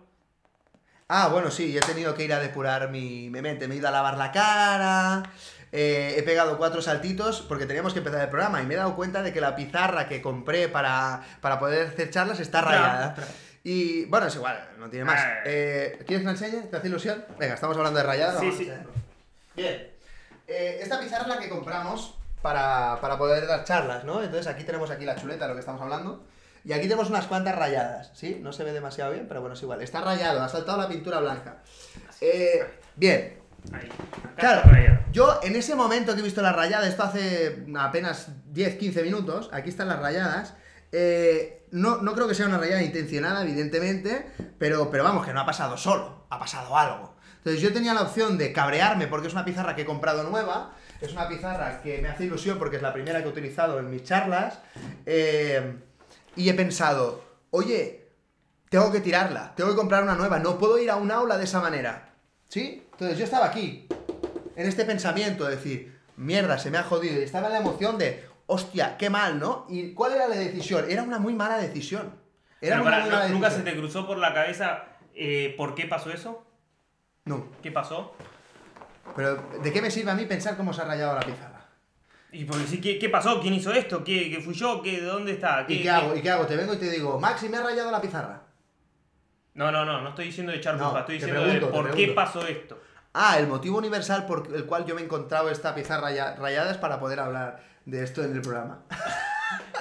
Ah, 1.09 1.29
bueno, 1.29 1.51
sí, 1.51 1.77
he 1.77 1.81
tenido 1.81 2.15
que 2.15 2.25
ir 2.25 2.33
a 2.33 2.39
depurar 2.39 2.89
mi, 2.89 3.29
mi 3.31 3.43
mente. 3.43 3.67
Me 3.69 3.75
he 3.75 3.79
ido 3.79 3.89
a 3.89 3.91
lavar 3.91 4.17
la 4.17 4.31
cara. 4.33 5.25
eh, 5.73 6.15
he 6.17 6.23
pegado 6.23 6.57
cuatro 6.57 6.81
saltitos 6.81 7.43
porque 7.43 7.67
teníamos 7.67 7.93
que 7.93 7.99
empezar 7.99 8.21
el 8.23 8.29
programa 8.31 8.63
y 8.63 8.67
me 8.67 8.75
he 8.75 8.77
dado 8.77 8.95
cuenta 8.97 9.21
de 9.23 9.33
que 9.33 9.41
la 9.41 9.57
pizarra 9.57 10.09
que 10.09 10.23
compré 10.23 10.69
para, 10.69 11.23
para 11.41 11.59
poder 11.59 11.89
hacer 11.89 12.11
charlas 12.11 12.39
está 12.41 12.61
rayada. 12.63 13.17
Y 13.63 14.07
bueno, 14.07 14.27
es 14.27 14.35
igual, 14.37 14.71
no 14.79 14.89
tiene 14.89 15.05
más. 15.05 15.21
Ah. 15.21 15.43
Eh, 15.45 16.03
¿Quieres 16.07 16.21
que 16.21 16.25
la 16.25 16.31
enseñe? 16.31 16.63
¿Te 16.71 16.77
hace 16.77 16.89
ilusión? 16.89 17.25
Venga, 17.39 17.55
estamos 17.55 17.77
hablando 17.77 17.99
de 17.99 18.07
rayadas. 18.07 18.41
Sí, 18.41 18.53
sí. 18.53 18.71
Bien. 19.55 19.91
Eh, 20.47 20.79
esta 20.81 20.99
pizarra 20.99 21.23
es 21.23 21.29
la 21.29 21.39
que 21.39 21.49
compramos 21.49 22.15
para, 22.43 22.99
para 23.01 23.19
poder 23.19 23.47
dar 23.47 23.65
charlas, 23.65 24.05
¿no? 24.05 24.23
Entonces 24.23 24.47
aquí 24.47 24.65
tenemos 24.65 24.91
aquí 24.91 25.05
la 25.05 25.17
chuleta 25.17 25.45
de 25.45 25.49
lo 25.49 25.55
que 25.55 25.61
estamos 25.61 25.81
hablando. 25.81 26.25
Y 26.65 26.73
aquí 26.73 26.83
tenemos 26.83 27.09
unas 27.09 27.27
cuantas 27.27 27.57
rayadas, 27.57 28.11
¿sí? 28.15 28.39
No 28.41 28.53
se 28.53 28.65
ve 28.65 28.73
demasiado 28.73 29.13
bien, 29.13 29.27
pero 29.29 29.41
bueno, 29.41 29.55
es 29.55 29.63
igual. 29.63 29.81
Está 29.83 30.01
rayado, 30.01 30.43
ha 30.43 30.49
saltado 30.49 30.79
la 30.79 30.89
pintura 30.89 31.21
blanca. 31.21 31.59
Eh, 32.21 32.67
bien, 32.97 33.41
Claro, 34.37 34.63
yo 35.13 35.41
en 35.43 35.55
ese 35.57 35.75
momento 35.75 36.15
que 36.15 36.21
he 36.21 36.25
visto 36.25 36.43
las 36.43 36.55
rayadas, 36.57 36.89
esto 36.89 37.03
hace 37.03 37.65
apenas 37.79 38.29
10-15 38.53 39.03
minutos, 39.03 39.51
aquí 39.53 39.69
están 39.69 39.89
las 39.89 40.01
rayadas, 40.01 40.55
eh, 40.93 41.67
no, 41.71 41.99
no 42.03 42.15
creo 42.15 42.27
que 42.27 42.35
sea 42.35 42.47
una 42.47 42.59
rayada 42.59 42.83
intencionada, 42.83 43.43
evidentemente, 43.43 44.27
pero, 44.59 44.91
pero 44.91 45.05
vamos, 45.05 45.25
que 45.25 45.33
no 45.33 45.41
ha 45.41 45.47
pasado 45.47 45.77
solo, 45.77 46.27
ha 46.31 46.39
pasado 46.39 46.77
algo. 46.77 47.15
Entonces 47.39 47.63
yo 47.63 47.73
tenía 47.73 47.95
la 47.95 48.03
opción 48.03 48.37
de 48.37 48.53
cabrearme 48.53 49.07
porque 49.07 49.29
es 49.29 49.33
una 49.33 49.45
pizarra 49.45 49.75
que 49.75 49.83
he 49.83 49.87
comprado 49.87 50.25
nueva, 50.25 50.75
es 51.01 51.13
una 51.13 51.27
pizarra 51.29 51.81
que 51.81 52.03
me 52.03 52.09
hace 52.09 52.25
ilusión 52.25 52.59
porque 52.59 52.77
es 52.77 52.83
la 52.83 52.93
primera 52.93 53.23
que 53.23 53.29
he 53.29 53.33
utilizado 53.33 53.79
en 53.79 53.91
mis 53.91 54.05
charlas, 54.05 54.59
eh, 55.07 55.77
y 56.37 56.49
he 56.49 56.55
pensado, 56.55 57.25
oye, 57.51 58.09
tengo 58.69 58.93
que 58.93 59.01
tirarla, 59.01 59.55
tengo 59.57 59.71
que 59.71 59.77
comprar 59.77 60.03
una 60.03 60.17
nueva, 60.17 60.39
no 60.39 60.59
puedo 60.59 60.79
ir 60.79 60.91
a 60.91 60.97
un 60.97 61.11
aula 61.11 61.39
de 61.39 61.45
esa 61.45 61.61
manera. 61.61 62.15
¿Sí? 62.49 62.87
Entonces 62.93 63.17
yo 63.17 63.25
estaba 63.25 63.47
aquí, 63.47 63.89
en 64.57 64.67
este 64.67 64.85
pensamiento 64.85 65.45
de 65.45 65.57
decir, 65.57 65.99
mierda, 66.17 66.59
se 66.59 66.71
me 66.71 66.79
ha 66.79 66.83
jodido, 66.83 67.19
y 67.19 67.23
estaba 67.23 67.47
en 67.47 67.55
la 67.55 67.61
emoción 67.61 67.97
de, 67.97 68.29
hostia, 68.51 68.97
qué 68.97 69.09
mal, 69.11 69.39
¿no? 69.39 69.67
¿Y 69.69 69.93
cuál 69.95 70.13
era 70.13 70.29
la 70.29 70.37
decisión? 70.37 70.85
Era 70.89 71.03
una 71.03 71.19
muy 71.19 71.35
mala 71.35 71.57
decisión. 71.59 72.15
Era 72.61 72.77
Pero 72.77 72.83
una 72.83 72.91
pará, 72.91 73.01
muy 73.03 73.11
¿no- 73.11 73.17
mala 73.17 73.29
¿Nunca 73.29 73.51
se 73.51 73.57
decisión. 73.59 73.75
te 73.75 73.81
cruzó 73.81 74.07
por 74.07 74.19
la 74.19 74.35
cabeza 74.35 74.85
eh, 75.15 75.55
por 75.57 75.75
qué 75.75 75.87
pasó 75.87 76.11
eso? 76.11 76.45
No, 77.25 77.47
¿Qué 77.63 77.71
pasó? 77.71 78.15
pero 79.17 79.37
¿de 79.63 79.73
qué 79.73 79.83
me 79.83 79.91
sirve 79.91 80.11
a 80.11 80.15
mí 80.15 80.25
pensar 80.27 80.57
cómo 80.57 80.73
se 80.73 80.83
ha 80.83 80.85
rayado 80.85 81.15
la 81.15 81.21
pizarra? 81.21 81.67
Y 82.33 82.45
porque 82.45 82.67
sí, 82.67 82.81
¿qué, 82.81 82.99
qué 82.99 83.09
pasó? 83.09 83.41
¿Quién 83.41 83.55
hizo 83.55 83.73
esto? 83.73 84.05
¿Qué, 84.05 84.31
qué 84.31 84.41
fui 84.41 84.55
yo? 84.55 84.81
¿Qué, 84.83 85.01
¿De 85.01 85.07
dónde 85.07 85.33
está? 85.33 85.65
¿Y 85.67 85.83
qué 85.83 85.91
hago? 85.91 86.15
¿Y 86.15 86.23
qué 86.23 86.31
hago? 86.31 86.47
Te 86.47 86.57
vengo 86.57 86.75
y 86.75 86.77
te 86.77 86.89
digo, 86.91 87.19
Maxi, 87.19 87.49
me 87.49 87.57
ha 87.57 87.63
rayado 87.63 87.91
la 87.91 88.01
pizarra. 88.01 88.43
No, 89.55 89.73
no, 89.73 89.85
no, 89.85 90.01
no 90.01 90.11
estoy 90.11 90.27
diciendo 90.27 90.53
de 90.53 90.59
echar 90.59 90.77
No, 90.77 90.85
culpa, 90.85 91.01
estoy 91.01 91.19
te 91.19 91.27
diciendo 91.27 91.43
pregunto, 91.43 91.67
de 91.67 91.73
te 91.73 91.77
por 91.79 91.87
qué 91.91 91.93
pregunto. 91.97 92.15
pasó 92.15 92.47
esto. 92.47 92.79
Ah, 93.15 93.37
el 93.41 93.49
motivo 93.49 93.79
universal 93.79 94.27
por 94.27 94.49
el 94.55 94.65
cual 94.65 94.87
yo 94.87 94.95
me 94.95 95.01
he 95.01 95.05
encontrado 95.05 95.51
esta 95.51 95.75
pizarra 95.75 96.13
ya- 96.13 96.37
rayada 96.37 96.71
es 96.71 96.79
para 96.79 97.01
poder 97.01 97.19
hablar 97.19 97.61
de 97.91 98.05
esto 98.05 98.23
en 98.23 98.33
el 98.33 98.41
programa. 98.41 98.83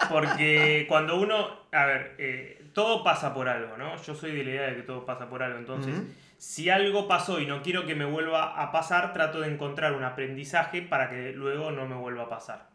Porque 0.09 0.85
cuando 0.87 1.19
uno, 1.19 1.47
a 1.71 1.85
ver, 1.85 2.15
eh, 2.17 2.69
todo 2.73 3.03
pasa 3.03 3.33
por 3.33 3.47
algo, 3.47 3.77
¿no? 3.77 3.95
Yo 4.01 4.15
soy 4.15 4.31
de 4.31 4.43
la 4.43 4.49
idea 4.49 4.67
de 4.67 4.75
que 4.77 4.81
todo 4.81 5.05
pasa 5.05 5.29
por 5.29 5.43
algo. 5.43 5.59
Entonces, 5.59 5.95
si 6.37 6.69
algo 6.69 7.07
pasó 7.07 7.39
y 7.39 7.45
no 7.45 7.61
quiero 7.61 7.85
que 7.85 7.95
me 7.95 8.05
vuelva 8.05 8.61
a 8.61 8.71
pasar, 8.71 9.13
trato 9.13 9.41
de 9.41 9.53
encontrar 9.53 9.93
un 9.93 10.03
aprendizaje 10.03 10.81
para 10.81 11.09
que 11.09 11.31
luego 11.33 11.71
no 11.71 11.85
me 11.85 11.95
vuelva 11.95 12.23
a 12.23 12.29
pasar. 12.29 12.69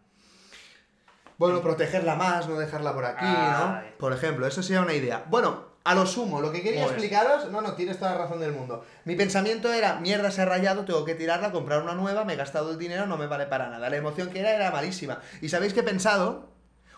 Bueno, 1.37 1.61
protegerla 1.61 2.15
más, 2.15 2.49
no 2.49 2.57
dejarla 2.57 2.95
por 2.95 3.05
aquí. 3.05 3.25
¿no? 3.25 3.81
Por 3.99 4.13
ejemplo, 4.13 4.47
eso 4.47 4.63
sería 4.63 4.83
una 4.83 4.95
idea. 4.95 5.25
Bueno, 5.29 5.74
a 5.85 5.95
lo 5.95 6.07
sumo, 6.07 6.41
lo 6.41 6.51
que 6.51 6.63
quería 6.63 6.85
explicaros, 6.85 7.51
no, 7.51 7.61
no, 7.61 7.75
tienes 7.75 7.99
toda 7.99 8.13
la 8.13 8.19
razón 8.19 8.41
del 8.41 8.53
mundo. 8.53 8.87
Mi 9.05 9.17
pensamiento 9.17 9.71
era, 9.71 10.01
mierda, 10.01 10.31
se 10.31 10.41
ha 10.41 10.47
rayado, 10.47 10.87
tengo 10.87 11.05
que 11.05 11.15
tirarla, 11.15 11.53
comprar 11.53 11.83
una 11.83 11.95
nueva, 11.95 12.25
me 12.25 12.33
he 12.33 12.37
gastado 12.37 12.71
el 12.71 12.79
dinero, 12.79 13.07
no 13.07 13.19
me 13.19 13.27
vale 13.27 13.47
para 13.47 13.69
nada. 13.69 13.91
La 13.91 13.97
emoción 13.97 14.31
que 14.31 14.41
era 14.41 14.55
era 14.55 14.71
malísima. 14.71 15.21
¿Y 15.43 15.51
sabéis 15.51 15.75
qué 15.75 15.81
he 15.81 15.85
pensado? 15.85 16.55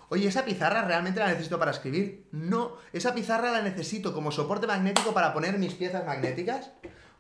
Oye, 0.09 0.29
¿esa 0.29 0.45
pizarra 0.45 0.83
realmente 0.83 1.19
la 1.19 1.27
necesito 1.27 1.59
para 1.59 1.73
escribir? 1.73 2.29
No, 2.31 2.77
esa 2.93 3.13
pizarra 3.13 3.51
la 3.51 3.61
necesito 3.61 4.15
como 4.15 4.31
soporte 4.31 4.69
magnético 4.69 5.13
para 5.13 5.35
poner 5.35 5.59
mis 5.59 5.75
piezas 5.75 6.07
magnéticas. 6.07 6.71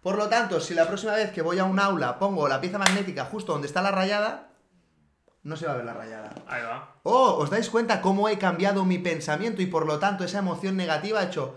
Por 0.05 0.17
lo 0.17 0.29
tanto, 0.29 0.61
si 0.61 0.73
la 0.73 0.87
próxima 0.87 1.15
vez 1.15 1.33
que 1.33 1.43
voy 1.43 1.59
a 1.59 1.65
un 1.65 1.81
aula 1.81 2.21
pongo 2.21 2.47
la 2.47 2.61
pieza 2.61 2.79
magnética 2.79 3.25
justo 3.25 3.51
donde 3.51 3.67
está 3.67 3.83
la 3.83 3.91
rayada, 3.91 4.51
no 5.47 5.57
se 5.57 5.65
va 5.65 5.75
a 5.75 5.77
ver 5.77 5.85
la 5.85 5.95
rayada. 5.95 6.35
Ahí 6.49 6.63
va. 6.63 6.97
Oh, 7.05 7.37
¿os 7.39 7.51
dais 7.51 7.71
cuenta 7.71 8.01
cómo 8.01 8.29
he 8.29 8.37
cambiado 8.37 8.85
mi 8.85 8.99
pensamiento 8.99 9.63
y 9.63 9.67
por 9.67 9.87
lo 9.87 10.01
tanto 10.01 10.25
esa 10.25 10.41
emoción 10.41 10.77
negativa 10.77 11.21
ha 11.21 11.25
hecho... 11.25 11.57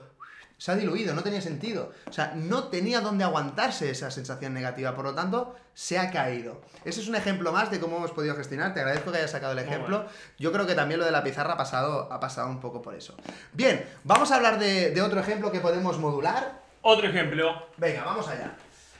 Se 0.59 0.71
ha 0.71 0.75
diluido, 0.75 1.15
no 1.15 1.23
tenía 1.23 1.41
sentido. 1.41 1.91
O 2.07 2.11
sea, 2.11 2.33
no 2.35 2.65
tenía 2.65 2.99
dónde 2.99 3.23
aguantarse 3.23 3.89
esa 3.89 4.11
sensación 4.11 4.53
negativa, 4.53 4.93
por 4.93 5.05
lo 5.05 5.15
tanto, 5.15 5.55
se 5.73 5.97
ha 5.97 6.11
caído. 6.11 6.61
Ese 6.83 6.99
es 6.99 7.07
un 7.07 7.15
ejemplo 7.15 7.53
más 7.53 7.71
de 7.71 7.79
cómo 7.79 7.95
hemos 7.97 8.11
podido 8.11 8.35
gestionar. 8.35 8.73
Te 8.73 8.81
agradezco 8.81 9.09
que 9.11 9.19
hayas 9.19 9.31
sacado 9.31 9.53
el 9.53 9.59
ejemplo. 9.59 9.99
bueno. 9.99 10.11
Yo 10.37 10.51
creo 10.51 10.67
que 10.67 10.75
también 10.75 10.99
lo 10.99 11.05
de 11.05 11.11
la 11.11 11.23
pizarra 11.23 11.53
ha 11.53 11.57
pasado, 11.57 12.11
ha 12.11 12.19
pasado 12.19 12.49
un 12.49 12.59
poco 12.59 12.81
por 12.81 12.93
eso. 12.93 13.15
Bien, 13.53 13.83
vamos 14.03 14.31
a 14.31 14.35
hablar 14.35 14.59
de, 14.59 14.91
de 14.91 15.01
otro 15.01 15.21
ejemplo 15.21 15.49
que 15.49 15.61
podemos 15.61 15.97
modular. 15.97 16.61
Otro 16.81 17.07
ejemplo. 17.07 17.67
Venga, 17.77 18.03
vamos 18.03 18.27
allá. 18.27 18.51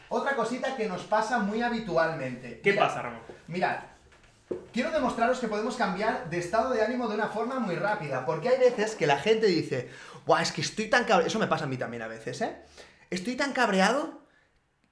Otra 0.08 0.36
cosita 0.38 0.78
que 0.78 0.88
nos 0.88 1.02
pasa 1.04 1.39
muy 1.39 1.62
habitualmente. 1.62 2.62
¿Qué 2.62 2.71
Mirad, 2.71 2.88
pasa, 2.88 3.02
Ramón? 3.02 3.19
Mirad, 3.47 3.80
quiero 4.73 4.91
demostraros 4.91 5.39
que 5.39 5.47
podemos 5.47 5.75
cambiar 5.75 6.29
de 6.29 6.39
estado 6.39 6.73
de 6.73 6.81
ánimo 6.81 7.07
de 7.07 7.15
una 7.15 7.27
forma 7.27 7.59
muy 7.59 7.75
rápida, 7.75 8.25
porque 8.25 8.49
hay 8.49 8.59
veces 8.59 8.95
que 8.95 9.07
la 9.07 9.19
gente 9.19 9.47
dice, 9.47 9.89
Buah, 10.25 10.41
es 10.41 10.51
que 10.51 10.62
estoy 10.62 10.88
tan 10.88 11.03
cabreado, 11.03 11.27
eso 11.27 11.39
me 11.39 11.47
pasa 11.47 11.65
a 11.65 11.67
mí 11.67 11.77
también 11.77 12.01
a 12.03 12.07
veces, 12.07 12.41
¿eh? 12.41 12.55
Estoy 13.09 13.35
tan 13.35 13.53
cabreado 13.53 14.21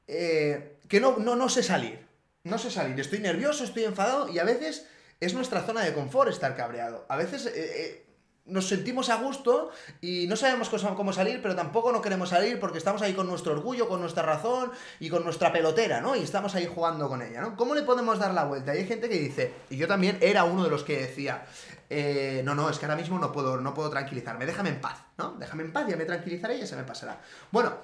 eh, 0.08 0.80
que 0.88 1.00
no, 1.00 1.18
no, 1.18 1.36
no 1.36 1.50
sé 1.50 1.64
salir, 1.64 2.08
no 2.44 2.58
sé 2.58 2.72
salir, 2.72 3.00
estoy 3.00 3.20
nervioso, 3.20 3.64
estoy 3.64 3.84
enfadado 3.84 4.30
y 4.30 4.40
a 4.40 4.44
veces 4.44 4.88
es 5.20 5.34
nuestra 5.34 5.62
zona 5.62 5.84
de 5.84 5.94
confort 5.94 6.30
estar 6.30 6.56
cabreado. 6.56 7.06
A 7.10 7.18
veces 7.18 7.46
eh, 7.48 7.52
eh, 7.56 8.06
nos 8.48 8.68
sentimos 8.68 9.10
a 9.10 9.16
gusto 9.16 9.72
y 10.02 10.26
no 10.28 10.36
sabemos 10.36 10.70
cómo 10.70 11.14
salir, 11.14 11.42
pero 11.42 11.56
tampoco 11.56 11.92
no 11.92 12.02
queremos 12.02 12.30
salir 12.30 12.60
porque 12.60 12.78
estamos 12.78 13.02
ahí 13.02 13.14
con 13.14 13.28
nuestro 13.28 13.54
orgullo, 13.54 13.88
con 13.88 14.02
nuestra 14.02 14.24
razón 14.24 14.72
y 15.00 15.10
con 15.10 15.24
nuestra 15.24 15.52
pelotera, 15.52 16.02
¿no? 16.02 16.16
Y 16.16 16.24
estamos 16.24 16.56
ahí 16.56 16.66
jugando 16.66 17.08
con 17.10 17.22
ella, 17.22 17.42
¿no? 17.42 17.56
¿Cómo 17.56 17.76
le 17.76 17.84
podemos 17.84 18.20
dar 18.20 18.34
la 18.34 18.46
vuelta? 18.46 18.72
Hay 18.72 18.86
gente 18.88 19.10
que 19.10 19.20
dice, 19.20 19.54
y 19.70 19.78
yo 19.78 19.88
también 19.88 20.18
era 20.22 20.46
uno 20.46 20.64
de 20.64 20.70
los 20.70 20.84
que 20.84 20.98
decía, 20.98 21.46
eh, 21.90 22.42
no, 22.44 22.56
no, 22.56 22.70
es 22.70 22.80
que 22.80 22.86
ahora 22.86 22.98
mismo 22.98 23.20
no 23.20 23.32
puedo, 23.32 23.58
no 23.58 23.74
puedo 23.74 23.90
tranquilizarme, 23.90 24.46
déjame 24.46 24.70
en 24.70 24.82
paz, 24.82 24.98
¿no? 25.18 25.36
Déjame 25.38 25.64
en 25.64 25.74
paz, 25.74 25.88
ya 25.88 25.98
me 25.98 26.06
tranquilizaré 26.06 26.58
y 26.58 26.60
ya 26.62 26.68
se 26.68 26.76
me 26.76 26.84
pasará. 26.84 27.22
Bueno, 27.52 27.78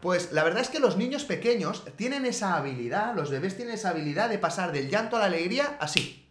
pues 0.00 0.32
la 0.32 0.44
verdad 0.44 0.62
es 0.62 0.68
que 0.68 0.80
los 0.80 0.96
niños 0.96 1.24
pequeños 1.24 1.84
tienen 1.96 2.24
esa 2.24 2.56
habilidad, 2.56 3.14
los 3.14 3.30
bebés 3.30 3.56
tienen 3.56 3.74
esa 3.74 3.90
habilidad 3.90 4.28
de 4.28 4.38
pasar 4.38 4.72
del 4.72 4.88
llanto 4.88 5.16
a 5.16 5.20
la 5.20 5.26
alegría 5.26 5.76
así. 5.80 6.26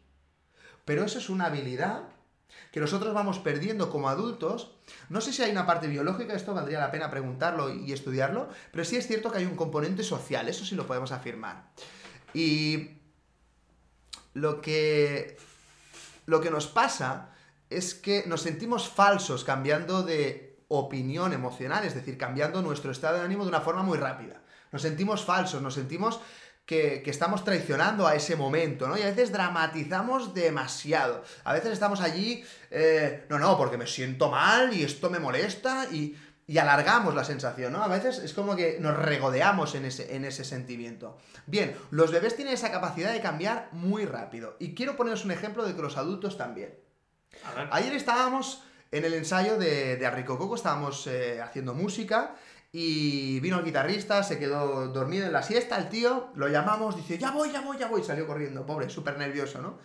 Pero 0.86 1.04
eso 1.04 1.20
es 1.20 1.30
una 1.30 1.46
habilidad 1.46 2.04
que 2.72 2.80
nosotros 2.80 3.14
vamos 3.14 3.40
perdiendo 3.40 3.90
como 3.90 4.10
adultos. 4.10 4.76
No 5.10 5.22
sé 5.22 5.34
si 5.34 5.42
hay 5.44 5.52
una 5.52 5.66
parte 5.66 5.88
biológica, 5.88 6.34
esto 6.34 6.54
valdría 6.54 6.80
la 6.80 6.92
pena 6.92 7.10
preguntarlo 7.10 7.74
y 7.74 7.92
estudiarlo, 7.92 8.50
pero 8.72 8.86
sí 8.86 8.96
es 8.96 9.08
cierto 9.08 9.32
que 9.32 9.40
hay 9.40 9.46
un 9.46 9.56
componente 9.56 10.04
social, 10.04 10.48
eso 10.48 10.66
sí 10.66 10.76
lo 10.76 10.88
podemos 10.88 11.12
afirmar. 11.12 11.72
Y 12.34 12.92
lo 14.34 14.62
que, 14.62 15.38
lo 16.26 16.42
que 16.42 16.52
nos 16.52 16.68
pasa 16.68 17.32
es 17.70 17.94
que 17.94 18.24
nos 18.28 18.42
sentimos 18.42 18.90
falsos 18.90 19.44
cambiando 19.44 20.04
de 20.04 20.60
opinión 20.68 21.34
emocional, 21.34 21.84
es 21.84 21.96
decir, 21.96 22.18
cambiando 22.18 22.62
nuestro 22.62 22.92
estado 22.92 23.18
de 23.18 23.24
ánimo 23.24 23.44
de 23.44 23.50
una 23.50 23.62
forma 23.62 23.84
muy 23.84 23.98
rápida. 23.98 24.42
Nos 24.72 24.84
sentimos 24.84 25.26
falsos, 25.26 25.62
nos 25.62 25.74
sentimos 25.74 26.20
que, 26.70 27.02
que, 27.02 27.10
estamos 27.10 27.44
traicionando 27.44 28.06
a 28.06 28.14
ese 28.14 28.36
momento, 28.36 28.88
¿no? 28.88 28.96
Y 28.96 29.02
a 29.02 29.08
veces 29.08 29.32
dramatizamos 29.32 30.36
demasiado. 30.36 31.24
A 31.44 31.54
veces 31.54 31.72
estamos 31.74 32.00
allí, 32.00 32.46
eh, 32.70 33.26
no, 33.28 33.40
no, 33.40 33.58
porque 33.58 33.76
me 33.76 33.88
siento 33.88 34.30
mal 34.30 34.72
y 34.72 34.84
esto 34.84 35.10
me 35.10 35.18
molesta 35.18 35.88
y, 35.92 36.16
y, 36.46 36.60
alargamos 36.60 37.16
la 37.16 37.24
sensación, 37.24 37.74
¿no? 37.74 37.82
A 37.82 37.88
veces 37.88 38.20
es 38.20 38.36
como 38.36 38.56
que 38.56 38.78
nos 38.80 38.96
regodeamos 38.96 39.74
en 39.74 39.86
ese, 39.86 40.16
en 40.16 40.26
ese 40.26 40.44
sentimiento. 40.46 41.18
Bien, 41.48 41.76
los 41.90 42.12
bebés 42.12 42.36
tienen 42.36 42.54
esa 42.54 42.70
capacidad 42.70 43.14
de 43.14 43.20
cambiar 43.20 43.70
muy 43.72 44.06
rápido. 44.06 44.56
Y 44.60 44.76
quiero 44.76 44.96
poneros 44.96 45.26
un 45.26 45.32
ejemplo 45.32 45.66
de 45.66 45.76
que 45.76 45.82
los 45.82 45.98
adultos 45.98 46.38
también. 46.38 46.78
Ayer 47.72 47.94
estábamos 47.94 48.62
en 48.92 49.06
el 49.06 49.16
ensayo 49.16 49.58
de, 49.58 49.98
de 49.98 50.06
Arricococo, 50.06 50.54
estábamos 50.54 51.08
eh, 51.08 51.42
haciendo 51.42 51.74
música 51.74 52.36
y 52.72 53.40
vino 53.40 53.60
el 53.60 53.66
guitarrista, 53.66 54.22
se 54.24 54.38
quedó 54.38 54.88
dormido 54.90 55.26
en 55.26 55.34
la 55.34 55.42
siesta, 55.42 55.78
el 55.78 55.90
tío, 55.90 56.32
lo 56.36 56.48
llamamos, 56.48 56.96
dice, 56.96 57.18
ya 57.18 57.32
voy, 57.32 57.52
ya 57.52 57.62
voy, 57.62 57.78
ya 57.78 57.88
voy, 57.88 58.04
salió 58.04 58.28
corriendo, 58.28 58.66
pobre, 58.66 58.90
súper 58.90 59.18
nervioso, 59.18 59.62
¿no? 59.62 59.80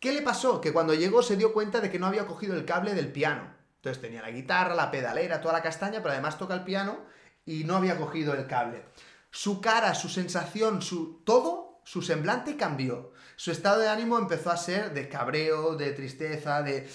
¿Qué 0.00 0.12
le 0.12 0.22
pasó? 0.22 0.60
Que 0.60 0.72
cuando 0.72 0.94
llegó 0.94 1.22
se 1.22 1.36
dio 1.36 1.52
cuenta 1.52 1.80
de 1.80 1.90
que 1.90 1.98
no 1.98 2.06
había 2.06 2.26
cogido 2.26 2.54
el 2.54 2.64
cable 2.64 2.94
del 2.94 3.12
piano. 3.12 3.54
Entonces 3.76 4.02
tenía 4.02 4.22
la 4.22 4.30
guitarra, 4.30 4.74
la 4.74 4.90
pedalera, 4.90 5.40
toda 5.40 5.54
la 5.54 5.62
castaña, 5.62 6.00
pero 6.00 6.12
además 6.12 6.38
toca 6.38 6.54
el 6.54 6.64
piano 6.64 6.98
y 7.44 7.64
no 7.64 7.76
había 7.76 7.96
cogido 7.96 8.34
el 8.34 8.46
cable. 8.46 8.84
Su 9.30 9.60
cara, 9.60 9.94
su 9.94 10.08
sensación, 10.08 10.82
su 10.82 11.22
todo, 11.24 11.80
su 11.84 12.02
semblante 12.02 12.56
cambió. 12.56 13.12
Su 13.36 13.52
estado 13.52 13.80
de 13.80 13.88
ánimo 13.88 14.18
empezó 14.18 14.50
a 14.50 14.56
ser 14.56 14.92
de 14.92 15.08
cabreo, 15.08 15.76
de 15.76 15.92
tristeza, 15.92 16.62
de 16.62 16.88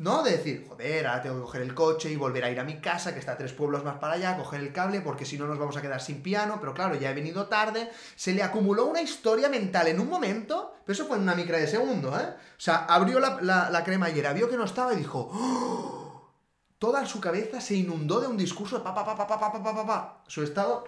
¿no? 0.00 0.22
De 0.22 0.32
decir, 0.32 0.64
joder, 0.66 1.06
ahora 1.06 1.22
tengo 1.22 1.36
que 1.36 1.42
coger 1.42 1.60
el 1.60 1.74
coche 1.74 2.10
y 2.10 2.16
volver 2.16 2.42
a 2.44 2.50
ir 2.50 2.58
a 2.58 2.64
mi 2.64 2.80
casa, 2.80 3.12
que 3.12 3.20
está 3.20 3.36
tres 3.36 3.52
pueblos 3.52 3.84
más 3.84 3.98
para 3.98 4.14
allá, 4.14 4.34
coger 4.38 4.60
el 4.60 4.72
cable, 4.72 5.02
porque 5.02 5.26
si 5.26 5.36
no 5.36 5.46
nos 5.46 5.58
vamos 5.58 5.76
a 5.76 5.82
quedar 5.82 6.00
sin 6.00 6.22
piano, 6.22 6.56
pero 6.58 6.72
claro, 6.72 6.94
ya 6.94 7.10
he 7.10 7.14
venido 7.14 7.48
tarde. 7.48 7.90
Se 8.16 8.32
le 8.32 8.42
acumuló 8.42 8.86
una 8.86 9.02
historia 9.02 9.50
mental 9.50 9.88
en 9.88 10.00
un 10.00 10.08
momento, 10.08 10.74
pero 10.86 10.94
eso 10.94 11.06
fue 11.06 11.18
en 11.18 11.24
una 11.24 11.34
micra 11.34 11.58
de 11.58 11.66
segundo, 11.66 12.18
¿eh? 12.18 12.24
O 12.24 12.60
sea, 12.60 12.86
abrió 12.86 13.20
la, 13.20 13.42
la, 13.42 13.68
la 13.68 13.84
cremallera, 13.84 14.32
vio 14.32 14.48
que 14.48 14.56
no 14.56 14.64
estaba 14.64 14.94
y 14.94 14.96
dijo, 14.96 15.28
¡Oh! 15.34 16.32
toda 16.78 17.04
su 17.04 17.20
cabeza 17.20 17.60
se 17.60 17.74
inundó 17.74 18.22
de 18.22 18.26
un 18.26 18.38
discurso 18.38 18.78
de 18.78 18.84
pa, 18.84 18.94
pa, 18.94 19.04
pa, 19.04 19.14
pa, 19.14 19.28
pa, 19.28 19.52
pa, 19.52 19.62
pa, 19.62 19.86
pa. 19.86 20.24
Su 20.26 20.42
estado... 20.42 20.84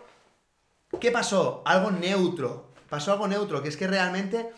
¿Qué 0.98 1.10
pasó? 1.10 1.62
Algo 1.66 1.90
neutro. 1.90 2.72
Pasó 2.88 3.12
algo 3.12 3.28
neutro, 3.28 3.62
que 3.62 3.68
es 3.68 3.76
que 3.76 3.86
realmente 3.86 4.50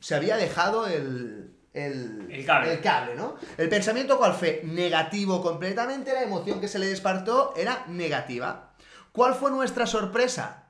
se 0.00 0.14
había 0.14 0.36
dejado 0.36 0.86
el, 0.86 1.57
el, 1.86 2.28
el, 2.30 2.44
cable. 2.44 2.72
el, 2.72 2.80
cable. 2.80 3.14
¿no? 3.14 3.36
El 3.56 3.68
pensamiento 3.68 4.18
cuál 4.18 4.34
fue? 4.34 4.62
Negativo 4.64 5.42
completamente, 5.42 6.12
la 6.12 6.22
emoción 6.22 6.60
que 6.60 6.68
se 6.68 6.78
le 6.78 6.86
despertó 6.86 7.54
era 7.56 7.84
negativa. 7.88 8.72
¿Cuál 9.12 9.34
fue 9.34 9.50
nuestra 9.50 9.86
sorpresa? 9.86 10.64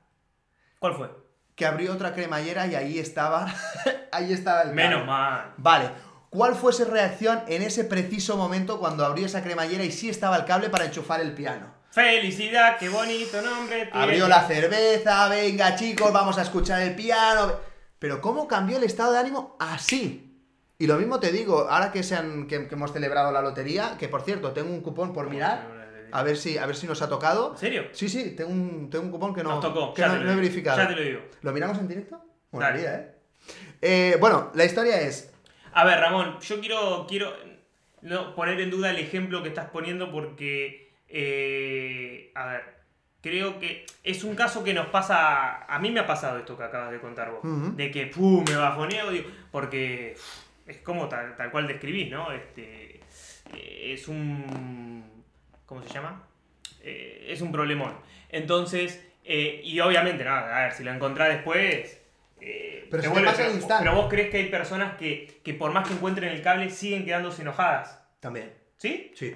¿Cuál 0.79 0.95
fue? 0.95 1.09
Que 1.55 1.65
abrió 1.65 1.93
otra 1.93 2.13
cremallera 2.13 2.67
y 2.67 2.75
ahí 2.75 2.99
estaba, 2.99 3.53
ahí 4.11 4.33
estaba 4.33 4.61
el 4.61 4.69
cable. 4.69 4.83
Menos 4.83 5.05
mal. 5.05 5.53
Vale. 5.57 5.89
¿Cuál 6.29 6.55
fue 6.55 6.73
su 6.73 6.85
reacción 6.85 7.43
en 7.47 7.63
ese 7.63 7.83
preciso 7.83 8.37
momento 8.37 8.79
cuando 8.79 9.03
abrió 9.03 9.25
esa 9.25 9.41
cremallera 9.41 9.83
y 9.83 9.91
sí 9.91 10.09
estaba 10.09 10.37
el 10.37 10.45
cable 10.45 10.69
para 10.69 10.85
enchufar 10.85 11.21
el 11.21 11.33
piano? 11.33 11.73
Felicidad, 11.91 12.77
qué 12.77 12.87
bonito 12.87 13.41
nombre. 13.41 13.87
Tiene. 13.87 14.03
Abrió 14.03 14.27
la 14.27 14.47
cerveza, 14.47 15.27
venga 15.27 15.75
chicos, 15.75 16.13
vamos 16.13 16.37
a 16.37 16.43
escuchar 16.43 16.81
el 16.81 16.95
piano. 16.95 17.51
Pero 17.97 18.21
¿cómo 18.21 18.47
cambió 18.47 18.77
el 18.77 18.83
estado 18.83 19.13
de 19.13 19.19
ánimo 19.19 19.57
así? 19.59 20.28
Y 20.81 20.87
lo 20.87 20.97
mismo 20.97 21.19
te 21.19 21.33
digo, 21.33 21.67
ahora 21.69 21.91
que, 21.91 22.03
sean, 22.03 22.47
que, 22.47 22.69
que, 22.69 22.75
hemos 22.75 22.93
celebrado 22.93 23.33
la 23.33 23.41
lotería, 23.41 23.97
que 23.99 24.07
por 24.07 24.21
cierto, 24.21 24.53
tengo 24.53 24.69
un 24.69 24.79
cupón 24.79 25.11
por 25.11 25.29
mirar. 25.29 25.77
A 26.11 26.23
ver 26.23 26.37
si, 26.37 26.57
a 26.57 26.65
ver 26.65 26.75
si 26.75 26.87
nos 26.87 27.01
ha 27.01 27.09
tocado. 27.09 27.51
¿En 27.51 27.57
serio? 27.57 27.83
Sí, 27.91 28.07
sí, 28.07 28.31
tengo 28.31 28.49
un, 28.49 28.89
tengo 28.89 29.05
un 29.05 29.11
cupón 29.11 29.35
que 29.35 29.43
no, 29.43 29.49
nos 29.49 29.61
tocó, 29.61 29.93
que 29.93 30.01
no, 30.01 30.15
no, 30.15 30.31
he 30.31 30.35
verificado. 30.35 30.77
Ya 30.77 30.87
te 30.87 30.95
lo 30.95 31.01
digo. 31.01 31.19
¿Lo 31.41 31.51
miramos 31.51 31.77
en 31.79 31.87
directo? 31.89 32.19
Bueno, 32.49 32.77
día, 32.77 32.95
¿eh? 32.95 33.15
¿eh? 33.81 34.17
Bueno, 34.21 34.51
la 34.55 34.63
historia 34.63 35.01
es. 35.01 35.31
A 35.73 35.83
ver, 35.83 35.99
Ramón, 35.99 36.39
yo 36.39 36.59
quiero, 36.61 37.05
quiero 37.07 37.31
no 38.01 38.33
poner 38.33 38.59
en 38.61 38.71
duda 38.71 38.89
el 38.89 38.97
ejemplo 38.99 39.43
que 39.43 39.49
estás 39.49 39.69
poniendo 39.69 40.11
porque. 40.11 40.93
Eh, 41.09 42.31
a 42.35 42.45
ver, 42.47 42.63
creo 43.21 43.59
que 43.59 43.85
es 44.03 44.23
un 44.23 44.33
caso 44.33 44.63
que 44.63 44.73
nos 44.73 44.87
pasa. 44.87 45.65
A 45.65 45.77
mí 45.79 45.91
me 45.91 45.99
ha 45.99 46.07
pasado 46.07 46.39
esto 46.39 46.57
que 46.57 46.63
acabas 46.63 46.91
de 46.91 47.01
contar 47.01 47.31
vos. 47.31 47.41
Uh 47.43 47.47
-huh. 47.47 47.75
De 47.75 47.91
que, 47.91 48.07
pum, 48.07 48.45
me 48.47 48.55
bajoneo, 48.55 49.11
digo, 49.11 49.29
porque 49.51 50.15
es 50.69 50.77
como 50.77 51.09
tal, 51.09 51.35
tal 51.35 51.51
cual 51.51 51.67
describís, 51.67 52.11
¿no? 52.11 52.31
Este, 52.31 53.01
eh, 53.53 53.93
es 53.93 54.07
un... 54.07 55.23
¿Cómo 55.65 55.83
se 55.83 55.89
llama? 55.89 56.27
Eh, 56.81 57.27
es 57.29 57.41
un 57.41 57.51
problemón. 57.51 57.97
Entonces, 58.29 59.03
eh, 59.23 59.61
y 59.63 59.79
obviamente, 59.79 60.23
nada, 60.23 60.57
a 60.57 60.63
ver, 60.63 60.73
si 60.73 60.83
lo 60.83 60.91
encontrás 60.93 61.29
después... 61.29 61.97
Pero, 62.91 63.03
se 63.03 63.09
vuelve, 63.09 63.29
pero, 63.35 63.51
pero, 63.79 63.95
vos 63.95 64.07
crees 64.09 64.31
que 64.31 64.37
hay 64.37 64.49
personas 64.49 64.97
que, 64.97 65.41
que 65.43 65.53
por 65.53 65.71
más 65.71 65.87
que 65.87 65.93
encuentren 65.93 66.31
el 66.31 66.41
cable 66.41 66.71
siguen 66.71 67.05
quedándose 67.05 67.43
enojadas. 67.43 68.01
También. 68.19 68.51
¿Sí? 68.77 69.11
Sí. 69.13 69.35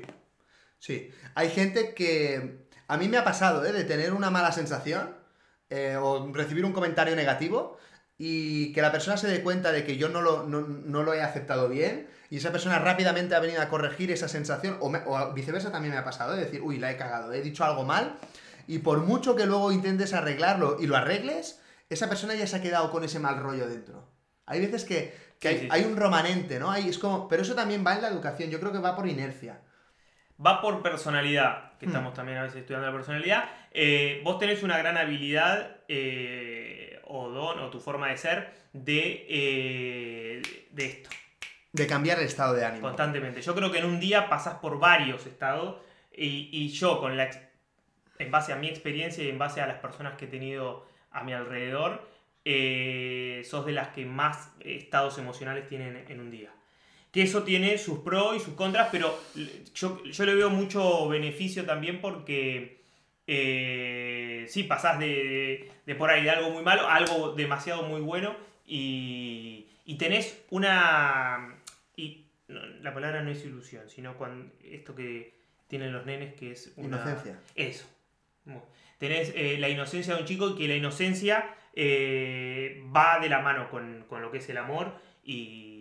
Sí. 0.80 1.12
Hay 1.36 1.50
gente 1.50 1.94
que... 1.94 2.64
A 2.88 2.98
mí 2.98 3.10
me 3.10 3.18
ha 3.18 3.24
pasado, 3.24 3.64
¿eh? 3.66 3.72
De 3.72 3.84
tener 3.84 4.14
una 4.14 4.32
mala 4.32 4.52
sensación 4.52 5.16
o 6.00 6.32
recibir 6.34 6.66
un 6.66 6.72
comentario 6.72 7.16
negativo 7.16 7.78
y 8.26 8.72
que 8.72 8.82
la 8.82 8.90
persona 8.90 9.18
se 9.18 9.28
dé 9.28 9.42
cuenta 9.42 9.74
de 9.74 9.84
que 9.84 9.98
yo 9.98 10.08
no 10.08 10.22
lo, 10.22 10.44
no, 10.44 10.62
no, 10.62 11.04
lo 11.04 11.14
he 11.14 11.22
aceptado 11.22 11.68
bien 11.68 12.08
y 12.30 12.38
esa 12.38 12.54
persona 12.54 12.80
rápidamente 12.80 13.36
ha 13.36 13.42
venido 13.42 13.62
a 13.62 13.68
corregir 13.68 14.12
esa 14.12 14.30
sensación 14.30 14.78
o, 14.80 14.90
me, 14.90 15.02
o, 15.06 15.34
viceversa 15.34 15.74
también 15.74 15.94
me 15.94 16.00
ha 16.00 16.06
pasado 16.06 16.34
de 16.34 16.46
decir, 16.46 16.62
uy, 16.62 16.80
la 16.80 16.90
he 16.90 16.96
cagado, 16.96 17.34
he 17.34 17.42
dicho 17.42 17.66
algo 17.66 17.84
mal 17.84 18.16
y 18.66 18.78
por 18.78 19.00
mucho 19.00 19.36
que 19.36 19.46
luego 19.46 19.74
intentes 19.74 20.14
arreglarlo 20.14 20.78
y 20.80 20.88
lo 20.88 20.96
arregles, 20.96 21.62
esa 21.90 22.08
persona 22.08 22.34
ya 22.34 22.48
se 22.48 22.56
ha 22.56 22.62
quedado 22.62 22.92
con 22.92 23.04
ese 23.04 23.20
mal 23.20 23.42
rollo 23.42 23.68
dentro. 23.68 24.08
Hay 24.46 24.62
veces 24.62 24.86
que, 24.86 25.14
que 25.38 25.50
sí, 25.50 25.56
hay, 25.56 25.60
sí, 25.60 25.68
hay, 25.70 25.84
un 25.84 25.98
romanente, 25.98 26.60
¿no? 26.60 26.72
Hay, 26.72 26.88
es 26.88 27.00
como, 27.00 27.28
pero 27.28 27.42
eso 27.42 27.56
también 27.56 27.84
va 27.86 27.96
en 27.96 28.04
la 28.04 28.08
educación, 28.08 28.50
yo 28.50 28.62
creo 28.62 28.72
que 28.72 28.80
va 28.80 28.96
por 28.96 29.06
inercia. 29.06 29.60
Va 30.44 30.62
por 30.62 30.82
personalidad, 30.82 31.78
que 31.78 31.88
hmm. 31.88 31.90
estamos 31.90 32.14
también 32.14 32.38
a 32.38 32.44
veces 32.44 32.62
estudiando 32.62 32.88
la 32.88 32.94
personalidad. 32.94 33.50
Eh, 33.72 34.22
vos 34.24 34.40
tenés 34.40 34.64
una 34.64 34.78
gran 34.78 34.96
habilidad... 34.96 35.82
Eh, 35.90 36.53
o 37.08 37.30
don 37.30 37.60
o 37.60 37.70
tu 37.70 37.80
forma 37.80 38.10
de 38.10 38.18
ser 38.18 38.54
de, 38.74 39.26
eh, 39.30 40.42
de 40.72 40.86
esto. 40.86 41.10
De 41.72 41.88
cambiar 41.88 42.20
el 42.20 42.26
estado 42.26 42.54
de 42.54 42.66
ánimo. 42.66 42.88
Constantemente. 42.88 43.42
Yo 43.42 43.56
creo 43.56 43.72
que 43.72 43.80
en 43.80 43.86
un 43.86 44.00
día 44.00 44.30
pasas 44.30 44.56
por 44.56 44.80
varios 44.80 45.26
estados 45.26 45.82
y, 46.16 46.50
y 46.52 46.70
yo 46.70 47.00
con 47.00 47.18
la 47.18 47.30
en 48.20 48.32
base 48.32 48.54
a 48.54 48.56
mi 48.56 48.68
experiencia 48.68 49.24
y 49.24 49.30
en 49.30 49.38
base 49.38 49.62
a 49.62 49.68
las 49.68 49.80
personas 49.80 50.18
que 50.18 50.26
he 50.26 50.28
tenido 50.28 50.86
a 51.12 51.24
mi 51.24 51.34
alrededor, 51.34 52.08
eh, 52.46 53.42
sos 53.46 53.66
de 53.66 53.72
las 53.72 53.90
que 53.90 54.06
más 54.06 54.52
estados 54.60 55.18
emocionales 55.18 55.68
tienen 55.68 56.06
en 56.08 56.20
un 56.20 56.32
día. 56.32 56.52
Que 57.12 57.22
eso 57.22 57.44
tiene 57.44 57.78
sus 57.78 58.00
pros 58.00 58.36
y 58.36 58.40
sus 58.40 58.56
contras, 58.56 58.90
pero 58.92 59.18
yo, 59.76 60.04
yo 60.04 60.26
le 60.26 60.36
veo 60.36 60.50
mucho 60.50 61.08
beneficio 61.08 61.66
también 61.66 62.02
porque 62.02 62.83
eh, 63.28 64.46
sí, 64.50 64.64
pasás 64.64 65.00
de, 65.00 65.06
de, 65.06 65.72
de, 65.86 65.96
por 65.96 66.10
ahí 66.10 66.24
de 66.24 66.30
algo 66.30 66.50
muy 66.50 66.64
malo 66.64 66.88
a 66.88 66.96
algo 66.96 67.34
demasiado 67.34 67.84
muy 67.84 68.02
bueno 68.02 68.36
y, 68.66 69.68
y 69.86 69.98
tenés 69.98 70.44
una... 70.50 71.56
Y 71.96 72.26
no, 72.48 72.66
la 72.82 72.94
palabra 72.94 73.22
no 73.22 73.32
es 73.32 73.44
ilusión, 73.46 73.90
sino 73.90 74.18
cuando, 74.18 74.52
esto 74.64 74.96
que 74.96 75.34
tienen 75.68 75.92
los 75.94 76.06
nenes 76.06 76.34
que 76.36 76.52
es 76.52 76.74
una... 76.76 76.98
Inocencia. 76.98 77.40
Eso. 77.56 77.88
Tenés 78.98 79.34
eh, 79.36 79.58
la 79.60 79.70
inocencia 79.70 80.16
de 80.16 80.22
un 80.22 80.28
chico 80.28 80.50
y 80.50 80.56
que 80.56 80.68
la 80.68 80.76
inocencia 80.76 81.56
eh, 81.74 82.84
va 82.96 83.20
de 83.20 83.30
la 83.30 83.40
mano 83.40 83.70
con, 83.70 84.06
con, 84.08 84.22
lo 84.22 84.32
que 84.32 84.38
es 84.38 84.50
el 84.50 84.58
amor 84.58 84.94
y, 85.24 85.73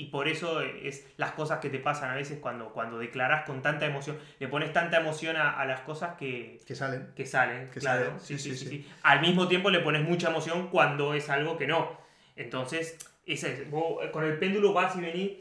y 0.00 0.06
por 0.06 0.28
eso 0.28 0.60
es 0.60 1.04
las 1.16 1.32
cosas 1.32 1.58
que 1.58 1.70
te 1.70 1.78
pasan 1.80 2.10
a 2.10 2.14
veces 2.14 2.38
cuando, 2.40 2.68
cuando 2.72 2.98
declaras 2.98 3.44
con 3.44 3.62
tanta 3.62 3.84
emoción, 3.84 4.16
le 4.38 4.46
pones 4.46 4.72
tanta 4.72 4.98
emoción 4.98 5.36
a, 5.36 5.58
a 5.60 5.64
las 5.66 5.80
cosas 5.80 6.14
que, 6.16 6.60
Que 6.66 6.74
salen. 6.76 7.10
que 7.16 7.26
salen, 7.26 7.68
Que 7.70 7.80
claro. 7.80 8.04
salen, 8.04 8.20
Sí, 8.20 8.38
sí, 8.38 8.56
sí. 8.56 8.88
Al 9.02 9.20
mismo 9.20 9.48
tiempo 9.48 9.70
le 9.70 9.80
pones 9.80 10.02
mucha 10.02 10.28
emoción 10.30 10.68
cuando 10.68 11.14
es 11.14 11.28
algo 11.30 11.56
que 11.58 11.66
no. 11.66 11.98
Entonces, 12.36 12.96
ese 13.26 13.52
es, 13.54 13.70
vos, 13.70 13.98
con 14.12 14.24
el 14.24 14.38
péndulo 14.38 14.72
vas 14.72 14.94
y 14.96 15.00
venís 15.00 15.32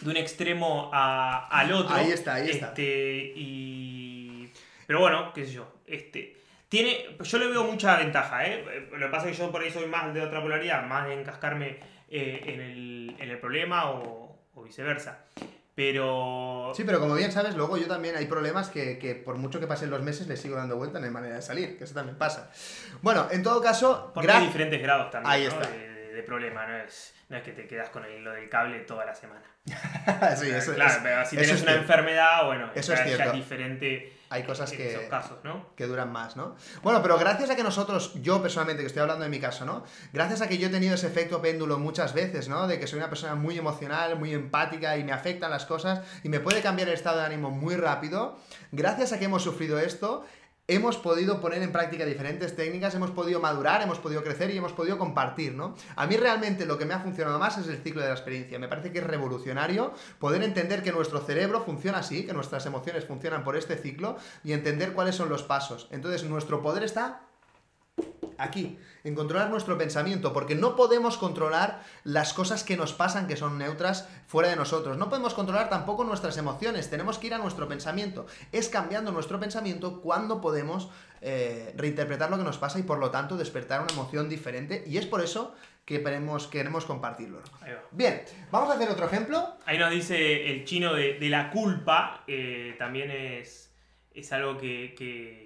de 0.00 0.10
un 0.10 0.16
extremo 0.16 0.90
a- 0.92 1.46
al 1.46 1.72
otro. 1.72 1.94
Ahí 1.94 2.10
está, 2.10 2.34
ahí 2.34 2.50
está. 2.50 2.66
Este, 2.70 3.32
y... 3.36 4.50
Pero 4.86 5.00
bueno, 5.00 5.32
qué 5.32 5.44
sé 5.46 5.52
yo. 5.52 5.72
Este, 5.86 6.36
tiene, 6.68 7.16
yo 7.22 7.38
le 7.38 7.46
veo 7.46 7.64
mucha 7.64 7.96
ventaja, 7.96 8.44
¿eh? 8.46 8.88
Lo 8.92 9.06
que 9.06 9.12
pasa 9.12 9.28
es 9.30 9.36
que 9.36 9.42
yo 9.44 9.52
por 9.52 9.62
ahí 9.62 9.70
soy 9.70 9.86
más 9.86 10.12
de 10.12 10.20
otra 10.20 10.42
polaridad, 10.42 10.84
más 10.86 11.06
de 11.06 11.14
encascarme 11.20 11.78
eh, 12.16 12.42
en, 12.46 12.60
el, 12.60 13.16
en 13.18 13.30
el 13.30 13.38
problema 13.38 13.90
o, 13.90 14.38
o 14.54 14.62
viceversa. 14.62 15.24
Pero... 15.74 16.72
Sí, 16.74 16.84
pero 16.84 17.00
como 17.00 17.14
bien 17.14 17.32
sabes, 17.32 17.56
luego 17.56 17.76
yo 17.76 17.86
también 17.88 18.14
hay 18.16 18.26
problemas 18.26 18.68
que, 18.68 18.98
que 18.98 19.16
por 19.16 19.36
mucho 19.36 19.58
que 19.58 19.66
pasen 19.66 19.90
los 19.90 20.02
meses 20.02 20.28
le 20.28 20.36
sigo 20.36 20.54
dando 20.56 20.76
vuelta, 20.76 21.00
no 21.00 21.06
hay 21.06 21.10
manera 21.10 21.34
de 21.34 21.42
salir, 21.42 21.76
que 21.76 21.82
eso 21.84 21.94
también 21.94 22.16
pasa. 22.16 22.50
Bueno, 23.02 23.26
en 23.32 23.42
todo 23.42 23.60
caso, 23.60 24.12
Porque 24.14 24.30
hay 24.30 24.46
diferentes 24.46 24.80
grados 24.80 25.10
también 25.10 25.32
Ahí 25.32 25.42
¿no? 25.44 25.48
está. 25.50 25.68
De, 25.68 25.78
de- 25.78 25.94
de 26.14 26.22
problema, 26.22 26.64
no 26.64 26.76
es, 26.76 27.12
no 27.28 27.36
es 27.36 27.42
que 27.42 27.50
te 27.50 27.66
quedas 27.66 27.88
con 27.90 28.04
el- 28.04 28.22
lo 28.22 28.30
del 28.30 28.48
cable 28.48 28.78
toda 28.80 29.04
la 29.04 29.16
semana. 29.16 29.42
sí, 30.36 30.48
eso, 30.48 30.74
claro, 30.74 30.92
es- 30.92 30.98
pero 31.02 31.24
si 31.26 31.36
eso 31.36 31.40
tenés 31.44 31.50
es 31.50 31.62
una 31.62 31.72
cierto. 31.72 31.80
enfermedad, 31.92 32.46
bueno, 32.46 32.70
Eso 32.72 32.92
es 32.92 33.00
ya 33.00 33.04
cierto. 33.06 33.32
diferente 33.32 34.12
Hay 34.34 34.42
cosas 34.42 34.70
en 34.72 34.78
que- 34.78 34.90
esos 34.94 35.04
casos, 35.04 35.38
¿no? 35.44 35.66
que 35.76 35.86
duran 35.86 36.10
más, 36.10 36.34
¿no? 36.36 36.56
Bueno, 36.82 37.00
pero 37.02 37.16
gracias 37.18 37.50
a 37.50 37.54
que 37.56 37.62
nosotros, 37.62 38.12
yo 38.20 38.42
personalmente, 38.42 38.82
que 38.82 38.88
estoy 38.88 39.00
hablando 39.02 39.22
de 39.22 39.30
mi 39.30 39.38
caso, 39.38 39.64
¿no? 39.64 39.84
Gracias 40.12 40.40
a 40.40 40.48
que 40.48 40.58
yo 40.58 40.66
he 40.66 40.70
tenido 40.70 40.94
ese 40.96 41.06
efecto 41.06 41.40
péndulo 41.40 41.78
muchas 41.78 42.14
veces, 42.14 42.48
¿no? 42.48 42.66
De 42.66 42.80
que 42.80 42.86
soy 42.88 42.98
una 42.98 43.08
persona 43.08 43.36
muy 43.36 43.56
emocional, 43.56 44.18
muy 44.18 44.34
empática 44.34 44.96
y 44.96 45.04
me 45.04 45.12
afectan 45.12 45.50
las 45.52 45.66
cosas 45.66 46.00
y 46.24 46.28
me 46.28 46.40
puede 46.40 46.62
cambiar 46.62 46.88
el 46.88 46.94
estado 46.94 47.20
de 47.20 47.26
ánimo 47.26 47.50
muy 47.50 47.76
rápido. 47.76 48.36
Gracias 48.72 49.12
a 49.12 49.18
que 49.20 49.26
hemos 49.26 49.42
sufrido 49.44 49.78
esto, 49.78 50.24
hemos 50.66 50.96
podido 50.96 51.40
poner 51.40 51.62
en 51.62 51.72
práctica 51.72 52.06
diferentes 52.06 52.56
técnicas, 52.56 52.94
hemos 52.94 53.10
podido 53.10 53.40
madurar, 53.40 53.82
hemos 53.82 53.98
podido 53.98 54.22
crecer 54.22 54.50
y 54.50 54.56
hemos 54.56 54.72
podido 54.72 54.98
compartir, 54.98 55.54
¿no? 55.54 55.74
A 55.96 56.06
mí 56.06 56.16
realmente 56.16 56.64
lo 56.64 56.78
que 56.78 56.86
me 56.86 56.94
ha 56.94 57.00
funcionado 57.00 57.38
más 57.38 57.58
es 57.58 57.68
el 57.68 57.78
ciclo 57.82 58.00
de 58.00 58.08
la 58.08 58.14
experiencia. 58.14 58.58
Me 58.58 58.68
parece 58.68 58.90
que 58.90 58.98
es 58.98 59.06
revolucionario 59.06 59.92
poder 60.18 60.42
entender 60.42 60.82
que 60.82 60.92
nuestro 60.92 61.20
cerebro 61.20 61.62
funciona 61.62 61.98
así, 61.98 62.24
que 62.24 62.32
nuestras 62.32 62.64
emociones 62.66 63.04
funcionan 63.04 63.44
por 63.44 63.56
este 63.56 63.76
ciclo 63.76 64.16
y 64.42 64.52
entender 64.52 64.92
cuáles 64.94 65.16
son 65.16 65.28
los 65.28 65.42
pasos. 65.42 65.88
Entonces, 65.90 66.24
nuestro 66.24 66.62
poder 66.62 66.82
está 66.82 67.20
aquí, 68.38 68.78
en 69.04 69.14
controlar 69.14 69.50
nuestro 69.50 69.76
pensamiento, 69.78 70.32
porque 70.32 70.54
no 70.54 70.76
podemos 70.76 71.16
controlar 71.16 71.82
las 72.04 72.32
cosas 72.32 72.64
que 72.64 72.76
nos 72.76 72.92
pasan 72.92 73.26
que 73.26 73.36
son 73.36 73.58
neutras 73.58 74.08
fuera 74.26 74.48
de 74.48 74.56
nosotros. 74.56 74.96
No 74.96 75.08
podemos 75.08 75.34
controlar 75.34 75.68
tampoco 75.68 76.04
nuestras 76.04 76.36
emociones, 76.38 76.90
tenemos 76.90 77.18
que 77.18 77.26
ir 77.28 77.34
a 77.34 77.38
nuestro 77.38 77.68
pensamiento. 77.68 78.26
Es 78.52 78.68
cambiando 78.68 79.12
nuestro 79.12 79.38
pensamiento 79.40 80.00
cuando 80.00 80.40
podemos 80.40 80.88
eh, 81.20 81.72
reinterpretar 81.76 82.30
lo 82.30 82.36
que 82.38 82.44
nos 82.44 82.58
pasa 82.58 82.78
y 82.78 82.82
por 82.82 82.98
lo 82.98 83.10
tanto 83.10 83.36
despertar 83.36 83.80
una 83.80 83.92
emoción 83.92 84.28
diferente 84.28 84.84
y 84.86 84.98
es 84.98 85.06
por 85.06 85.20
eso 85.22 85.54
que 85.86 86.02
queremos, 86.02 86.46
queremos 86.46 86.86
compartirlo. 86.86 87.40
Bien, 87.90 88.22
vamos 88.50 88.70
a 88.70 88.74
hacer 88.74 88.88
otro 88.90 89.04
ejemplo. 89.06 89.54
Ahí 89.66 89.76
nos 89.78 89.90
dice 89.90 90.50
el 90.50 90.64
chino 90.64 90.94
de, 90.94 91.18
de 91.18 91.28
la 91.28 91.50
culpa, 91.50 92.24
eh, 92.26 92.74
también 92.78 93.10
es, 93.10 93.70
es 94.14 94.32
algo 94.32 94.56
que, 94.56 94.94
que- 94.96 95.43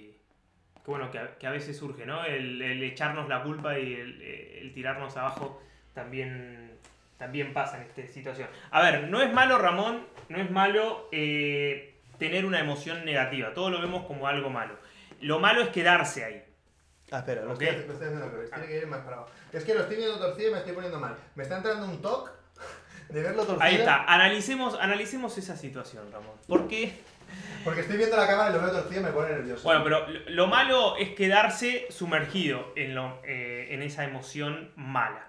que, 0.89 0.91
bueno, 0.91 1.11
que 1.11 1.19
a, 1.19 1.37
que 1.39 1.47
a 1.47 1.51
veces 1.51 1.77
surge, 1.77 2.07
¿no? 2.07 2.25
El, 2.25 2.63
el 2.63 2.83
echarnos 2.83 3.29
la 3.29 3.43
culpa 3.43 3.79
y 3.79 3.93
el, 3.93 4.23
eh, 4.23 4.61
el 4.63 4.73
tirarnos 4.73 5.17
abajo 5.19 5.61
también, 5.93 6.73
también 7.19 7.53
pasa 7.53 7.77
en 7.77 7.83
esta 7.83 8.07
situación. 8.07 8.49
A 8.71 8.81
ver, 8.81 9.09
no 9.09 9.21
es 9.21 9.31
malo, 9.33 9.59
Ramón, 9.59 10.07
no 10.31 10.39
es 10.41 10.51
malo 10.51 11.09
eh, 11.13 11.95
tener 12.19 12.47
una 12.47 12.59
emoción 12.61 13.05
negativa, 13.05 13.53
todo 13.53 13.69
lo 13.71 13.81
vemos 13.83 14.07
como 14.07 14.27
algo 14.27 14.49
malo. 14.49 14.77
Lo 15.21 15.39
malo 15.39 15.61
es 15.61 15.69
quedarse 15.69 16.25
ahí. 16.25 16.43
Ah, 17.11 17.19
espera, 17.19 17.43
lo, 17.43 17.53
Ok. 17.53 17.63
estoy, 17.63 17.95
haciendo 17.95 18.25
al 18.25 18.31
revés, 18.31 18.51
tiene 18.51 18.67
que 18.67 18.79
ir 18.79 18.87
más 18.87 19.01
para 19.01 19.17
abajo. 19.17 19.31
Es 19.53 19.65
que 19.65 19.75
lo 19.75 19.81
estoy 19.81 19.97
viendo 19.97 20.19
torcido 20.19 20.49
y 20.49 20.53
me 20.53 20.59
estoy 20.59 20.73
poniendo 20.73 20.99
mal. 21.01 21.17
Me 21.35 21.43
está 21.43 21.57
entrando 21.59 21.87
un 21.87 22.01
toque 22.01 22.31
de 23.11 23.23
verlo 23.23 23.45
torcido. 23.45 23.63
Ahí 23.63 23.77
está, 23.77 24.05
analicemos, 24.05 24.75
analicemos 24.81 25.37
esa 25.37 25.57
situación, 25.57 26.11
Ramón. 26.13 26.37
¿Por 26.47 26.69
qué? 26.69 26.95
Porque 27.65 27.81
estoy 27.81 27.97
viendo 27.97 28.17
la 28.17 28.27
cámara 28.27 28.51
y 28.51 28.53
lo 28.55 28.61
veo 28.63 28.71
torcido 28.73 29.01
y 29.01 29.05
me 29.05 29.11
pone 29.13 29.31
nervioso. 29.31 29.63
Bueno, 29.65 29.83
pero 29.85 30.09
lo- 30.09 30.31
lo 30.31 30.47
malo 30.47 30.97
es 30.97 31.11
quedarse 31.11 31.87
sumergido 31.91 32.73
en, 32.77 32.95
lo- 32.95 33.21
eh, 33.25 33.69
en 33.71 33.83
esa 33.83 34.05
emoción 34.05 34.73
mala. 34.77 35.29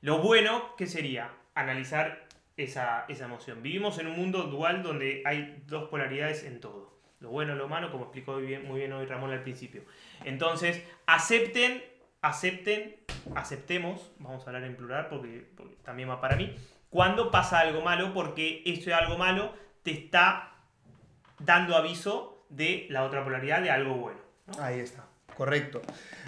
Lo 0.00 0.18
bueno, 0.18 0.74
¿qué 0.76 0.86
sería? 0.86 1.30
Analizar 1.54 2.26
esa, 2.56 3.04
esa 3.08 3.24
emoción. 3.24 3.62
Vivimos 3.62 3.98
en 3.98 4.06
un 4.06 4.16
mundo 4.16 4.44
dual 4.44 4.82
donde 4.82 5.22
hay 5.24 5.62
dos 5.66 5.88
polaridades 5.88 6.44
en 6.44 6.60
todo. 6.60 6.98
Lo 7.20 7.30
bueno 7.30 7.54
y 7.54 7.56
lo 7.58 7.68
malo, 7.68 7.90
como 7.90 8.04
explicó 8.04 8.32
muy 8.32 8.42
bien, 8.46 8.66
muy 8.66 8.78
bien 8.80 8.92
hoy 8.92 9.04
Ramón 9.06 9.30
al 9.32 9.42
principio. 9.42 9.82
Entonces, 10.24 10.82
acepten, 11.06 11.82
acepten, 12.22 12.96
aceptemos, 13.34 14.12
vamos 14.18 14.42
a 14.44 14.46
hablar 14.46 14.64
en 14.64 14.76
plural 14.76 15.08
porque, 15.08 15.46
porque 15.56 15.76
también 15.84 16.08
va 16.08 16.20
para 16.20 16.36
mí, 16.36 16.54
cuando 16.88 17.30
pasa 17.30 17.60
algo 17.60 17.82
malo, 17.82 18.14
porque 18.14 18.62
eso 18.64 18.94
algo 18.94 19.18
malo 19.18 19.54
te 19.82 19.90
está 19.92 20.49
dando 21.44 21.76
aviso 21.76 22.44
de 22.48 22.86
la 22.90 23.04
otra 23.04 23.24
polaridad 23.24 23.62
de 23.62 23.70
algo 23.70 23.94
bueno. 23.94 24.20
¿no? 24.46 24.62
Ahí 24.62 24.80
está, 24.80 25.04
correcto. 25.36 25.82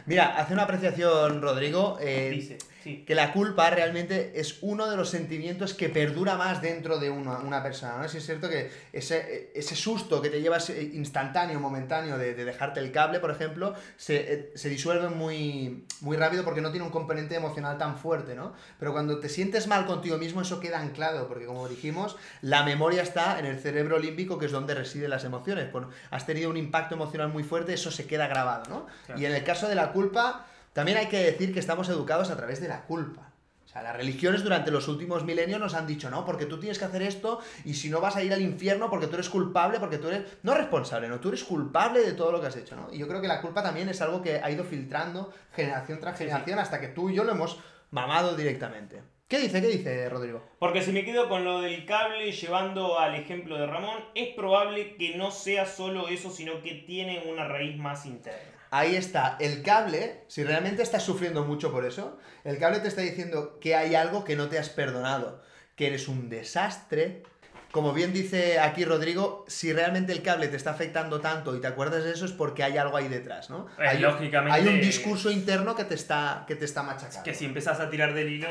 Mira, 0.07 0.37
hace 0.37 0.53
una 0.53 0.65
apreciación, 0.65 1.41
Rodrigo, 1.43 1.99
eh, 2.01 2.31
Dice, 2.31 2.59
sí. 2.83 3.05
que 3.07 3.14
la 3.14 3.33
culpa 3.33 3.70
realmente 3.70 4.33
es 4.35 4.59
uno 4.62 4.91
de 4.91 4.97
los 4.97 5.11
sentimientos 5.11 5.74
que 5.74 5.89
perdura 5.89 6.37
más 6.37 6.62
dentro 6.62 6.99
de 6.99 7.11
una, 7.11 7.39
una 7.39 7.62
persona. 7.62 7.99
¿no? 7.99 8.09
Si 8.09 8.18
es 8.18 8.26
cierto 8.26 8.49
que 8.49 8.70
ese, 8.93 9.51
ese 9.55 9.76
susto 9.76 10.20
que 10.20 10.30
te 10.30 10.41
llevas 10.41 10.70
eh, 10.70 10.91
instantáneo, 10.95 11.61
momentáneo, 11.61 12.18
de, 12.18 12.35
de 12.35 12.45
dejarte 12.45 12.80
el 12.80 12.93
cable, 12.93 13.20
por 13.20 13.30
ejemplo, 13.30 13.74
se, 13.97 14.33
eh, 14.33 14.53
se 14.55 14.68
disuelve 14.68 15.09
muy, 15.09 15.85
muy 16.01 16.16
rápido 16.16 16.45
porque 16.45 16.61
no 16.61 16.70
tiene 16.70 16.87
un 16.87 16.93
componente 16.93 17.35
emocional 17.35 17.78
tan 17.78 17.97
fuerte, 17.97 18.35
¿no? 18.35 18.53
Pero 18.78 18.93
cuando 18.93 19.18
te 19.18 19.28
sientes 19.28 19.66
mal 19.66 19.87
contigo 19.87 20.18
mismo, 20.18 20.41
eso 20.41 20.61
queda 20.61 20.80
anclado, 20.80 21.28
porque 21.28 21.47
como 21.47 21.68
dijimos, 21.68 22.16
la 22.41 22.62
memoria 22.62 23.03
está 23.03 23.39
en 23.39 23.47
el 23.47 23.59
cerebro 23.59 23.99
límbico, 23.99 24.39
que 24.39 24.47
es 24.47 24.53
donde 24.53 24.74
residen 24.74 25.11
las 25.11 25.24
emociones. 25.24 25.70
Cuando 25.70 25.91
has 26.11 26.26
tenido 26.26 26.51
un 26.51 26.57
impacto 26.57 26.95
emocional 26.95 27.28
muy 27.28 27.45
fuerte, 27.45 27.74
eso 27.74 27.91
se 27.91 28.07
queda 28.07 28.26
grabado, 28.26 28.64
¿no? 28.68 28.87
Claro. 29.07 29.20
Y 29.20 29.26
en 29.26 29.35
el 29.35 29.45
caso 29.45 29.68
de 29.68 29.74
la 29.74 29.93
culpa, 29.93 30.47
también 30.73 30.99
hay 30.99 31.07
que 31.07 31.23
decir 31.23 31.53
que 31.53 31.61
estamos 31.61 31.89
educados 31.89 32.31
a 32.31 32.37
través 32.37 32.61
de 32.61 32.68
la 32.68 32.83
culpa. 32.83 33.33
O 33.64 33.68
sea, 33.68 33.83
las 33.83 33.97
religiones 33.97 34.43
durante 34.43 34.70
los 34.70 34.87
últimos 34.89 35.25
milenios 35.25 35.59
nos 35.59 35.73
han 35.73 35.87
dicho, 35.87 36.11
no, 36.11 36.27
porque 36.27 36.45
tú 36.45 36.61
tienes 36.61 36.79
que 36.79 36.85
hacer 36.85 37.01
esto 37.01 37.41
y 37.64 37.73
si 37.73 37.89
no 37.89 38.03
vas 38.03 38.16
a 38.16 38.23
ir 38.23 38.33
al 38.33 38.43
infierno 38.43 38.91
porque 38.91 39.07
tú 39.07 39.14
eres 39.14 39.31
culpable, 39.31 39.81
porque 39.81 39.97
tú 39.97 40.09
eres... 40.09 40.25
No 40.43 40.55
responsable, 40.55 41.09
no, 41.09 41.20
tú 41.20 41.29
eres 41.29 41.43
culpable 41.43 42.01
de 42.01 42.12
todo 42.12 42.33
lo 42.33 42.41
que 42.41 42.49
has 42.49 42.57
hecho, 42.57 42.77
¿no? 42.77 42.93
Y 42.93 42.99
yo 42.99 43.09
creo 43.09 43.23
que 43.23 43.29
la 43.29 43.41
culpa 43.41 43.62
también 43.62 43.89
es 43.89 44.03
algo 44.03 44.20
que 44.20 44.41
ha 44.43 44.51
ido 44.51 44.64
filtrando 44.64 45.33
generación 45.55 46.01
tras 46.01 46.18
generación 46.18 46.59
hasta 46.59 46.81
que 46.81 46.89
tú 46.89 47.09
y 47.09 47.14
yo 47.14 47.25
lo 47.25 47.33
hemos 47.33 47.61
mamado 47.91 48.37
directamente. 48.37 49.03
¿Qué 49.27 49.39
dice? 49.39 49.62
¿Qué 49.62 49.68
dice 49.68 50.09
Rodrigo? 50.11 50.43
Porque 50.59 50.83
si 50.83 50.93
me 50.93 51.07
quedo 51.07 51.31
con 51.31 51.43
lo 51.43 51.62
del 51.62 51.87
cable 51.87 52.31
llevando 52.33 52.99
al 52.99 53.14
ejemplo 53.14 53.57
de 53.57 53.66
Ramón, 53.66 54.05
es 54.14 54.35
probable 54.35 54.97
que 54.97 55.16
no 55.16 55.31
sea 55.31 55.64
solo 55.64 56.09
eso, 56.09 56.31
sino 56.31 56.62
que 56.62 56.75
tiene 56.87 57.25
una 57.31 57.49
raíz 57.49 57.79
más 57.79 58.05
interna. 58.05 58.62
Ahí 58.75 58.97
está, 58.97 59.37
el 59.39 59.62
cable, 59.62 60.25
si 60.29 60.45
realmente 60.45 60.83
estás 60.83 61.03
sufriendo 61.03 61.45
mucho 61.45 61.70
por 61.70 61.85
eso, 61.85 62.18
el 62.43 62.57
cable 62.59 62.81
te 62.81 62.89
está 62.89 63.03
diciendo 63.03 63.59
que 63.61 63.75
hay 63.77 63.95
algo 63.95 64.25
que 64.25 64.35
no 64.35 64.49
te 64.49 64.59
has 64.59 64.70
perdonado, 64.70 65.43
que 65.77 65.89
eres 65.89 66.09
un 66.09 66.31
desastre. 66.31 67.23
Como 67.70 67.93
bien 67.93 68.14
dice 68.14 68.59
aquí 68.61 68.87
Rodrigo, 68.87 69.45
si 69.47 69.75
realmente 69.75 70.12
el 70.12 70.23
cable 70.23 70.49
te 70.49 70.57
está 70.57 70.70
afectando 70.70 71.20
tanto 71.20 71.55
y 71.55 71.61
te 71.61 71.66
acuerdas 71.66 72.03
de 72.05 72.12
eso 72.12 72.25
es 72.25 72.33
porque 72.33 72.62
hay 72.62 72.79
algo 72.79 72.97
ahí 72.97 73.09
detrás, 73.09 73.51
¿no? 73.51 73.66
Eh, 73.79 73.87
hay, 73.89 73.99
lógicamente- 73.99 74.59
hay 74.59 74.66
un 74.66 74.81
discurso 74.81 75.31
interno 75.31 75.75
que 75.77 75.85
te 75.85 75.95
está, 75.95 76.45
que 76.49 76.57
te 76.57 76.64
está 76.64 76.83
machacando. 76.83 77.23
Que 77.25 77.35
si 77.35 77.45
empezás 77.45 77.79
a 77.79 77.91
tirar 77.91 78.14
del 78.14 78.31
hilo, 78.31 78.49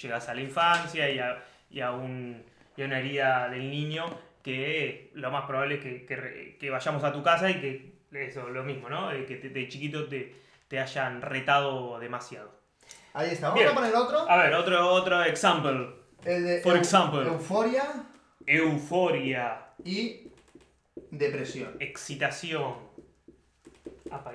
llegas 0.00 0.28
a 0.28 0.34
la 0.34 0.40
infancia 0.40 1.10
y 1.10 1.18
a, 1.18 1.42
y 1.68 1.80
a 1.80 1.90
un- 1.90 2.44
y 2.76 2.82
a 2.82 2.84
una 2.86 3.00
herida 3.00 3.48
del 3.48 3.68
niño 3.70 4.06
que 4.44 5.10
lo 5.14 5.30
más 5.32 5.46
probable 5.46 5.76
es 5.76 5.80
que, 5.80 6.06
que 6.06 6.56
que 6.60 6.70
vayamos 6.70 7.02
a 7.02 7.12
tu 7.12 7.22
casa 7.24 7.50
y 7.50 7.60
que 7.60 7.93
eso, 8.16 8.48
lo 8.48 8.62
mismo, 8.64 8.88
¿no? 8.88 9.10
Eh, 9.12 9.24
Que 9.26 9.36
te- 9.36 9.48
de 9.50 9.68
chiquito 9.68 10.08
te, 10.08 10.34
te 10.68 10.80
hayan 10.80 11.20
retado 11.22 11.98
demasiado. 11.98 12.52
Ahí 13.12 13.30
está, 13.30 13.48
vamos 13.48 13.60
Bien. 13.62 13.70
a 13.72 13.74
poner 13.74 13.94
otro. 13.94 14.28
A 14.30 14.36
ver, 14.38 14.54
otro, 14.54 14.88
otro 14.92 15.22
ejemplo. 15.22 16.04
El 16.24 16.44
de 16.44 16.60
For 16.62 16.74
eu- 16.74 16.78
example. 16.78 17.26
euforia 17.26 17.84
Euforia. 18.46 19.58
y 19.84 20.28
depresión. 21.10 21.76
Excitación. 21.80 22.74
Apa, 24.10 24.32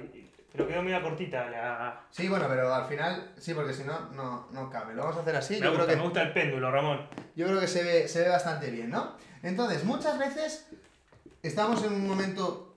pero 0.52 0.68
quedó 0.68 0.82
media 0.82 1.02
cortita 1.02 1.50
la... 1.50 2.02
Sí, 2.10 2.28
bueno, 2.28 2.46
pero 2.50 2.74
al 2.74 2.86
final, 2.86 3.32
sí, 3.38 3.54
porque 3.54 3.72
si 3.74 3.84
no, 3.84 4.10
no, 4.12 4.48
no 4.52 4.70
cabe. 4.70 4.94
Lo 4.96 5.04
vamos 5.04 5.18
a 5.18 5.22
hacer 5.22 5.36
así. 5.36 5.54
Me 5.56 5.60
yo 5.62 5.70
gusta, 5.70 5.84
creo 5.86 5.88
que 5.96 6.00
me 6.02 6.04
gusta 6.04 6.22
el 6.24 6.34
péndulo, 6.34 6.72
Ramón. 6.72 7.08
yo 7.36 7.46
creo 7.48 7.60
que 7.60 7.68
se 7.68 7.84
ve, 7.84 8.08
se 8.08 8.22
ve 8.24 8.30
bastante 8.30 8.70
bien, 8.72 8.90
¿no? 8.90 9.16
Entonces, 9.44 9.84
muchas 9.86 10.18
veces 10.18 10.70
estamos 11.44 11.84
en 11.84 11.94
un 11.94 12.08
momento 12.08 12.69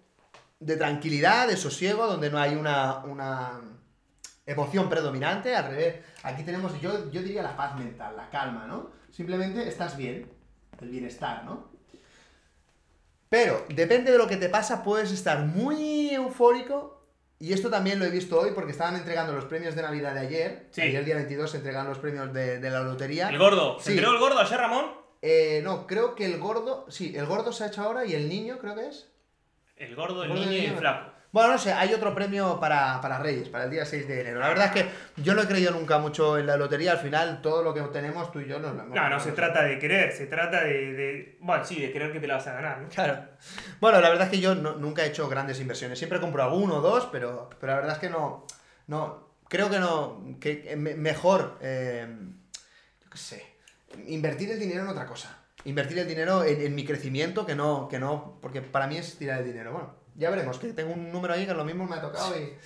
de 0.65 0.77
tranquilidad, 0.77 1.49
de 1.49 1.57
sosiego, 1.57 2.07
donde 2.07 2.31
no 2.31 2.39
hay 2.39 2.55
una, 2.55 2.99
una, 3.05 3.61
emoción 4.47 4.89
predominante, 4.89 5.55
al 5.55 5.67
revés. 5.67 5.97
Aquí 6.23 6.43
tenemos, 6.43 6.81
yo, 6.81 7.11
yo 7.11 7.23
diría 7.23 7.43
la 7.43 7.57
paz 7.57 7.77
mental, 7.77 8.17
la 8.17 8.29
calma, 8.31 8.67
¿no? 8.67 8.91
Simplemente 9.11 9.69
estás 9.69 9.97
bien, 9.97 10.31
el 10.81 10.89
bienestar, 10.89 11.45
¿no? 11.45 11.71
Pero, 13.29 13.65
depende 13.69 14.13
de 14.13 14.19
lo 14.19 14.27
que 14.27 14.37
te 14.37 14.49
pasa, 14.49 14.83
puedes 14.83 15.11
estar 15.11 15.45
muy 15.45 16.11
eufórico. 16.11 17.01
Y 17.39 17.53
esto 17.53 17.71
también 17.71 17.99
lo 17.99 18.05
he 18.05 18.11
visto 18.11 18.39
hoy 18.39 18.53
porque 18.55 18.71
estaban 18.71 18.95
entregando 18.95 19.33
los 19.33 19.47
premios 19.47 19.75
de 19.75 19.83
Navidad 19.83 20.15
de 20.15 20.21
ayer. 20.21 20.69
Sí. 20.71 20.83
Ayer, 20.83 20.97
el 20.97 21.05
día 21.05 21.17
22, 21.17 21.51
se 21.51 21.57
entregan 21.57 21.89
los 21.89 21.99
premios 21.99 22.33
de, 22.33 22.61
de 22.61 22.71
la 22.71 22.81
lotería. 22.81 23.31
El 23.31 23.39
gordo. 23.39 23.81
¿Se 23.81 23.93
Sí. 23.93 23.99
el 23.99 24.19
gordo 24.19 24.39
ayer, 24.39 24.59
Ramón? 24.59 24.93
Eh, 25.23 25.61
no, 25.65 25.87
creo 25.87 26.15
que 26.15 26.25
el 26.27 26.39
gordo. 26.39 26.87
Sí, 26.89 27.15
el 27.17 27.27
gordo 27.27 27.53
se 27.53 27.65
ha 27.65 27.69
hecho 27.69 27.83
ahora 27.83 28.05
y 28.05 28.15
el 28.15 28.29
niño, 28.29 28.59
creo 28.59 28.75
que 28.75 28.89
es. 28.89 29.12
El 29.85 29.97
gordo, 29.97 30.23
el 30.23 30.29
Gordo, 30.31 30.45
niño 30.45 30.53
y 30.53 30.67
el 30.67 30.77
flaco. 30.77 31.11
Bueno, 31.33 31.53
no 31.53 31.59
sé, 31.59 31.73
hay 31.73 31.95
otro 31.95 32.15
premio 32.15 32.61
para, 32.61 33.01
para 33.01 33.19
Reyes, 33.19 33.49
para 33.49 33.65
el 33.65 33.71
día 33.71 33.87
6 33.87 34.07
de 34.07 34.21
enero. 34.21 34.39
La 34.39 34.49
verdad 34.49 34.67
es 34.67 34.73
que 34.83 34.91
yo 35.23 35.33
no 35.35 35.41
he 35.41 35.47
creído 35.47 35.71
nunca 35.73 35.97
mucho 35.99 36.37
en 36.37 36.47
la 36.47 36.59
lotería. 36.59 36.93
Al 36.93 36.99
final, 36.99 37.41
todo 37.41 37.63
lo 37.63 37.73
que 37.73 37.81
tenemos 37.85 38.31
tú 38.31 38.41
y 38.41 38.47
yo 38.47 38.59
nos 38.59 38.75
lo 38.75 38.83
hemos 38.83 38.95
No, 38.95 39.09
no 39.09 39.19
se 39.19 39.33
trata 39.33 39.63
de 39.63 39.79
querer, 39.79 40.13
se 40.13 40.27
trata 40.27 40.63
de, 40.63 40.93
de- 40.93 41.39
Bueno, 41.41 41.65
sí, 41.65 41.81
de 41.81 41.91
creer 41.91 42.13
que 42.13 42.21
te 42.21 42.27
la 42.27 42.35
vas 42.35 42.47
a 42.49 42.53
ganar, 42.53 42.79
¿no? 42.83 42.89
Claro. 42.91 43.25
Bueno, 43.81 44.01
la 44.03 44.11
verdad 44.11 44.27
es 44.27 44.31
que 44.31 44.41
yo 44.41 44.55
no- 44.55 44.75
nunca 44.75 45.05
he 45.05 45.09
hecho 45.09 45.27
grandes 45.29 45.59
inversiones. 45.59 45.99
Siempre 45.99 46.21
compro 46.21 46.43
alguno 46.43 46.77
o 46.77 46.81
dos, 46.83 47.09
pero, 47.11 47.49
pero 47.59 47.73
la 47.73 47.79
verdad 47.81 47.95
es 47.95 47.99
que 47.99 48.11
no. 48.11 48.47
No. 48.89 49.33
Creo 49.49 49.71
que 49.71 49.79
no. 49.79 50.23
Que 50.39 50.75
me- 50.77 50.95
mejor. 50.97 51.57
eh, 51.63 52.07
yo 53.03 53.11
qué 53.11 53.19
sé. 53.19 53.47
Invertir 54.07 54.51
el 54.51 54.59
dinero 54.61 54.83
en 54.83 54.89
otra 54.89 55.07
cosa. 55.07 55.39
Invertir 55.65 55.99
el 55.99 56.09
dinero 56.09 56.45
en, 56.45 56.75
mi 56.75 56.85
crecimiento 56.85 57.47
que 57.47 57.55
no, 57.55 57.89
que 57.89 57.99
no. 57.99 58.39
Porque 58.41 58.63
para 58.63 58.87
mí 58.87 58.97
es 58.97 59.17
tirar 59.17 59.41
el 59.41 59.47
dinero. 59.47 59.73
Bueno, 59.73 59.95
ya 60.17 60.31
veremos, 60.31 60.59
que 60.59 60.73
tengo 60.73 60.93
un 60.93 61.13
número 61.13 61.35
ahí 61.35 61.47
que 61.47 61.55
lo 61.55 61.65
mismo 61.65 61.87
me 61.87 61.97
ha 61.97 62.01
tocado 62.01 62.37
y. 62.39 62.57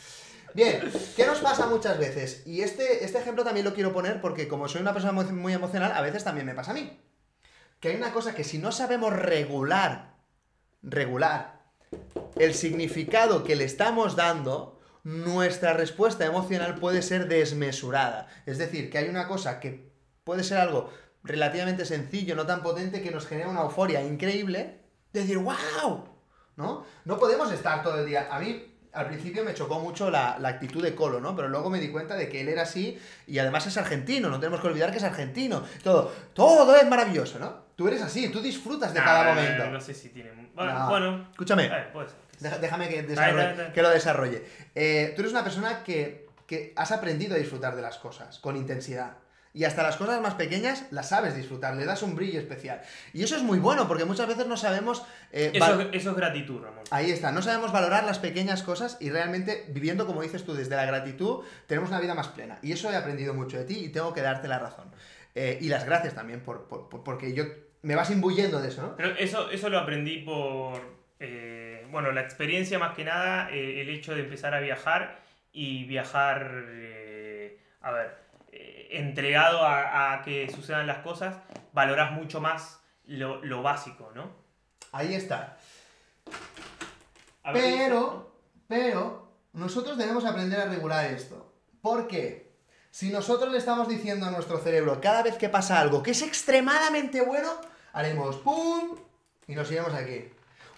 Bien, 0.54 0.80
¿qué 1.14 1.26
nos 1.26 1.40
pasa 1.40 1.66
muchas 1.66 1.98
veces? 1.98 2.42
Y 2.46 2.62
este, 2.62 3.04
este 3.04 3.18
ejemplo 3.18 3.44
también 3.44 3.66
lo 3.66 3.74
quiero 3.74 3.92
poner 3.92 4.22
porque 4.22 4.48
como 4.48 4.68
soy 4.68 4.80
una 4.80 4.94
persona 4.94 5.12
muy, 5.12 5.24
muy 5.26 5.52
emocional, 5.52 5.92
a 5.92 6.00
veces 6.00 6.24
también 6.24 6.46
me 6.46 6.54
pasa 6.54 6.70
a 6.70 6.74
mí. 6.74 6.98
Que 7.78 7.88
hay 7.88 7.96
una 7.96 8.12
cosa 8.12 8.34
que 8.34 8.42
si 8.42 8.56
no 8.56 8.72
sabemos 8.72 9.12
regular, 9.12 10.14
regular, 10.82 11.60
el 12.36 12.54
significado 12.54 13.44
que 13.44 13.54
le 13.54 13.64
estamos 13.64 14.16
dando, 14.16 14.80
nuestra 15.04 15.74
respuesta 15.74 16.24
emocional 16.24 16.76
puede 16.76 17.02
ser 17.02 17.28
desmesurada. 17.28 18.28
Es 18.46 18.58
decir, 18.58 18.90
que 18.90 18.98
hay 18.98 19.08
una 19.08 19.28
cosa 19.28 19.60
que 19.60 19.92
puede 20.24 20.42
ser 20.42 20.58
algo 20.58 20.90
relativamente 21.26 21.84
sencillo, 21.84 22.34
no 22.36 22.46
tan 22.46 22.62
potente, 22.62 23.02
que 23.02 23.10
nos 23.10 23.26
genera 23.26 23.48
una 23.48 23.62
euforia 23.62 24.02
increíble, 24.02 24.78
de 25.12 25.20
decir, 25.20 25.38
wow, 25.38 26.04
¿no? 26.56 26.84
No 27.04 27.18
podemos 27.18 27.50
estar 27.52 27.82
todo 27.82 27.98
el 28.00 28.06
día. 28.06 28.28
A 28.30 28.38
mí, 28.38 28.72
al 28.92 29.06
principio 29.08 29.44
me 29.44 29.52
chocó 29.54 29.78
mucho 29.78 30.10
la, 30.10 30.38
la 30.38 30.48
actitud 30.48 30.82
de 30.82 30.94
Colo, 30.94 31.20
¿no? 31.20 31.36
Pero 31.36 31.48
luego 31.48 31.68
me 31.68 31.80
di 31.80 31.90
cuenta 31.90 32.16
de 32.16 32.28
que 32.28 32.40
él 32.40 32.48
era 32.48 32.62
así 32.62 32.98
y 33.26 33.38
además 33.38 33.66
es 33.66 33.76
argentino, 33.76 34.30
no 34.30 34.40
tenemos 34.40 34.60
que 34.60 34.68
olvidar 34.68 34.90
que 34.90 34.96
es 34.98 35.04
argentino. 35.04 35.62
Todo, 35.82 36.12
todo 36.32 36.74
es 36.76 36.88
maravilloso, 36.88 37.38
¿no? 37.38 37.66
Tú 37.76 37.88
eres 37.88 38.00
así, 38.00 38.30
tú 38.30 38.40
disfrutas 38.40 38.94
de 38.94 39.00
cada 39.00 39.32
Ah, 39.32 39.34
momento. 39.34 39.66
No 39.70 39.80
sé 39.80 39.92
si 39.92 40.08
tiene. 40.08 40.30
Bueno, 40.54 40.72
No. 40.78 40.88
bueno. 40.88 41.28
Escúchame. 41.30 41.70
Puede 41.92 42.08
ser. 42.08 42.16
Deja- 42.40 42.58
déjame 42.58 43.02
dale. 43.02 43.72
que 43.72 43.82
lo 43.82 43.90
desarrolle. 43.90 44.44
Eh, 44.74 45.12
tú 45.14 45.22
eres 45.22 45.32
una 45.32 45.42
persona 45.44 45.82
que, 45.84 46.26
que 46.46 46.72
has 46.76 46.90
aprendido 46.92 47.34
a 47.34 47.38
disfrutar 47.38 47.76
de 47.76 47.82
las 47.82 47.98
cosas 47.98 48.38
con 48.38 48.56
intensidad. 48.56 49.12
Y 49.56 49.64
hasta 49.64 49.82
las 49.82 49.96
cosas 49.96 50.20
más 50.20 50.34
pequeñas 50.34 50.84
las 50.90 51.08
sabes 51.08 51.34
disfrutar, 51.34 51.74
le 51.76 51.86
das 51.86 52.02
un 52.02 52.14
brillo 52.14 52.38
especial. 52.38 52.82
Y 53.14 53.22
eso 53.24 53.36
es 53.36 53.42
muy 53.42 53.58
bueno, 53.58 53.88
porque 53.88 54.04
muchas 54.04 54.28
veces 54.28 54.46
no 54.46 54.58
sabemos... 54.58 55.02
eh, 55.32 55.50
Eso, 55.54 55.80
es- 55.80 55.88
eso 55.94 56.10
es 56.10 56.16
gratitud, 56.16 56.60
Ramón. 56.62 56.84
Ahí 56.90 57.10
está, 57.10 57.32
no 57.32 57.40
sabemos 57.40 57.72
valorar 57.72 58.04
las 58.04 58.18
pequeñas 58.18 58.62
cosas 58.62 58.98
y 59.00 59.08
realmente 59.08 59.64
viviendo, 59.68 60.06
como 60.06 60.20
dices 60.20 60.44
tú, 60.44 60.52
desde 60.54 60.76
la 60.76 60.84
gratitud, 60.84 61.42
tenemos 61.66 61.88
una 61.88 62.00
vida 62.00 62.14
más 62.14 62.28
plena. 62.28 62.58
Y 62.60 62.72
eso 62.72 62.90
he 62.92 62.96
aprendido 62.96 63.32
mucho 63.32 63.56
de 63.56 63.64
ti 63.64 63.78
y 63.84 63.88
tengo 63.88 64.12
que 64.12 64.20
darte 64.20 64.46
la 64.46 64.58
razón. 64.58 64.90
Eh, 65.34 65.56
y 65.60 65.68
las 65.70 65.86
gracias 65.86 66.14
también, 66.14 66.40
por, 66.40 66.68
por- 66.68 66.90
por- 66.90 67.02
porque 67.02 67.32
yo 67.32 67.44
me 67.80 67.94
vas 67.96 68.10
imbuyendo 68.10 68.60
de 68.60 68.68
eso, 68.68 68.82
¿no? 68.82 68.96
Pero 68.96 69.16
eso, 69.16 69.50
eso 69.50 69.70
lo 69.70 69.78
aprendí 69.78 70.18
por. 70.18 70.82
eh, 71.18 71.86
bueno, 71.90 72.12
la 72.12 72.20
experiencia 72.20 72.78
más 72.78 72.94
que 72.94 73.04
nada, 73.04 73.48
el 73.50 73.88
hecho 73.88 74.14
de 74.14 74.20
empezar 74.20 74.52
a 74.52 74.60
viajar 74.60 75.18
y 75.52 75.84
viajar. 75.84 76.64
a 77.80 77.90
ver, 77.92 78.25
entregado 78.90 79.62
a, 79.62 80.14
a 80.14 80.22
que 80.22 80.48
sucedan 80.50 80.86
las 80.86 80.98
cosas, 80.98 81.36
valorás 81.72 82.12
mucho 82.12 82.40
más 82.40 82.80
lo, 83.06 83.44
lo 83.44 83.62
básico, 83.62 84.10
¿no? 84.14 84.30
Ahí 84.92 85.14
está. 85.14 85.58
A 87.42 87.52
ver, 87.52 87.62
Pero, 87.62 88.32
pero, 88.66 89.32
nosotros 89.52 89.96
debemos 89.96 90.24
aprender 90.24 90.60
a 90.60 90.66
regular 90.66 91.06
esto. 91.06 91.52
¿Por 91.80 92.08
qué? 92.08 92.52
Si 92.90 93.10
nosotros 93.10 93.52
le 93.52 93.58
estamos 93.58 93.88
diciendo 93.88 94.26
a 94.26 94.30
nuestro 94.30 94.58
cerebro 94.58 95.00
cada 95.00 95.22
vez 95.22 95.36
que 95.36 95.48
pasa 95.48 95.78
algo 95.78 96.02
que 96.02 96.12
es 96.12 96.22
extremadamente 96.22 97.20
bueno, 97.20 97.52
haremos 97.92 98.36
¡pum! 98.36 98.96
y 99.46 99.54
nos 99.54 99.70
iremos 99.70 99.92
aquí. 99.94 100.30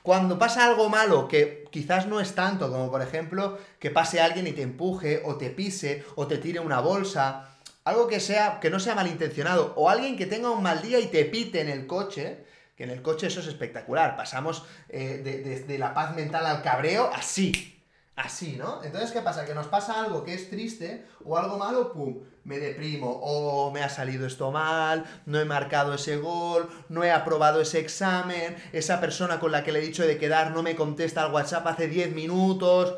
Cuando 0.03 0.39
pasa 0.39 0.67
algo 0.67 0.89
malo 0.89 1.29
que 1.29 1.65
quizás 1.71 2.07
no 2.07 2.21
es 2.21 2.35
tanto, 2.35 2.71
como 2.71 2.91
por 2.91 3.03
ejemplo 3.03 3.59
que 3.79 3.91
pase 3.91 4.21
alguien 4.21 4.47
y 4.47 4.53
te 4.53 4.63
empuje, 4.63 5.23
o 5.25 5.37
te 5.37 5.51
pise, 5.51 6.05
o 6.17 6.27
te 6.27 6.39
tire 6.39 6.61
una 6.61 6.81
bolsa, 6.81 7.58
algo 7.89 8.07
que 8.07 8.21
sea 8.21 8.61
que 8.61 8.71
no 8.71 8.81
sea 8.81 8.95
malintencionado, 8.95 9.73
o 9.77 9.89
alguien 9.91 10.17
que 10.17 10.27
tenga 10.27 10.51
un 10.51 10.63
mal 10.63 10.83
día 10.83 11.01
y 11.01 11.07
te 11.07 11.25
pite 11.25 11.61
en 11.61 11.69
el 11.69 11.87
coche, 11.87 12.45
que 12.77 12.85
en 12.85 12.91
el 12.91 13.03
coche 13.03 13.27
eso 13.27 13.41
es 13.41 13.47
espectacular. 13.47 14.17
Pasamos 14.17 14.65
eh, 14.89 15.65
de, 15.67 15.79
la 15.79 15.95
paz 15.95 16.15
mental 16.15 16.47
al 16.47 16.63
cabreo 16.63 17.11
así. 17.13 17.75
Así, 18.15 18.57
¿no? 18.57 18.83
Entonces, 18.83 19.13
¿qué 19.13 19.21
pasa? 19.21 19.45
Que 19.47 19.55
nos 19.55 19.69
pasa 19.69 20.01
algo 20.01 20.25
que 20.25 20.35
es 20.35 20.51
triste 20.51 21.07
o 21.25 21.39
algo 21.39 21.57
malo, 21.57 21.93
¡pum! 21.93 22.19
Me 22.43 22.59
deprimo. 22.59 23.11
O 23.23 23.71
me 23.71 23.83
ha 23.83 23.89
salido 23.89 24.27
esto 24.27 24.51
mal, 24.51 25.05
no 25.27 25.39
he 25.39 25.45
marcado 25.45 25.95
ese 25.95 26.17
gol, 26.17 26.69
no 26.89 27.05
he 27.05 27.13
aprobado 27.13 27.61
ese 27.61 27.79
examen, 27.79 28.57
esa 28.73 29.01
persona 29.01 29.39
con 29.39 29.53
la 29.53 29.63
que 29.63 29.71
le 29.71 29.79
he 29.79 29.83
dicho 29.83 30.05
de 30.05 30.19
quedar 30.19 30.51
no 30.51 30.65
me 30.65 30.75
contesta 30.75 31.23
al 31.23 31.33
WhatsApp 31.33 31.67
hace 31.69 31.87
10 31.87 32.13
minutos. 32.13 32.95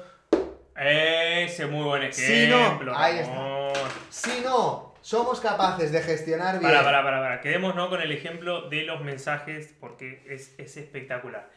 Ese 0.83 1.67
muy 1.67 1.85
buen 1.85 2.13
Sí, 2.13 2.47
no, 2.49 2.59
ejemplo. 2.67 2.97
ahí 2.97 3.19
está. 3.19 3.73
Si 4.09 4.41
no 4.43 4.95
somos 5.03 5.41
capaces 5.41 5.93
de 5.93 6.03
gestionar 6.03 6.59
bien... 6.59 6.71
Para, 6.71 6.83
para, 6.83 7.03
para, 7.03 7.21
para. 7.21 7.41
Quedémonos 7.41 7.89
con 7.89 8.01
el 8.01 8.13
ejemplo 8.13 8.69
de 8.69 8.83
los 8.85 9.01
mensajes 9.03 9.75
porque 9.79 10.23
es, 10.29 10.55
es 10.59 10.77
espectacular. 10.77 11.51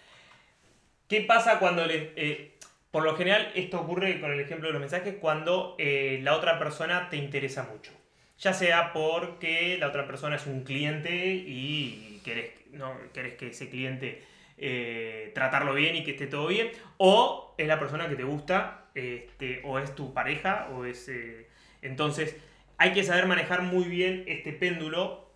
¿Qué 1.08 1.22
pasa 1.22 1.60
cuando 1.60 1.86
le... 1.86 2.12
eh, 2.16 2.58
por 2.92 3.04
lo 3.04 3.16
general, 3.16 3.52
esto 3.56 3.80
ocurre 3.82 4.20
con 4.22 4.32
el 4.32 4.40
ejemplo 4.40 4.68
de 4.68 4.74
los 4.74 4.80
mensajes 4.82 5.16
cuando 5.20 5.76
eh, 5.80 6.20
la 6.22 6.36
otra 6.36 6.60
persona 6.60 7.10
te 7.10 7.18
interesa 7.18 7.64
mucho. 7.72 7.92
Ya 8.40 8.54
sea 8.54 8.94
porque 8.94 9.78
la 9.80 9.88
otra 9.88 10.06
persona 10.06 10.36
es 10.36 10.46
un 10.48 10.64
cliente 10.64 11.26
y 11.34 12.22
querés, 12.24 12.52
no, 12.72 12.94
querés 13.14 13.36
que 13.36 13.48
ese 13.48 13.70
cliente 13.70 14.24
eh, 14.58 15.32
tratarlo 15.34 15.74
bien 15.74 15.96
y 15.96 16.04
que 16.04 16.12
esté 16.12 16.28
todo 16.28 16.48
bien, 16.48 16.72
o 16.98 17.56
es 17.58 17.68
la 17.68 17.80
persona 17.80 18.08
que 18.08 18.16
te 18.16 18.24
gusta, 18.24 18.83
este, 18.96 19.62
o 19.64 19.80
es 19.80 19.94
tu 19.96 20.14
pareja, 20.14 20.70
o 20.74 20.86
es... 20.86 21.08
eh, 21.10 21.48
entonces, 21.82 22.36
hay 22.78 22.94
que 22.94 23.04
saber 23.04 23.28
manejar 23.28 23.62
muy 23.62 23.86
bien 23.86 24.24
este 24.28 24.54
péndulo 24.54 25.30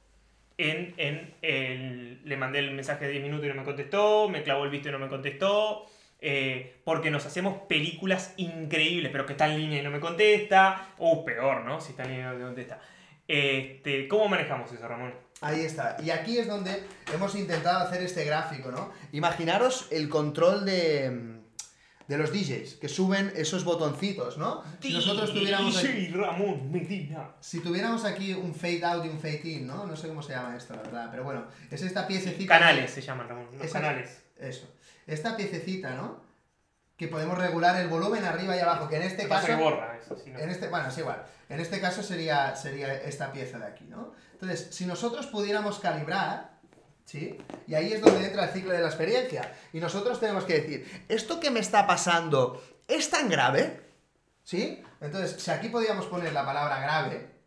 en, 0.57 0.93
en 0.97 1.33
el, 1.41 2.21
le 2.23 2.37
mandé 2.37 2.59
el 2.59 2.71
mensaje 2.71 3.05
de 3.05 3.11
10 3.11 3.23
minutos 3.23 3.45
y 3.45 3.49
no 3.49 3.55
me 3.55 3.63
contestó, 3.63 4.27
me 4.29 4.43
clavó 4.43 4.63
el 4.63 4.71
visto 4.71 4.89
y 4.89 4.91
no 4.91 4.99
me 4.99 5.07
contestó, 5.07 5.85
eh, 6.19 6.77
porque 6.83 7.11
nos 7.11 7.25
hacemos 7.25 7.59
películas 7.67 8.33
increíbles, 8.37 9.11
pero 9.11 9.25
que 9.25 9.33
está 9.33 9.47
en 9.47 9.59
línea 9.59 9.79
y 9.79 9.83
no 9.83 9.91
me 9.91 9.99
contesta, 9.99 10.93
o 10.97 11.23
peor, 11.23 11.63
¿no? 11.63 11.79
Si 11.79 11.91
está 11.91 12.03
en 12.03 12.09
línea 12.09 12.25
y 12.25 12.29
no 12.31 12.39
me 12.39 12.45
contesta. 12.45 12.81
Este, 13.27 14.07
¿Cómo 14.07 14.27
manejamos 14.27 14.71
eso, 14.71 14.87
Ramón? 14.87 15.13
Ahí 15.41 15.61
está. 15.61 15.97
Y 16.03 16.09
aquí 16.09 16.39
es 16.39 16.47
donde 16.47 16.83
hemos 17.13 17.35
intentado 17.35 17.85
hacer 17.85 18.01
este 18.01 18.23
gráfico, 18.25 18.71
¿no? 18.71 18.91
Imaginaros 19.11 19.87
el 19.91 20.09
control 20.09 20.65
de, 20.65 21.36
de 22.07 22.17
los 22.17 22.31
DJs, 22.31 22.75
que 22.75 22.87
suben 22.87 23.33
esos 23.35 23.63
botoncitos, 23.65 24.37
¿no? 24.37 24.63
Si 24.79 24.93
nosotros 24.93 25.33
tuviéramos 25.33 25.77
aquí, 25.77 26.07
Ramón 26.07 26.71
Medina. 26.71 27.31
si 27.41 27.59
tuviéramos 27.59 28.05
aquí 28.05 28.33
un 28.33 28.55
fade 28.55 28.85
out 28.85 29.05
y 29.05 29.09
un 29.09 29.19
fade 29.19 29.41
in, 29.43 29.67
¿no? 29.67 29.85
No 29.85 29.95
sé 29.97 30.07
cómo 30.07 30.21
se 30.21 30.31
llama 30.33 30.55
esto, 30.55 30.73
la 30.75 30.83
verdad, 30.83 31.07
pero 31.11 31.23
bueno, 31.25 31.45
es 31.69 31.81
esta 31.81 32.07
piececita... 32.07 32.59
Canales 32.59 32.91
se 32.91 33.01
llaman, 33.01 33.27
Ramón. 33.27 33.47
Los 33.53 33.65
Esa- 33.65 33.81
canales. 33.81 34.23
Eso. 34.37 34.73
Esta 35.05 35.35
piececita, 35.35 35.95
¿no? 35.95 36.21
Que 36.95 37.07
podemos 37.09 37.37
regular 37.37 37.79
el 37.81 37.89
volumen 37.89 38.23
arriba 38.23 38.55
y 38.55 38.59
abajo, 38.59 38.87
que 38.87 38.95
en 38.95 39.03
este 39.03 39.23
¿Qué 39.23 39.27
pasa 39.29 39.47
caso... 39.47 39.57
que 39.59 39.63
borra 39.63 39.97
eso? 39.97 40.17
Si 40.17 40.29
no. 40.31 40.39
En 40.39 40.49
este, 40.49 40.67
bueno, 40.69 40.87
es 40.87 40.97
igual. 40.97 41.23
En 41.49 41.59
este 41.59 41.79
caso 41.81 42.01
sería, 42.03 42.55
sería 42.55 42.93
esta 42.95 43.31
pieza 43.31 43.59
de 43.59 43.65
aquí, 43.65 43.83
¿no? 43.85 44.13
Entonces, 44.33 44.69
si 44.71 44.85
nosotros 44.85 45.27
pudiéramos 45.27 45.79
calibrar, 45.79 46.56
¿sí? 47.07 47.37
Y 47.65 47.73
ahí 47.73 47.93
es 47.93 48.01
donde 48.01 48.25
entra 48.25 48.43
el 48.43 48.49
ciclo 48.51 48.73
de 48.73 48.81
la 48.81 48.87
experiencia. 48.87 49.53
Y 49.71 49.79
nosotros 49.79 50.19
tenemos 50.19 50.43
que 50.43 50.59
decir, 50.61 51.05
¿esto 51.07 51.39
que 51.39 51.49
me 51.49 51.61
está 51.61 51.87
pasando 51.87 52.61
es 52.87 53.09
tan 53.09 53.29
grave? 53.29 53.81
¿Sí? 54.43 54.83
Entonces, 54.99 55.41
si 55.41 55.49
aquí 55.49 55.69
podíamos 55.69 56.05
poner 56.07 56.33
la 56.33 56.45
palabra 56.45 56.79
grave, 56.79 57.37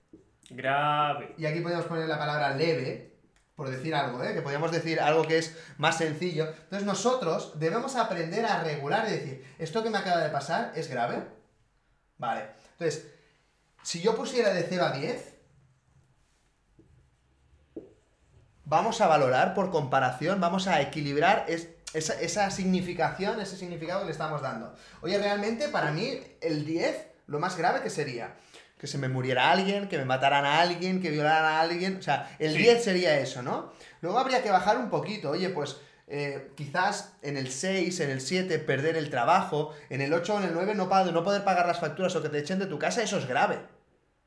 Grave. 0.49 1.35
y 1.39 1.47
aquí 1.47 1.61
podíamos 1.61 1.87
poner 1.87 2.09
la 2.09 2.19
palabra 2.19 2.57
leve, 2.57 3.13
por 3.55 3.71
decir 3.71 3.95
algo, 3.95 4.25
¿eh? 4.25 4.35
que 4.35 4.41
podríamos 4.41 4.73
decir 4.73 4.99
algo 4.99 5.23
que 5.23 5.39
es 5.39 5.57
más 5.77 5.99
sencillo. 5.99 6.49
Entonces 6.49 6.85
nosotros 6.85 7.53
debemos 7.61 7.95
aprender 7.95 8.45
a 8.47 8.65
regular 8.65 9.07
y 9.09 9.13
decir, 9.13 9.55
¿esto 9.59 9.83
que 9.83 9.91
me 9.91 9.99
acaba 9.99 10.23
de 10.23 10.31
pasar 10.31 10.73
es 10.75 10.89
grave? 10.89 11.23
Vale. 12.17 12.47
Entonces, 12.73 13.07
si 13.83 14.01
yo 14.01 14.17
pusiera 14.17 14.53
de 14.55 14.63
0 14.63 14.87
a 14.87 14.93
10, 14.93 15.30
vamos 18.71 19.01
a 19.01 19.09
valorar 19.09 19.53
por 19.53 19.71
comparación, 19.71 20.41
vamos 20.41 20.67
a 20.69 20.81
equilibrar 20.81 21.45
es- 21.49 21.69
esa, 21.93 22.15
esa 22.21 22.51
significación, 22.53 23.41
ese 23.41 23.57
significado 23.57 24.01
que 24.01 24.07
le 24.07 24.13
estamos 24.13 24.41
dando. 24.43 24.75
Oye, 25.03 25.19
realmente 25.19 25.69
para 25.69 25.91
mí 25.91 26.21
el 26.41 26.65
10, 26.65 26.97
lo 27.27 27.41
más 27.41 27.57
grave 27.59 27.83
que 27.83 27.91
sería 27.91 28.35
que 28.79 28.87
se 28.87 28.97
me 28.97 29.09
muriera 29.11 29.51
alguien, 29.51 29.89
que 29.89 29.99
me 29.99 30.07
mataran 30.07 30.47
a 30.47 30.61
alguien, 30.61 31.03
que 31.03 31.11
violaran 31.11 31.45
a 31.45 31.61
alguien, 31.61 31.99
o 31.99 32.03
sea, 32.03 32.35
el 32.39 32.53
Sí. 32.53 32.59
10 32.63 32.83
sería 32.83 33.19
eso, 33.19 33.43
¿no? 33.43 33.73
Luego 34.01 34.19
habría 34.19 34.43
que 34.43 34.51
bajar 34.51 34.79
un 34.79 34.89
poquito, 34.89 35.29
oye, 35.31 35.51
pues 35.51 35.77
eh, 36.13 36.51
quizás 36.57 37.13
en 37.23 37.37
el 37.37 37.51
6, 37.53 38.01
en 38.01 38.09
el 38.11 38.21
7 38.23 38.59
perder 38.59 38.97
el 38.97 39.11
trabajo, 39.11 39.75
en 39.91 40.01
el 40.01 40.13
8 40.15 40.35
o 40.35 40.39
en 40.39 40.45
el 40.45 40.55
9 40.55 40.75
no, 40.75 40.87
no 40.87 41.25
poder 41.25 41.45
pagar 41.45 41.67
las 41.67 41.79
facturas 41.79 42.17
o 42.17 42.23
que 42.23 42.29
te 42.31 42.39
echen 42.39 42.59
de 42.59 42.67
tu 42.67 42.79
casa, 42.79 43.03
eso 43.03 43.19
es 43.19 43.27
grave. 43.29 43.59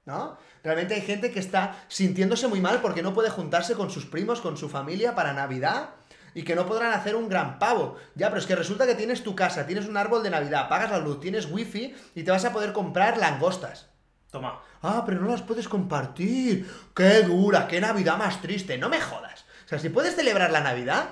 ¿No? 0.06 0.38
Realmente 0.64 0.96
hay 0.96 1.02
gente 1.02 1.32
que 1.32 1.40
está 1.40 1.78
sintiéndose 1.88 2.48
muy 2.48 2.60
mal 2.62 2.82
porque 2.82 3.02
no 3.02 3.14
puede 3.14 3.30
juntarse 3.30 3.74
con 3.74 3.90
sus 3.90 4.06
primos, 4.06 4.42
con 4.42 4.58
su 4.58 4.68
familia 4.70 5.16
para 5.16 5.34
Navidad 5.34 5.90
y 6.34 6.44
que 6.44 6.56
no 6.56 6.66
podrán 6.66 6.92
hacer 6.94 7.16
un 7.16 7.30
gran 7.30 7.58
pavo. 7.60 7.98
Ya, 8.16 8.28
pero 8.30 8.40
es 8.40 8.46
que 8.48 8.56
resulta 8.56 8.86
que 8.86 8.96
tienes 8.96 9.24
tu 9.24 9.36
casa, 9.36 9.66
tienes 9.66 9.86
un 9.88 9.96
árbol 9.98 10.24
de 10.24 10.30
Navidad, 10.30 10.68
pagas 10.68 10.92
la 10.92 10.98
luz, 11.00 11.20
tienes 11.22 11.50
wifi 11.50 11.96
y 12.16 12.24
te 12.24 12.32
vas 12.32 12.44
a 12.44 12.52
poder 12.52 12.74
comprar 12.74 13.18
langostas. 13.18 13.88
Toma. 14.32 14.60
Ah, 14.82 15.04
pero 15.06 15.22
no 15.22 15.30
las 15.30 15.42
puedes 15.44 15.70
compartir. 15.70 16.70
Qué 16.96 17.22
dura, 17.22 17.68
qué 17.68 17.80
Navidad 17.80 18.18
más 18.18 18.42
triste. 18.42 18.78
No 18.78 18.90
me 18.90 19.00
jodas. 19.00 19.46
O 19.66 19.68
sea, 19.70 19.80
si 19.80 19.90
puedes 19.90 20.16
celebrar 20.16 20.52
la 20.52 20.60
Navidad, 20.62 21.10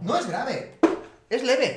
no 0.00 0.16
es 0.18 0.26
grave. 0.26 0.78
Es 1.30 1.42
leve. 1.44 1.72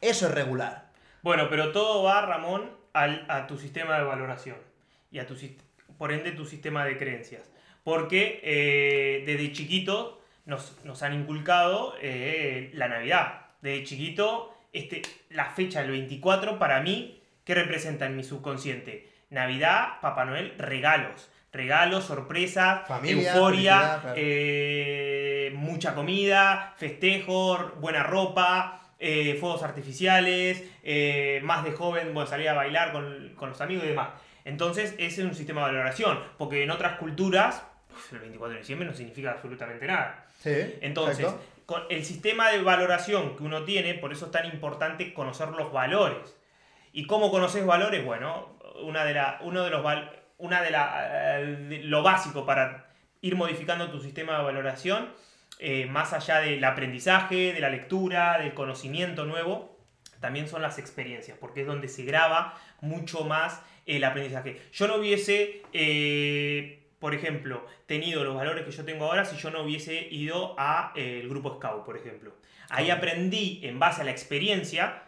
Eso 0.00 0.26
es 0.26 0.32
regular. 0.34 0.90
Bueno, 1.22 1.48
pero 1.50 1.72
todo 1.72 2.02
va, 2.04 2.20
Ramón, 2.22 2.70
al- 2.92 3.26
a 3.28 3.46
tu 3.46 3.56
sistema 3.58 3.96
de 3.98 4.04
valoración 4.04 4.56
y 5.10 5.18
a 5.18 5.26
tu 5.26 5.36
por 5.98 6.12
ende 6.12 6.32
tu 6.32 6.46
sistema 6.46 6.84
de 6.84 6.96
creencias. 6.96 7.50
Porque 7.84 8.40
eh, 8.42 9.22
desde 9.26 9.52
chiquito 9.52 10.22
nos, 10.44 10.76
nos 10.84 11.02
han 11.02 11.14
inculcado 11.14 11.94
eh, 12.00 12.70
la 12.74 12.88
Navidad. 12.88 13.46
Desde 13.62 13.84
chiquito, 13.84 14.54
este, 14.72 15.02
la 15.30 15.46
fecha 15.46 15.82
del 15.82 15.90
24 15.90 16.58
para 16.58 16.80
mí, 16.80 17.22
¿qué 17.44 17.54
representa 17.54 18.06
en 18.06 18.16
mi 18.16 18.24
subconsciente? 18.24 19.08
Navidad, 19.30 20.00
Papá 20.00 20.24
Noel, 20.24 20.54
regalos. 20.58 21.30
Regalos, 21.52 22.04
sorpresas, 22.04 22.86
Familia, 22.86 23.32
euforia, 23.32 23.98
claro. 24.00 24.14
eh, 24.16 25.52
mucha 25.56 25.96
comida, 25.96 26.74
festejo, 26.76 27.72
buena 27.80 28.04
ropa, 28.04 28.80
eh, 29.00 29.36
fuegos 29.40 29.64
artificiales, 29.64 30.62
eh, 30.84 31.40
más 31.42 31.64
de 31.64 31.72
joven, 31.72 32.14
bueno, 32.14 32.28
salir 32.28 32.48
a 32.50 32.54
bailar 32.54 32.92
con, 32.92 33.32
con 33.34 33.48
los 33.50 33.60
amigos 33.60 33.84
y 33.84 33.88
demás. 33.88 34.10
Entonces, 34.44 34.94
ese 34.98 35.22
es 35.22 35.26
un 35.26 35.34
sistema 35.34 35.60
de 35.62 35.72
valoración, 35.72 36.18
porque 36.38 36.62
en 36.62 36.70
otras 36.70 36.98
culturas, 36.98 37.62
pues, 37.90 38.12
el 38.12 38.18
24 38.20 38.54
de 38.54 38.60
diciembre 38.60 38.88
no 38.88 38.94
significa 38.94 39.32
absolutamente 39.32 39.86
nada. 39.86 40.26
Sí. 40.38 40.76
Entonces, 40.80 41.20
exacto. 41.20 41.44
con 41.66 41.82
el 41.90 42.04
sistema 42.04 42.50
de 42.50 42.62
valoración 42.62 43.36
que 43.36 43.42
uno 43.42 43.64
tiene, 43.64 43.94
por 43.94 44.12
eso 44.12 44.26
es 44.26 44.32
tan 44.32 44.46
importante 44.46 45.12
conocer 45.12 45.48
los 45.48 45.72
valores. 45.72 46.36
¿Y 46.92 47.06
cómo 47.06 47.30
conoces 47.30 47.64
valores? 47.64 48.04
Bueno, 48.04 48.58
una 48.82 49.04
de 49.04 49.14
la, 49.14 49.38
uno 49.42 49.62
de 49.62 49.70
los 49.70 49.84
una 50.38 50.62
de 50.62 50.70
la, 50.70 51.38
eh, 51.38 51.46
de 51.68 51.78
lo 51.84 52.02
básico 52.02 52.46
para 52.46 52.86
ir 53.20 53.36
modificando 53.36 53.90
tu 53.90 54.00
sistema 54.00 54.38
de 54.38 54.44
valoración, 54.44 55.10
eh, 55.58 55.86
más 55.86 56.12
allá 56.12 56.40
del 56.40 56.64
aprendizaje, 56.64 57.52
de 57.52 57.60
la 57.60 57.68
lectura, 57.68 58.38
del 58.38 58.54
conocimiento 58.54 59.26
nuevo, 59.26 59.76
también 60.20 60.48
son 60.48 60.62
las 60.62 60.78
experiencias, 60.78 61.36
porque 61.38 61.62
es 61.62 61.66
donde 61.66 61.88
se 61.88 62.04
graba 62.04 62.54
mucho 62.80 63.24
más 63.24 63.62
el 63.86 64.04
aprendizaje. 64.04 64.60
Yo 64.72 64.86
no 64.86 64.96
hubiese, 64.96 65.62
eh, 65.72 66.82
por 66.98 67.14
ejemplo, 67.14 67.66
tenido 67.86 68.22
los 68.22 68.34
valores 68.34 68.64
que 68.64 68.70
yo 68.70 68.84
tengo 68.84 69.06
ahora 69.06 69.24
si 69.24 69.36
yo 69.36 69.50
no 69.50 69.62
hubiese 69.62 70.08
ido 70.10 70.54
al 70.58 71.28
grupo 71.28 71.56
Scout, 71.56 71.84
por 71.84 71.96
ejemplo. 71.96 72.34
Ahí 72.68 72.90
aprendí, 72.90 73.60
en 73.64 73.78
base 73.78 74.02
a 74.02 74.04
la 74.04 74.12
experiencia, 74.12 75.02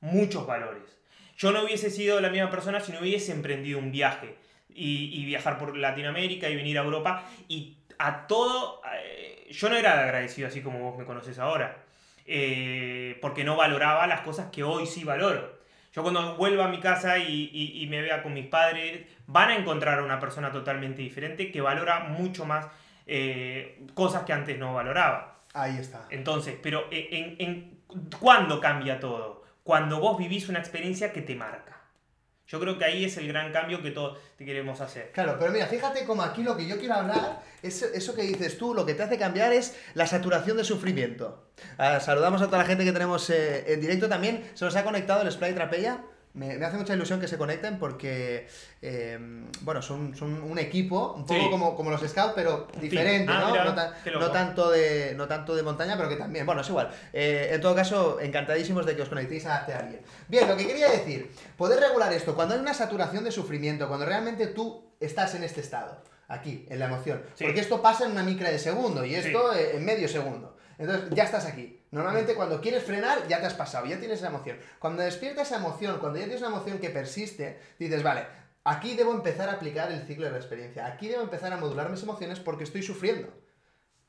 muchos 0.00 0.46
valores. 0.46 0.98
Yo 1.36 1.52
no 1.52 1.64
hubiese 1.64 1.90
sido 1.90 2.20
la 2.20 2.30
misma 2.30 2.50
persona 2.50 2.80
si 2.80 2.92
no 2.92 3.00
hubiese 3.00 3.32
emprendido 3.32 3.78
un 3.78 3.90
viaje 3.90 4.36
y, 4.68 5.10
y 5.12 5.24
viajar 5.24 5.58
por 5.58 5.76
Latinoamérica 5.76 6.48
y 6.48 6.56
venir 6.56 6.78
a 6.78 6.84
Europa 6.84 7.28
y 7.48 7.76
a 7.98 8.26
todo... 8.26 8.80
eh, 8.94 9.48
yo 9.50 9.68
no 9.68 9.76
era 9.76 10.02
agradecido 10.04 10.48
así 10.48 10.62
como 10.62 10.78
vos 10.78 10.98
me 10.98 11.04
conoces 11.04 11.38
ahora, 11.38 11.84
eh, 12.26 13.18
porque 13.20 13.44
no 13.44 13.56
valoraba 13.56 14.06
las 14.06 14.20
cosas 14.22 14.50
que 14.50 14.62
hoy 14.64 14.86
sí 14.86 15.04
valoro. 15.04 15.60
Yo 15.94 16.02
cuando 16.02 16.36
vuelva 16.36 16.64
a 16.64 16.68
mi 16.68 16.80
casa 16.80 17.18
y, 17.18 17.50
y- 17.52 17.82
y 17.82 17.86
me 17.86 18.00
vea 18.00 18.22
con 18.22 18.32
mis 18.32 18.46
padres, 18.46 19.06
van 19.26 19.50
a 19.50 19.56
encontrar 19.56 19.98
a 19.98 20.02
una 20.04 20.18
persona 20.18 20.50
totalmente 20.50 21.02
diferente 21.02 21.52
que 21.52 21.60
valora 21.60 22.00
mucho 22.00 22.44
más 22.46 22.66
eh, 23.06 23.84
cosas 23.94 24.22
que 24.22 24.32
antes 24.32 24.58
no 24.58 24.72
valoraba. 24.74 25.40
Ahí 25.54 25.76
está. 25.76 26.06
Entonces, 26.10 26.56
pero 26.62 26.86
en, 26.90 27.36
en- 27.38 27.78
¿cuándo 28.20 28.58
cambia 28.60 29.00
todo? 29.00 29.42
Cuando 29.64 30.00
vos 30.00 30.16
vivís 30.16 30.48
una 30.48 30.60
experiencia 30.60 31.12
que 31.12 31.20
te 31.20 31.34
marca. 31.34 31.81
Yo 32.46 32.60
creo 32.60 32.76
que 32.76 32.84
ahí 32.84 33.04
es 33.04 33.16
el 33.16 33.28
gran 33.28 33.52
cambio 33.52 33.82
que 33.82 33.90
todos 33.90 34.18
queremos 34.36 34.80
hacer. 34.80 35.10
Claro, 35.12 35.36
pero 35.38 35.52
mira, 35.52 35.66
fíjate 35.66 36.04
como 36.04 36.22
aquí 36.22 36.42
lo 36.42 36.56
que 36.56 36.66
yo 36.66 36.78
quiero 36.78 36.94
hablar, 36.94 37.42
es 37.62 37.82
eso 37.82 38.14
que 38.14 38.22
dices 38.22 38.58
tú, 38.58 38.74
lo 38.74 38.84
que 38.84 38.94
te 38.94 39.02
hace 39.02 39.16
cambiar 39.16 39.52
es 39.52 39.76
la 39.94 40.06
saturación 40.06 40.56
de 40.56 40.64
sufrimiento. 40.64 41.46
Ah, 41.78 42.00
saludamos 42.00 42.42
a 42.42 42.46
toda 42.46 42.58
la 42.58 42.64
gente 42.64 42.84
que 42.84 42.92
tenemos 42.92 43.30
eh, 43.30 43.72
en 43.72 43.80
directo 43.80 44.08
también. 44.08 44.50
Se 44.54 44.64
nos 44.64 44.76
ha 44.76 44.84
conectado 44.84 45.22
el 45.22 45.30
Splay 45.30 45.54
Trapella. 45.54 46.02
Me, 46.34 46.56
me 46.56 46.64
hace 46.64 46.78
mucha 46.78 46.94
ilusión 46.94 47.20
que 47.20 47.28
se 47.28 47.36
conecten 47.36 47.78
porque, 47.78 48.46
eh, 48.80 49.18
bueno, 49.60 49.82
son, 49.82 50.16
son 50.16 50.42
un 50.42 50.58
equipo, 50.58 51.12
un 51.12 51.26
poco 51.26 51.38
Sí. 51.40 51.50
como, 51.50 51.76
como 51.76 51.90
los 51.90 52.00
Scouts, 52.00 52.32
pero 52.34 52.68
diferente, 52.80 53.30
Ah, 53.30 53.40
¿no? 53.40 53.50
mira, 53.50 53.64
no, 53.64 53.74
tan- 53.74 53.92
no 54.18 54.30
tanto 54.30 54.70
de, 54.70 55.12
no 55.14 55.28
tanto 55.28 55.54
de 55.54 55.62
montaña, 55.62 55.94
pero 55.98 56.08
que 56.08 56.16
también, 56.16 56.46
bueno, 56.46 56.62
es 56.62 56.68
igual. 56.70 56.90
Eh, 57.12 57.50
en 57.52 57.60
todo 57.60 57.74
caso, 57.74 58.18
encantadísimos 58.18 58.86
de 58.86 58.96
que 58.96 59.02
os 59.02 59.10
conectéis 59.10 59.44
a 59.44 59.56
hacia 59.58 59.76
alguien. 59.80 60.00
Bien, 60.28 60.48
lo 60.48 60.56
que 60.56 60.66
quería 60.66 60.88
decir, 60.88 61.30
poder 61.58 61.80
regular 61.80 62.10
esto, 62.14 62.34
cuando 62.34 62.54
hay 62.54 62.60
una 62.60 62.72
saturación 62.72 63.24
de 63.24 63.30
sufrimiento, 63.30 63.86
cuando 63.86 64.06
realmente 64.06 64.46
tú 64.46 64.90
estás 65.00 65.34
en 65.34 65.44
este 65.44 65.60
estado, 65.60 66.02
aquí, 66.28 66.64
en 66.70 66.78
la 66.78 66.86
emoción, 66.86 67.22
Sí. 67.34 67.44
porque 67.44 67.60
esto 67.60 67.82
pasa 67.82 68.06
en 68.06 68.12
una 68.12 68.22
micra 68.22 68.48
de 68.50 68.58
segundo 68.58 69.04
y 69.04 69.14
esto 69.16 69.52
eh, 69.54 69.76
en 69.76 69.84
medio 69.84 70.08
segundo. 70.08 70.56
Entonces 70.78 71.10
ya 71.10 71.24
estás 71.24 71.44
aquí. 71.44 71.81
Normalmente 71.92 72.34
cuando 72.34 72.60
quieres 72.60 72.82
frenar 72.82 73.28
ya 73.28 73.38
te 73.38 73.46
has 73.46 73.54
pasado, 73.54 73.84
ya 73.84 73.98
tienes 73.98 74.18
esa 74.18 74.28
emoción. 74.28 74.56
Cuando 74.78 75.02
despierta 75.02 75.42
esa 75.42 75.58
emoción, 75.58 75.98
cuando 76.00 76.18
ya 76.18 76.24
tienes 76.24 76.40
una 76.40 76.50
emoción 76.50 76.78
que 76.78 76.88
persiste, 76.88 77.60
dices, 77.78 78.02
vale, 78.02 78.26
aquí 78.64 78.96
debo 78.96 79.12
empezar 79.12 79.50
a 79.50 79.52
aplicar 79.52 79.92
el 79.92 80.06
ciclo 80.06 80.24
de 80.24 80.32
la 80.32 80.38
experiencia. 80.38 80.86
Aquí 80.86 81.08
debo 81.08 81.22
empezar 81.22 81.52
a 81.52 81.58
modular 81.58 81.90
mis 81.90 82.02
emociones 82.02 82.40
porque 82.40 82.64
estoy 82.64 82.82
sufriendo. 82.82 83.28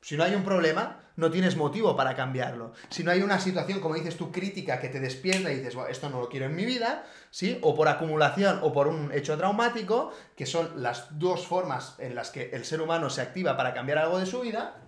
Si 0.02 0.16
no 0.16 0.24
hay 0.24 0.34
un 0.34 0.44
problema, 0.44 1.02
no 1.18 1.30
tienes 1.30 1.58
motivo 1.58 1.96
para 1.96 2.16
cambiarlo. 2.16 2.74
Si 2.90 3.04
no 3.04 3.12
hay 3.12 3.22
una 3.22 3.40
situación, 3.40 3.82
como 3.82 3.96
dices 3.96 4.16
tú, 4.16 4.32
crítica 4.32 4.80
que 4.80 4.90
te 4.90 5.02
despierta 5.02 5.52
y 5.52 5.56
dices, 5.56 5.76
"Bueno, 5.76 5.90
esto 5.90 6.10
no 6.10 6.22
lo 6.22 6.30
quiero 6.30 6.46
en 6.46 6.56
mi 6.56 6.66
vida, 6.66 7.06
¿sí? 7.32 7.58
O 7.62 7.76
por 7.76 7.90
acumulación 7.90 8.60
o 8.64 8.72
por 8.72 8.88
un 8.88 9.12
hecho 9.14 9.38
traumático, 9.38 10.14
que 10.38 10.46
son 10.46 10.82
las 10.82 11.20
dos 11.20 11.48
formas 11.48 11.96
en 12.00 12.16
las 12.16 12.32
que 12.32 12.50
el 12.52 12.64
ser 12.64 12.82
humano 12.82 13.10
se 13.10 13.22
activa 13.22 13.56
para 13.58 13.74
cambiar 13.74 13.98
algo 13.98 14.20
de 14.20 14.26
su 14.26 14.42
vida. 14.42 14.83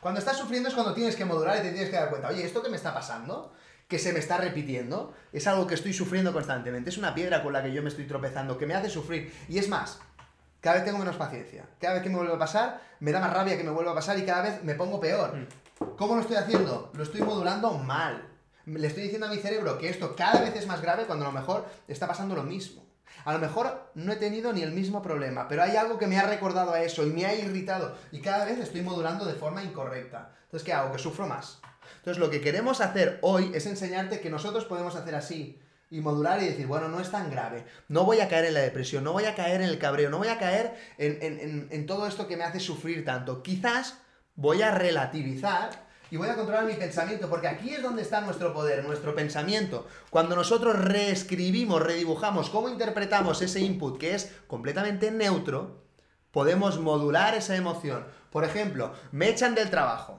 Cuando 0.00 0.18
estás 0.18 0.38
sufriendo 0.38 0.68
es 0.68 0.74
cuando 0.74 0.94
tienes 0.94 1.14
que 1.14 1.24
modular 1.24 1.58
y 1.58 1.62
te 1.62 1.72
tienes 1.72 1.90
que 1.90 1.96
dar 1.96 2.08
cuenta, 2.08 2.28
oye, 2.28 2.44
¿esto 2.44 2.62
que 2.62 2.70
me 2.70 2.76
está 2.76 2.94
pasando? 2.94 3.52
Que 3.86 3.98
se 3.98 4.12
me 4.12 4.18
está 4.18 4.38
repitiendo, 4.38 5.12
es 5.32 5.46
algo 5.46 5.66
que 5.66 5.74
estoy 5.74 5.92
sufriendo 5.92 6.32
constantemente, 6.32 6.88
es 6.88 6.96
una 6.96 7.14
piedra 7.14 7.42
con 7.42 7.52
la 7.52 7.62
que 7.62 7.72
yo 7.72 7.82
me 7.82 7.90
estoy 7.90 8.06
tropezando, 8.06 8.56
que 8.56 8.66
me 8.66 8.74
hace 8.74 8.88
sufrir. 8.88 9.32
Y 9.48 9.58
es 9.58 9.68
más, 9.68 10.00
cada 10.60 10.76
vez 10.76 10.84
tengo 10.84 10.98
menos 10.98 11.16
paciencia. 11.16 11.66
Cada 11.80 11.94
vez 11.94 12.02
que 12.02 12.08
me 12.08 12.16
vuelve 12.16 12.34
a 12.34 12.38
pasar, 12.38 12.80
me 13.00 13.12
da 13.12 13.20
más 13.20 13.32
rabia 13.32 13.58
que 13.58 13.64
me 13.64 13.70
vuelva 13.70 13.92
a 13.92 13.94
pasar 13.94 14.18
y 14.18 14.24
cada 14.24 14.42
vez 14.42 14.62
me 14.62 14.74
pongo 14.74 15.00
peor. 15.00 15.46
¿Cómo 15.96 16.14
lo 16.14 16.22
estoy 16.22 16.36
haciendo? 16.36 16.90
Lo 16.94 17.02
estoy 17.02 17.20
modulando 17.20 17.72
mal. 17.78 18.26
Le 18.64 18.86
estoy 18.86 19.02
diciendo 19.02 19.26
a 19.26 19.30
mi 19.30 19.38
cerebro 19.38 19.76
que 19.76 19.88
esto 19.88 20.14
cada 20.16 20.40
vez 20.40 20.54
es 20.56 20.66
más 20.66 20.80
grave 20.80 21.04
cuando 21.04 21.26
a 21.26 21.28
lo 21.32 21.38
mejor 21.38 21.66
está 21.88 22.06
pasando 22.06 22.34
lo 22.34 22.42
mismo. 22.42 22.89
A 23.24 23.32
lo 23.32 23.38
mejor 23.38 23.90
no 23.94 24.12
he 24.12 24.16
tenido 24.16 24.52
ni 24.52 24.62
el 24.62 24.72
mismo 24.72 25.02
problema, 25.02 25.46
pero 25.48 25.62
hay 25.62 25.76
algo 25.76 25.98
que 25.98 26.06
me 26.06 26.18
ha 26.18 26.26
recordado 26.26 26.72
a 26.72 26.82
eso 26.82 27.04
y 27.06 27.10
me 27.10 27.26
ha 27.26 27.34
irritado 27.34 27.94
y 28.12 28.20
cada 28.20 28.44
vez 28.44 28.58
estoy 28.58 28.82
modulando 28.82 29.24
de 29.24 29.34
forma 29.34 29.62
incorrecta. 29.62 30.32
Entonces, 30.44 30.64
¿qué 30.66 30.72
hago? 30.72 30.92
Que 30.92 30.98
sufro 30.98 31.26
más. 31.26 31.60
Entonces, 31.98 32.18
lo 32.18 32.30
que 32.30 32.40
queremos 32.40 32.80
hacer 32.80 33.18
hoy 33.22 33.50
es 33.54 33.66
enseñarte 33.66 34.20
que 34.20 34.30
nosotros 34.30 34.64
podemos 34.64 34.96
hacer 34.96 35.14
así 35.14 35.60
y 35.90 36.00
modular 36.00 36.40
y 36.42 36.46
decir, 36.46 36.66
bueno, 36.66 36.88
no 36.88 37.00
es 37.00 37.10
tan 37.10 37.30
grave, 37.30 37.64
no 37.88 38.04
voy 38.04 38.20
a 38.20 38.28
caer 38.28 38.44
en 38.46 38.54
la 38.54 38.60
depresión, 38.60 39.02
no 39.04 39.12
voy 39.12 39.24
a 39.24 39.34
caer 39.34 39.60
en 39.60 39.68
el 39.68 39.78
cabreo, 39.78 40.08
no 40.08 40.18
voy 40.18 40.28
a 40.28 40.38
caer 40.38 40.74
en, 40.98 41.18
en- 41.20 41.40
en- 41.40 41.68
en 41.70 41.86
todo 41.86 42.06
esto 42.06 42.28
que 42.28 42.36
me 42.36 42.44
hace 42.44 42.60
sufrir 42.60 43.04
tanto. 43.04 43.42
Quizás 43.42 43.98
voy 44.36 44.62
a 44.62 44.70
relativizar 44.70 45.70
y 46.10 46.16
voy 46.16 46.28
a 46.28 46.34
controlar 46.34 46.64
mi 46.64 46.74
pensamiento, 46.74 47.28
porque 47.28 47.48
aquí 47.48 47.70
es 47.70 47.82
donde 47.82 48.02
está 48.02 48.20
nuestro 48.20 48.52
poder, 48.52 48.84
nuestro 48.84 49.14
pensamiento. 49.14 49.86
Cuando 50.10 50.34
nosotros 50.34 50.78
reescribimos, 50.78 51.82
redibujamos 51.82 52.50
cómo 52.50 52.68
interpretamos 52.68 53.40
ese 53.42 53.60
input 53.60 53.98
que 53.98 54.14
es 54.14 54.32
completamente 54.46 55.10
neutro, 55.10 55.84
podemos 56.32 56.80
modular 56.80 57.34
esa 57.34 57.56
emoción. 57.56 58.06
Por 58.30 58.44
ejemplo, 58.44 58.92
me 59.12 59.28
echan 59.28 59.54
del 59.54 59.70
trabajo. 59.70 60.18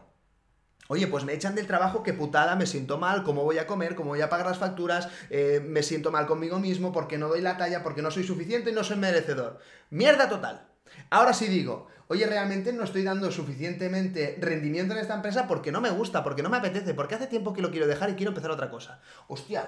Oye, 0.87 1.07
pues 1.07 1.23
me 1.23 1.33
echan 1.33 1.55
del 1.55 1.67
trabajo, 1.67 2.03
qué 2.03 2.13
putada, 2.13 2.55
me 2.55 2.65
siento 2.65 2.97
mal, 2.97 3.23
cómo 3.23 3.43
voy 3.43 3.57
a 3.59 3.67
comer, 3.67 3.95
cómo 3.95 4.09
voy 4.09 4.21
a 4.21 4.29
pagar 4.29 4.47
las 4.47 4.57
facturas, 4.57 5.07
eh, 5.29 5.61
me 5.65 5.83
siento 5.83 6.11
mal 6.11 6.25
conmigo 6.25 6.59
mismo 6.59 6.91
porque 6.91 7.17
no 7.17 7.29
doy 7.29 7.39
la 7.39 7.55
talla, 7.55 7.81
porque 7.81 8.01
no 8.01 8.11
soy 8.11 8.25
suficiente 8.25 8.71
y 8.71 8.73
no 8.73 8.83
soy 8.83 8.97
merecedor. 8.97 9.59
Mierda 9.89 10.27
total. 10.27 10.70
Ahora 11.09 11.33
sí 11.33 11.47
digo, 11.47 11.87
oye, 12.07 12.25
realmente 12.25 12.73
no 12.73 12.83
estoy 12.83 13.03
dando 13.03 13.31
suficientemente 13.31 14.37
rendimiento 14.39 14.93
en 14.93 14.99
esta 14.99 15.15
empresa 15.15 15.47
porque 15.47 15.71
no 15.71 15.81
me 15.81 15.89
gusta, 15.89 16.23
porque 16.23 16.43
no 16.43 16.49
me 16.49 16.57
apetece, 16.57 16.93
porque 16.93 17.15
hace 17.15 17.27
tiempo 17.27 17.53
que 17.53 17.61
lo 17.61 17.71
quiero 17.71 17.87
dejar 17.87 18.09
y 18.09 18.15
quiero 18.15 18.31
empezar 18.31 18.51
otra 18.51 18.69
cosa. 18.69 19.01
Hostia, 19.27 19.65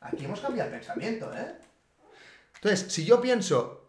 aquí 0.00 0.24
hemos 0.24 0.40
cambiado 0.40 0.70
el 0.70 0.76
pensamiento, 0.76 1.32
¿eh? 1.34 1.54
Entonces, 2.56 2.92
si 2.92 3.04
yo 3.04 3.20
pienso, 3.20 3.80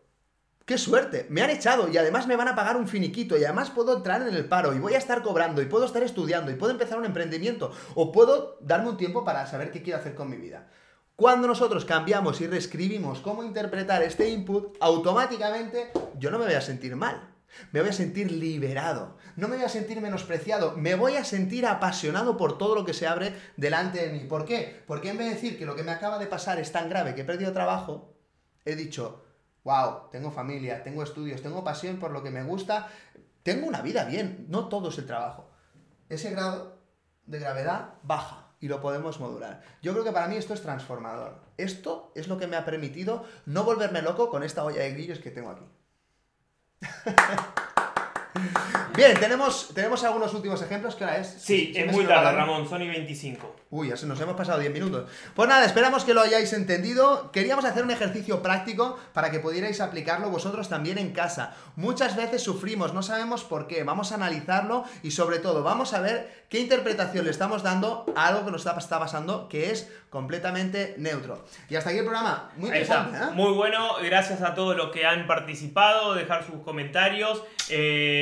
¡Qué 0.66 0.78
suerte! 0.78 1.26
Me 1.30 1.42
han 1.42 1.50
echado 1.50 1.90
y 1.90 1.98
además 1.98 2.28
me 2.28 2.38
van 2.38 2.48
a 2.48 2.56
pagar 2.56 2.78
un 2.78 2.88
finiquito 2.88 3.38
y 3.38 3.44
además 3.44 3.72
puedo 3.72 3.98
entrar 3.98 4.22
en 4.22 4.34
el 4.34 4.46
paro 4.46 4.74
y 4.74 4.80
voy 4.80 4.94
a 4.94 5.00
estar 5.00 5.22
cobrando 5.22 5.62
y 5.62 5.66
puedo 5.66 5.86
estar 5.86 6.02
estudiando 6.02 6.50
y 6.50 6.56
puedo 6.56 6.72
empezar 6.72 6.98
un 6.98 7.04
emprendimiento 7.04 7.74
o 7.96 8.12
puedo 8.12 8.58
darme 8.62 8.90
un 8.90 8.96
tiempo 8.96 9.26
para 9.26 9.46
saber 9.48 9.72
qué 9.72 9.82
quiero 9.82 10.00
hacer 10.00 10.16
con 10.16 10.30
mi 10.30 10.38
vida. 10.38 10.70
Cuando 11.22 11.48
nosotros 11.48 11.86
cambiamos 11.86 12.42
y 12.42 12.48
reescribimos 12.48 13.20
cómo 13.20 13.44
interpretar 13.44 14.02
este 14.02 14.28
input, 14.28 14.76
automáticamente 14.80 15.92
yo 16.18 16.32
no 16.32 16.40
me 16.40 16.46
voy 16.46 16.56
a 16.56 16.62
sentir 16.62 16.96
mal. 16.96 17.36
Me 17.72 17.80
voy 17.80 17.92
a 17.92 17.94
sentir 17.94 18.32
liberado, 18.32 19.18
no 19.36 19.48
me 19.48 19.58
voy 19.58 19.66
a 19.66 19.70
sentir 19.70 20.02
menospreciado, 20.02 20.76
me 20.78 20.96
voy 20.96 21.18
a 21.18 21.24
sentir 21.24 21.68
apasionado 21.68 22.38
por 22.38 22.58
todo 22.58 22.74
lo 22.74 22.86
que 22.86 22.96
se 22.96 23.06
abre 23.06 23.36
delante 23.56 24.02
de 24.02 24.12
mí. 24.12 24.22
¿Por 24.22 24.46
qué? 24.46 24.82
Porque 24.88 25.10
en 25.10 25.20
vez 25.20 25.28
de 25.28 25.34
decir 25.36 25.60
que 25.60 25.68
lo 25.68 25.76
que 25.76 25.84
me 25.84 25.92
acaba 25.92 26.18
de 26.18 26.26
pasar 26.26 26.58
es 26.58 26.72
tan 26.72 26.90
grave 26.90 27.14
que 27.14 27.22
he 27.22 27.26
perdido 27.26 27.54
trabajo, 27.54 28.16
he 28.66 28.76
dicho, 28.76 29.24
wow, 29.64 30.10
tengo 30.12 30.32
familia, 30.32 30.84
tengo 30.84 31.04
estudios, 31.04 31.44
tengo 31.44 31.64
pasión 31.64 31.98
por 31.98 32.10
lo 32.10 32.24
que 32.24 32.32
me 32.32 32.42
gusta, 32.42 32.88
tengo 33.44 33.68
una 33.68 33.84
vida 33.84 34.06
bien, 34.06 34.48
no 34.50 34.70
todo 34.70 34.90
es 34.90 34.98
el 34.98 35.06
trabajo. 35.06 35.52
Ese 36.10 36.32
grado 36.32 36.80
de 37.28 37.38
gravedad 37.38 37.94
baja 38.02 38.51
y 38.62 38.68
lo 38.68 38.80
podemos 38.80 39.20
modular. 39.20 39.62
Yo 39.82 39.91
creo 39.91 40.05
que 40.05 40.12
para 40.12 40.28
mí 40.28 40.38
esto 40.38 40.53
es 40.53 40.62
transformador. 40.62 41.41
Esto 41.57 42.12
es 42.16 42.28
lo 42.28 42.38
que 42.38 42.47
me 42.47 42.55
ha 42.55 42.64
permitido 42.64 43.26
no 43.45 43.64
volverme 43.64 44.01
loco 44.01 44.30
con 44.30 44.43
esta 44.43 44.64
olla 44.64 44.82
de 44.82 44.93
grillos 44.93 45.20
que 45.20 45.32
tengo 45.32 45.49
aquí. 45.49 45.66
Bien, 48.96 49.18
tenemos, 49.20 49.72
tenemos 49.74 50.04
algunos 50.04 50.34
últimos 50.34 50.62
ejemplos. 50.62 50.96
¿Qué 50.96 51.04
hora 51.06 51.18
es? 51.18 51.28
Sí, 51.40 51.72
¿Se 51.74 51.86
es 51.86 51.92
muy 51.92 52.06
tarde? 52.06 52.32
Ramón, 52.34 52.68
Sony 52.68 52.88
25. 52.88 53.56
Uy, 53.70 53.88
ya 53.88 53.96
se 53.96 54.06
nos 54.06 54.20
hemos 54.20 54.36
pasado 54.36 54.60
10 54.60 54.74
minutos. 54.74 55.10
Pues 55.34 55.48
nada, 55.48 55.66
esperamos 55.66 56.04
que 56.04 56.14
lo 56.14 56.20
hayáis 56.22 56.52
entendido. 56.52 57.32
Queríamos 57.32 57.64
hacer 57.64 57.84
un 57.84 57.92
ejercicio 57.92 58.42
práctico 58.42 59.00
para 59.14 59.32
que 59.32 59.40
pudierais 59.40 59.80
aplicarlo 59.80 60.30
vosotros 60.30 60.68
también 60.68 60.98
en 60.98 61.14
casa. 61.14 61.56
Muchas 61.78 62.18
veces 62.18 62.44
sufrimos, 62.44 62.94
no 62.94 63.02
sabemos 63.02 63.46
por 63.46 63.68
qué. 63.68 63.84
Vamos 63.84 64.12
a 64.12 64.16
analizarlo 64.16 64.84
y 65.04 65.12
sobre 65.12 65.40
todo 65.40 65.64
vamos 65.64 65.94
a 65.94 66.02
ver 66.02 66.46
qué 66.50 66.60
interpretación 66.60 67.24
le 67.24 67.32
estamos 67.32 67.64
dando 67.64 68.06
a 68.14 68.28
algo 68.28 68.44
que 68.44 68.52
nos 68.52 68.66
está, 68.66 69.00
pasando 69.00 69.48
que 69.48 69.72
es 69.72 69.90
completamente 70.10 70.96
neutro. 70.98 71.46
Y 71.70 71.76
hasta 71.78 71.92
aquí 71.92 72.00
el 72.00 72.06
programa. 72.06 72.52
Muy 72.58 72.68
interesante. 72.68 73.18
¿eh? 73.18 73.32
Muy 73.34 73.54
bueno, 73.54 73.96
gracias 74.04 74.42
a 74.42 74.54
todos 74.54 74.76
los 74.76 74.92
que 74.92 75.06
han 75.06 75.28
participado, 75.28 76.14
dejar 76.14 76.46
sus 76.46 76.62
comentarios. 76.62 77.42
eh, 77.70 78.21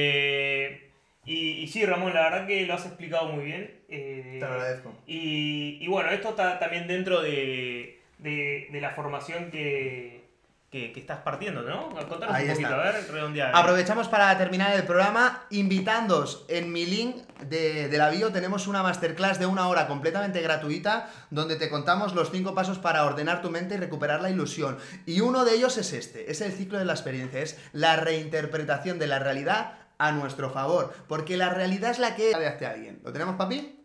y, 1.25 1.33
y 1.63 1.67
sí, 1.67 1.85
Ramón, 1.85 2.13
la 2.13 2.23
verdad 2.29 2.47
que 2.47 2.65
lo 2.65 2.73
has 2.73 2.85
explicado 2.85 3.27
muy 3.27 3.43
bien. 3.45 3.79
eh, 3.89 4.37
Te 4.39 4.45
lo 4.45 4.53
agradezco. 4.53 4.93
Y, 5.05 5.77
y 5.81 5.87
bueno, 5.87 6.09
esto 6.11 6.29
está 6.29 6.57
también 6.59 6.87
dentro 6.87 7.21
de, 7.21 7.99
de- 8.17 8.67
de 8.71 8.81
la 8.81 8.91
formación 8.91 9.51
que, 9.51 10.23
que, 10.71 10.91
que 10.91 10.99
estás 10.99 11.19
partiendo, 11.19 11.61
¿no? 11.63 11.89
Contanos 11.89 12.35
Ahí 12.35 12.45
un 12.45 12.51
poquito, 12.51 12.69
está. 12.69 12.81
a 12.81 12.91
ver, 12.91 13.11
redondear. 13.11 13.51
Aprovechamos 13.55 14.07
para 14.07 14.35
terminar 14.37 14.75
el 14.75 14.83
programa 14.83 15.43
invitándoos 15.49 16.45
en 16.47 16.71
mi 16.71 16.85
link 16.85 17.15
de, 17.47 17.87
de 17.87 17.97
la 17.97 18.09
bio 18.09 18.31
tenemos 18.31 18.67
una 18.67 18.83
masterclass 18.83 19.39
de 19.39 19.45
una 19.45 19.67
hora 19.67 19.87
completamente 19.87 20.41
gratuita 20.41 21.09
donde 21.31 21.55
te 21.55 21.69
contamos 21.69 22.13
los 22.13 22.29
cinco 22.31 22.53
pasos 22.53 22.77
para 22.79 23.05
ordenar 23.05 23.41
tu 23.41 23.49
mente 23.49 23.75
y 23.75 23.77
recuperar 23.77 24.21
la 24.21 24.29
ilusión. 24.29 24.77
Y 25.05 25.21
uno 25.21 25.45
de 25.45 25.55
ellos 25.55 25.77
es 25.77 25.93
este, 25.93 26.29
es 26.31 26.41
el 26.41 26.51
ciclo 26.51 26.77
de 26.79 26.85
la 26.85 26.93
experiencia, 26.93 27.39
es 27.41 27.57
la 27.73 27.95
reinterpretación 27.95 28.99
de 28.99 29.07
la 29.07 29.19
realidad 29.19 29.73
a 29.99 30.11
nuestro 30.11 30.49
favor, 30.49 30.91
porque 31.07 31.37
la 31.37 31.49
realidad 31.49 31.91
es 31.91 31.99
la 31.99 32.15
que 32.15 32.35
de 32.35 32.47
hacia 32.47 32.71
alguien. 32.71 32.99
¿Lo 33.03 33.11
tenemos, 33.11 33.35
papi? 33.35 33.75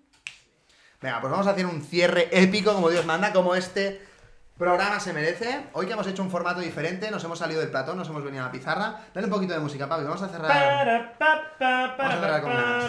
Venga, 1.03 1.21
pues 1.21 1.31
vamos 1.31 1.47
a 1.47 1.51
hacer 1.51 1.67
un 1.67 1.83
cierre 1.83 2.29
épico 2.33 2.73
como 2.73 2.89
Dios 2.89 3.05
manda, 3.05 3.33
como 3.33 3.55
este 3.55 4.01
programa 4.57 5.01
se 5.01 5.12
merece. 5.12 5.67
Hoy 5.73 5.87
que 5.87 5.93
hemos 5.93 6.07
hecho 6.07 6.23
un 6.23 6.31
formato 6.31 6.61
diferente, 6.61 7.11
nos 7.11 7.23
hemos 7.25 7.39
salido 7.39 7.61
del 7.61 7.71
platón, 7.71 7.99
nos 7.99 8.09
hemos 8.09 8.25
venido 8.25 8.43
a 8.43 8.47
la 8.47 8.53
pizarra. 8.53 9.01
Dale 9.12 9.27
un 9.27 9.33
poquito 9.33 9.53
de 9.53 9.59
música, 9.59 9.89
papi, 9.89 10.05
vamos 10.05 10.23
a 10.23 10.29
cerrar. 10.29 10.49
Vamos 11.59 12.15
a 12.15 12.21
cerrar 12.21 12.43
con 12.43 12.55
ganas. 12.55 12.85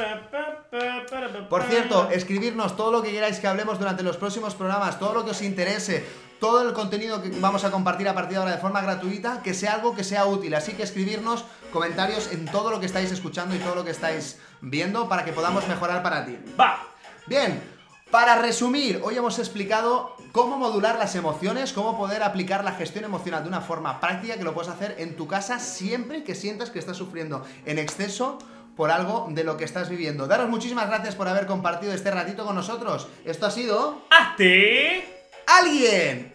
Por 1.50 1.64
cierto, 1.64 2.10
escribirnos 2.12 2.78
todo 2.78 2.92
lo 2.92 3.02
que 3.02 3.12
queráis 3.12 3.40
que 3.40 3.48
hablemos 3.48 3.80
durante 3.80 4.04
los 4.04 4.18
próximos 4.18 4.54
programas, 4.54 5.00
todo 5.00 5.14
lo 5.14 5.26
que 5.26 5.32
os 5.32 5.42
interese, 5.42 6.06
todo 6.40 6.68
el 6.68 6.74
contenido 6.74 7.22
que 7.22 7.32
vamos 7.40 7.64
a 7.64 7.72
compartir 7.72 8.08
a 8.08 8.14
partir 8.14 8.34
de 8.34 8.38
ahora 8.38 8.52
de 8.52 8.60
forma 8.60 8.82
gratuita, 8.82 9.42
que 9.42 9.54
sea 9.54 9.74
algo 9.74 9.96
que 9.96 10.04
sea 10.04 10.26
útil. 10.26 10.54
Así 10.54 10.74
que 10.74 10.84
escribirnos 10.84 11.46
comentarios 11.76 12.32
en 12.32 12.46
todo 12.46 12.72
lo 12.72 12.80
que 12.80 12.86
estáis 12.86 13.12
escuchando 13.12 13.54
y 13.54 13.60
todo 13.60 13.76
lo 13.76 13.84
que 13.84 13.92
estáis 13.92 14.40
viendo 14.62 15.10
para 15.10 15.26
que 15.26 15.34
podamos 15.34 15.68
mejorar 15.68 16.02
para 16.02 16.26
ti. 16.26 16.38
Va. 16.58 16.82
Bien, 17.28 17.62
para 18.10 18.38
resumir, 18.38 19.02
hoy 19.04 19.18
hemos 19.18 19.40
explicado 19.40 20.16
cómo 20.32 20.58
modular 20.58 20.98
las 20.98 21.16
emociones, 21.16 21.74
cómo 21.74 21.98
poder 21.98 22.24
aplicar 22.24 22.64
la 22.64 22.72
gestión 22.72 23.04
emocional 23.04 23.44
de 23.44 23.50
una 23.50 23.60
forma 23.60 24.00
práctica 24.00 24.38
que 24.38 24.46
lo 24.46 24.54
puedes 24.54 24.72
hacer 24.72 24.96
en 25.00 25.18
tu 25.18 25.28
casa 25.28 25.60
siempre 25.60 26.24
que 26.24 26.34
sientas 26.34 26.70
que 26.70 26.80
estás 26.80 26.96
sufriendo 26.96 27.46
en 27.66 27.78
exceso 27.78 28.40
por 28.78 28.90
algo 28.90 29.28
de 29.32 29.44
lo 29.44 29.58
que 29.58 29.66
estás 29.66 29.90
viviendo. 29.90 30.28
Daros 30.28 30.48
muchísimas 30.48 30.88
gracias 30.88 31.16
por 31.16 31.28
haber 31.28 31.46
compartido 31.46 31.92
este 31.92 32.10
ratito 32.10 32.46
con 32.46 32.56
nosotros. 32.56 33.08
Esto 33.26 33.48
ha 33.48 33.52
sido... 33.52 34.02
Hazte. 34.10 35.28
¡Alguien! 35.46 36.35